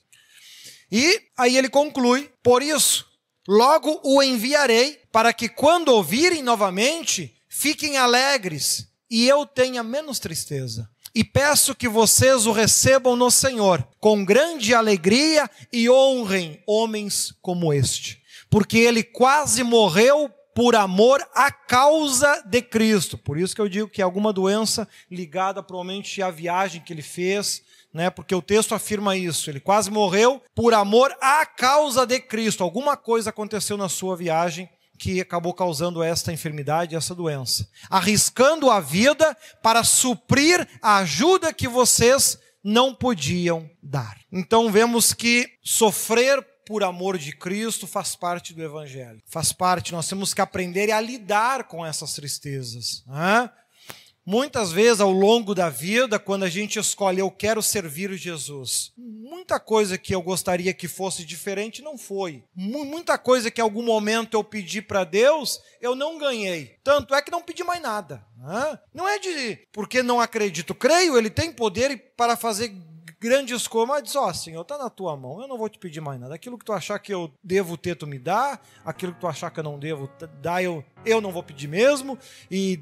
E 0.91 1.23
aí 1.37 1.57
ele 1.57 1.69
conclui: 1.69 2.33
por 2.43 2.65
isso, 2.65 3.08
Logo 3.49 3.99
o 4.05 4.23
enviarei, 4.23 5.01
para 5.11 5.33
que 5.33 5.49
quando 5.49 5.89
ouvirem 5.89 6.43
novamente, 6.43 7.35
fiquem 7.49 7.97
alegres 7.97 8.87
e 9.11 9.27
eu 9.27 9.47
tenha 9.47 9.83
menos 9.83 10.19
tristeza. 10.19 10.87
E 11.15 11.25
peço 11.25 11.75
que 11.75 11.89
vocês 11.89 12.45
o 12.45 12.53
recebam 12.53 13.17
no 13.17 13.31
Senhor, 13.31 13.83
com 13.99 14.23
grande 14.23 14.75
alegria 14.75 15.51
e 15.73 15.89
honrem 15.89 16.63
homens 16.67 17.33
como 17.41 17.73
este, 17.73 18.23
porque 18.51 18.77
ele 18.77 19.03
quase 19.03 19.63
morreu 19.63 20.31
por 20.55 20.77
amor 20.77 21.27
à 21.35 21.51
causa 21.51 22.43
de 22.45 22.61
Cristo. 22.61 23.17
Por 23.17 23.39
isso 23.39 23.55
que 23.55 23.61
eu 23.63 23.69
digo 23.69 23.89
que 23.89 24.03
é 24.03 24.05
alguma 24.05 24.31
doença 24.31 24.87
ligada 25.11 25.63
provavelmente 25.63 26.21
à 26.21 26.31
viagem 26.31 26.83
que 26.83 26.93
ele 26.93 27.01
fez, 27.01 27.63
né? 27.93 28.11
Porque 28.11 28.35
o 28.35 28.43
texto 28.43 28.75
afirma 28.75 29.17
isso. 29.17 29.51
Ele 29.51 29.61
quase 29.61 29.91
morreu 29.91 30.43
por 30.55 30.75
amor 30.75 31.15
à 31.21 31.45
causa 31.47 32.07
de 32.07 32.21
Cristo. 32.21 32.63
Alguma 32.63 32.97
coisa 32.97 33.31
aconteceu 33.31 33.77
na 33.77 33.89
sua 33.89 34.17
viagem 34.17 34.69
que 34.99 35.21
acabou 35.21 35.55
causando 35.55 36.03
esta 36.03 36.33
enfermidade, 36.33 36.97
essa 36.97 37.15
doença, 37.15 37.69
arriscando 37.89 38.69
a 38.69 38.81
vida 38.81 39.37
para 39.63 39.85
suprir 39.85 40.69
a 40.83 40.97
ajuda 40.99 41.53
que 41.53 41.69
vocês 41.69 42.39
não 42.65 42.93
podiam 42.93 43.71
dar. 43.81 44.19
Então 44.33 44.71
vemos 44.71 45.13
que 45.13 45.49
sofrer 45.63 46.45
por 46.67 46.85
amor 46.85 47.17
de 47.17 47.35
Cristo 47.35 47.87
faz 47.87 48.15
parte 48.15 48.53
do 48.53 48.63
Evangelho. 48.63 49.23
Faz 49.27 49.53
parte, 49.53 49.93
nós 49.93 50.07
temos 50.07 50.35
que 50.35 50.41
aprender 50.41 50.91
a 50.91 51.01
lidar 51.01 51.65
com 51.65 51.87
essas 51.87 52.13
tristezas. 52.13 53.03
Né? 53.07 53.51
Muitas 54.31 54.71
vezes 54.71 55.01
ao 55.01 55.11
longo 55.11 55.55
da 55.55 55.71
vida, 55.71 56.19
quando 56.19 56.43
a 56.43 56.51
gente 56.51 56.79
escolhe 56.79 57.19
eu 57.19 57.31
quero 57.31 57.63
servir 57.63 58.13
Jesus, 58.13 58.93
muita 58.95 59.59
coisa 59.59 59.97
que 59.97 60.15
eu 60.15 60.21
gostaria 60.21 60.75
que 60.75 60.87
fosse 60.87 61.25
diferente 61.25 61.81
não 61.81 61.97
foi. 61.97 62.45
Muita 62.55 63.17
coisa 63.17 63.51
que 63.51 63.59
em 63.59 63.65
algum 63.65 63.83
momento 63.83 64.35
eu 64.35 64.45
pedi 64.45 64.83
para 64.83 65.03
Deus, 65.03 65.63
eu 65.81 65.95
não 65.95 66.19
ganhei. 66.19 66.77
Tanto 66.85 67.15
é 67.15 67.23
que 67.23 67.31
não 67.31 67.41
pedi 67.41 67.65
mais 67.65 67.81
nada. 67.81 68.23
Né? 68.37 68.79
Não 68.93 69.09
é 69.09 69.19
de 69.19 69.67
porque 69.73 70.03
não 70.03 70.21
acredito, 70.21 70.75
creio, 70.75 71.17
ele 71.17 71.31
tem 71.31 71.51
poder 71.51 72.13
para 72.15 72.37
fazer 72.37 72.71
grandes 73.19 73.67
coisas, 73.67 73.89
mas 73.89 74.03
diz, 74.03 74.15
ó, 74.15 74.29
oh, 74.29 74.35
Senhor, 74.35 74.61
está 74.61 74.77
na 74.77 74.91
tua 74.91 75.17
mão, 75.17 75.41
eu 75.41 75.49
não 75.49 75.57
vou 75.57 75.71
te 75.71 75.79
pedir 75.79 76.03
mais 76.03 76.21
nada. 76.21 76.35
Aquilo 76.35 76.59
que 76.59 76.67
tu 76.67 76.75
achar 76.75 76.99
que 76.99 77.15
eu 77.15 77.33
devo 77.43 77.79
ter, 77.79 77.97
tu 77.97 78.07
me 78.07 78.19
dá. 78.19 78.61
Aquilo 78.85 79.15
que 79.15 79.21
tu 79.21 79.27
achar 79.27 79.51
que 79.51 79.59
eu 79.59 79.65
não 79.65 79.79
devo 79.79 80.11
dar, 80.43 80.63
eu, 80.63 80.85
eu 81.07 81.19
não 81.19 81.33
vou 81.33 81.43
pedir 81.43 81.67
mesmo. 81.67 82.19
E 82.51 82.79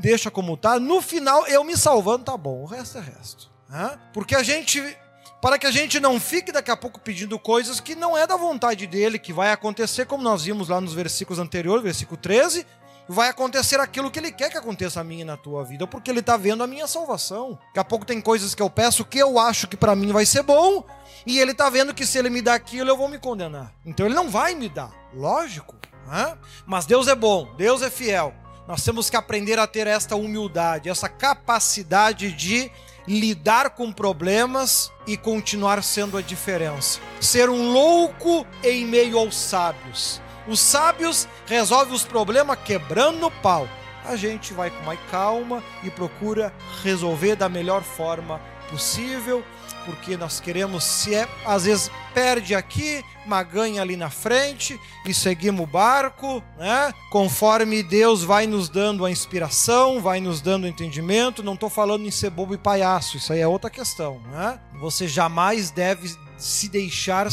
deixa 0.00 0.30
como 0.30 0.56
tá. 0.56 0.80
No 0.80 1.00
final, 1.00 1.46
eu 1.46 1.62
me 1.62 1.76
salvando, 1.76 2.24
tá 2.24 2.36
bom. 2.36 2.62
O 2.62 2.66
resto 2.66 2.98
é 2.98 3.00
resto. 3.00 3.50
Né? 3.68 3.98
Porque 4.12 4.34
a 4.34 4.42
gente. 4.42 4.96
Para 5.40 5.58
que 5.58 5.66
a 5.66 5.70
gente 5.70 5.98
não 5.98 6.20
fique 6.20 6.52
daqui 6.52 6.70
a 6.70 6.76
pouco 6.76 7.00
pedindo 7.00 7.38
coisas 7.38 7.80
que 7.80 7.94
não 7.94 8.16
é 8.16 8.26
da 8.26 8.36
vontade 8.36 8.86
dele, 8.86 9.18
que 9.18 9.32
vai 9.32 9.50
acontecer, 9.52 10.04
como 10.04 10.22
nós 10.22 10.44
vimos 10.44 10.68
lá 10.68 10.80
nos 10.82 10.92
versículos 10.92 11.38
anteriores, 11.38 11.82
versículo 11.82 12.20
13, 12.20 12.66
vai 13.08 13.28
acontecer 13.30 13.80
aquilo 13.80 14.10
que 14.10 14.18
ele 14.18 14.30
quer 14.30 14.50
que 14.50 14.56
aconteça 14.58 15.00
a 15.00 15.04
mim 15.04 15.20
e 15.20 15.24
na 15.24 15.36
tua 15.36 15.64
vida, 15.64 15.86
porque 15.86 16.10
ele 16.10 16.20
está 16.20 16.36
vendo 16.36 16.62
a 16.62 16.66
minha 16.66 16.86
salvação. 16.86 17.58
Daqui 17.68 17.78
a 17.78 17.84
pouco 17.84 18.04
tem 18.04 18.20
coisas 18.20 18.54
que 18.54 18.62
eu 18.62 18.68
peço 18.68 19.04
que 19.04 19.18
eu 19.18 19.38
acho 19.38 19.66
que 19.66 19.76
para 19.76 19.96
mim 19.96 20.12
vai 20.12 20.26
ser 20.26 20.42
bom, 20.42 20.84
e 21.26 21.38
ele 21.38 21.52
está 21.52 21.68
vendo 21.68 21.92
que 21.92 22.06
se 22.06 22.18
ele 22.18 22.30
me 22.30 22.40
dá 22.40 22.54
aquilo, 22.54 22.90
eu 22.90 22.96
vou 22.96 23.08
me 23.08 23.18
condenar. 23.18 23.72
Então 23.84 24.06
ele 24.06 24.14
não 24.14 24.28
vai 24.28 24.54
me 24.54 24.68
dar, 24.68 24.92
lógico. 25.12 25.74
Né? 26.06 26.36
Mas 26.66 26.86
Deus 26.86 27.08
é 27.08 27.14
bom, 27.14 27.52
Deus 27.56 27.82
é 27.82 27.90
fiel. 27.90 28.34
Nós 28.70 28.84
temos 28.84 29.10
que 29.10 29.16
aprender 29.16 29.58
a 29.58 29.66
ter 29.66 29.88
esta 29.88 30.14
humildade, 30.14 30.88
essa 30.88 31.08
capacidade 31.08 32.30
de 32.30 32.70
lidar 33.04 33.70
com 33.70 33.90
problemas 33.90 34.92
e 35.08 35.16
continuar 35.16 35.82
sendo 35.82 36.16
a 36.16 36.22
diferença. 36.22 37.00
Ser 37.20 37.50
um 37.50 37.72
louco 37.72 38.46
em 38.62 38.86
meio 38.86 39.18
aos 39.18 39.34
sábios. 39.34 40.22
Os 40.46 40.60
sábios 40.60 41.26
resolvem 41.46 41.92
os 41.92 42.04
problemas 42.04 42.60
quebrando 42.64 43.18
no 43.18 43.28
pau. 43.28 43.68
A 44.04 44.14
gente 44.14 44.52
vai 44.54 44.70
com 44.70 44.84
mais 44.84 45.00
calma 45.10 45.64
e 45.82 45.90
procura 45.90 46.54
resolver 46.84 47.34
da 47.34 47.48
melhor 47.48 47.82
forma 47.82 48.40
possível 48.70 49.44
porque 49.84 50.16
nós 50.16 50.40
queremos, 50.40 50.84
se 50.84 51.14
é, 51.14 51.28
às 51.44 51.64
vezes 51.64 51.90
perde 52.12 52.54
aqui, 52.54 53.04
mas 53.26 53.46
ganha 53.46 53.82
ali 53.82 53.96
na 53.96 54.10
frente 54.10 54.78
e 55.06 55.14
seguimos 55.14 55.62
o 55.62 55.66
barco, 55.66 56.42
né? 56.58 56.92
Conforme 57.10 57.82
Deus 57.82 58.22
vai 58.22 58.46
nos 58.46 58.68
dando 58.68 59.04
a 59.04 59.10
inspiração, 59.10 60.00
vai 60.00 60.20
nos 60.20 60.40
dando 60.40 60.64
o 60.64 60.68
entendimento. 60.68 61.42
Não 61.42 61.54
estou 61.54 61.70
falando 61.70 62.06
em 62.06 62.10
ser 62.10 62.30
bobo 62.30 62.54
e 62.54 62.58
palhaço, 62.58 63.16
isso 63.16 63.32
aí 63.32 63.40
é 63.40 63.46
outra 63.46 63.70
questão, 63.70 64.20
né? 64.30 64.58
Você 64.80 65.06
jamais 65.06 65.70
deve 65.70 66.14
se 66.36 66.68
deixar 66.68 67.28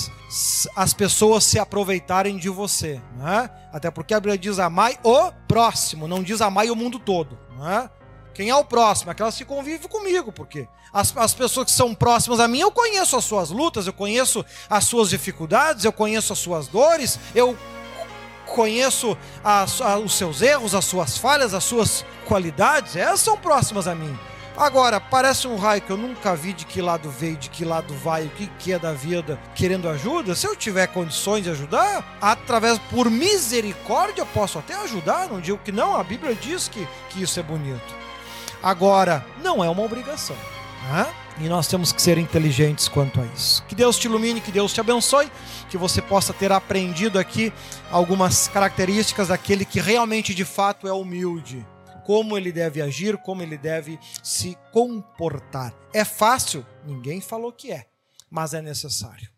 as 0.75 0.93
pessoas 0.93 1.45
se 1.45 1.57
aproveitarem 1.57 2.37
de 2.37 2.49
você, 2.49 3.01
né? 3.17 3.49
Até 3.71 3.89
porque 3.89 4.13
a 4.13 4.19
Bíblia 4.19 4.37
diz 4.37 4.59
amai 4.59 4.97
o 5.03 5.31
próximo, 5.47 6.07
não 6.07 6.21
diz 6.21 6.41
amai 6.41 6.69
o 6.69 6.75
mundo 6.75 6.99
todo, 6.99 7.39
né? 7.57 7.89
Quem 8.37 8.49
é 8.49 8.55
o 8.55 8.63
próximo? 8.63 9.09
Aquelas 9.09 9.35
que 9.35 9.43
convivem 9.43 9.89
comigo, 9.89 10.31
porque 10.31 10.67
as, 10.93 11.11
as 11.17 11.33
pessoas 11.33 11.65
que 11.65 11.71
são 11.71 11.95
próximas 11.95 12.39
a 12.39 12.47
mim, 12.47 12.59
eu 12.59 12.71
conheço 12.71 13.17
as 13.17 13.25
suas 13.25 13.49
lutas, 13.49 13.87
eu 13.87 13.93
conheço 13.93 14.45
as 14.69 14.83
suas 14.83 15.09
dificuldades, 15.09 15.85
eu 15.85 15.91
conheço 15.91 16.31
as 16.31 16.37
suas 16.37 16.67
dores, 16.67 17.17
eu 17.33 17.57
conheço 18.45 19.17
a, 19.43 19.65
os 19.97 20.13
seus 20.13 20.43
erros, 20.43 20.75
as 20.75 20.85
suas 20.85 21.17
falhas, 21.17 21.55
as 21.55 21.63
suas 21.63 22.05
qualidades, 22.27 22.95
essas 22.95 23.21
são 23.21 23.35
próximas 23.35 23.87
a 23.87 23.95
mim. 23.95 24.15
Agora, 24.55 24.99
parece 24.99 25.47
um 25.47 25.55
raio 25.55 25.81
que 25.81 25.89
eu 25.89 25.97
nunca 25.97 26.35
vi 26.35 26.53
de 26.53 26.67
que 26.67 26.79
lado 26.79 27.09
veio, 27.09 27.37
de 27.37 27.49
que 27.49 27.65
lado 27.65 27.91
vai, 27.95 28.27
o 28.27 28.29
que, 28.29 28.45
que 28.59 28.71
é 28.71 28.77
da 28.77 28.93
vida, 28.93 29.39
querendo 29.55 29.89
ajuda. 29.89 30.35
Se 30.35 30.45
eu 30.45 30.55
tiver 30.55 30.85
condições 30.85 31.43
de 31.43 31.49
ajudar, 31.49 32.19
através, 32.21 32.77
por 32.91 33.09
misericórdia, 33.09 34.21
eu 34.21 34.27
posso 34.27 34.59
até 34.59 34.75
ajudar, 34.75 35.27
não 35.27 35.41
digo 35.41 35.57
que 35.57 35.71
não, 35.71 35.95
a 35.95 36.03
Bíblia 36.03 36.35
diz 36.35 36.67
que, 36.67 36.87
que 37.09 37.23
isso 37.23 37.39
é 37.39 37.43
bonito. 37.43 38.06
Agora, 38.61 39.25
não 39.43 39.63
é 39.63 39.69
uma 39.69 39.83
obrigação. 39.83 40.35
Né? 40.89 41.13
E 41.39 41.47
nós 41.47 41.67
temos 41.67 41.91
que 41.91 42.01
ser 42.01 42.17
inteligentes 42.17 42.87
quanto 42.87 43.21
a 43.21 43.25
isso. 43.25 43.63
Que 43.65 43.75
Deus 43.75 43.97
te 43.97 44.05
ilumine, 44.05 44.41
que 44.41 44.51
Deus 44.51 44.73
te 44.73 44.79
abençoe, 44.79 45.31
que 45.69 45.77
você 45.77 46.01
possa 46.01 46.33
ter 46.33 46.51
aprendido 46.51 47.19
aqui 47.19 47.53
algumas 47.91 48.47
características 48.47 49.27
daquele 49.27 49.63
que 49.63 49.79
realmente 49.79 50.33
de 50.33 50.43
fato 50.43 50.87
é 50.87 50.93
humilde. 50.93 51.65
Como 52.05 52.37
ele 52.37 52.51
deve 52.51 52.81
agir, 52.81 53.17
como 53.17 53.43
ele 53.43 53.57
deve 53.57 53.99
se 54.23 54.57
comportar. 54.71 55.73
É 55.93 56.05
fácil? 56.05 56.65
Ninguém 56.85 57.21
falou 57.21 57.51
que 57.51 57.71
é, 57.71 57.85
mas 58.31 58.53
é 58.53 58.61
necessário. 58.61 59.29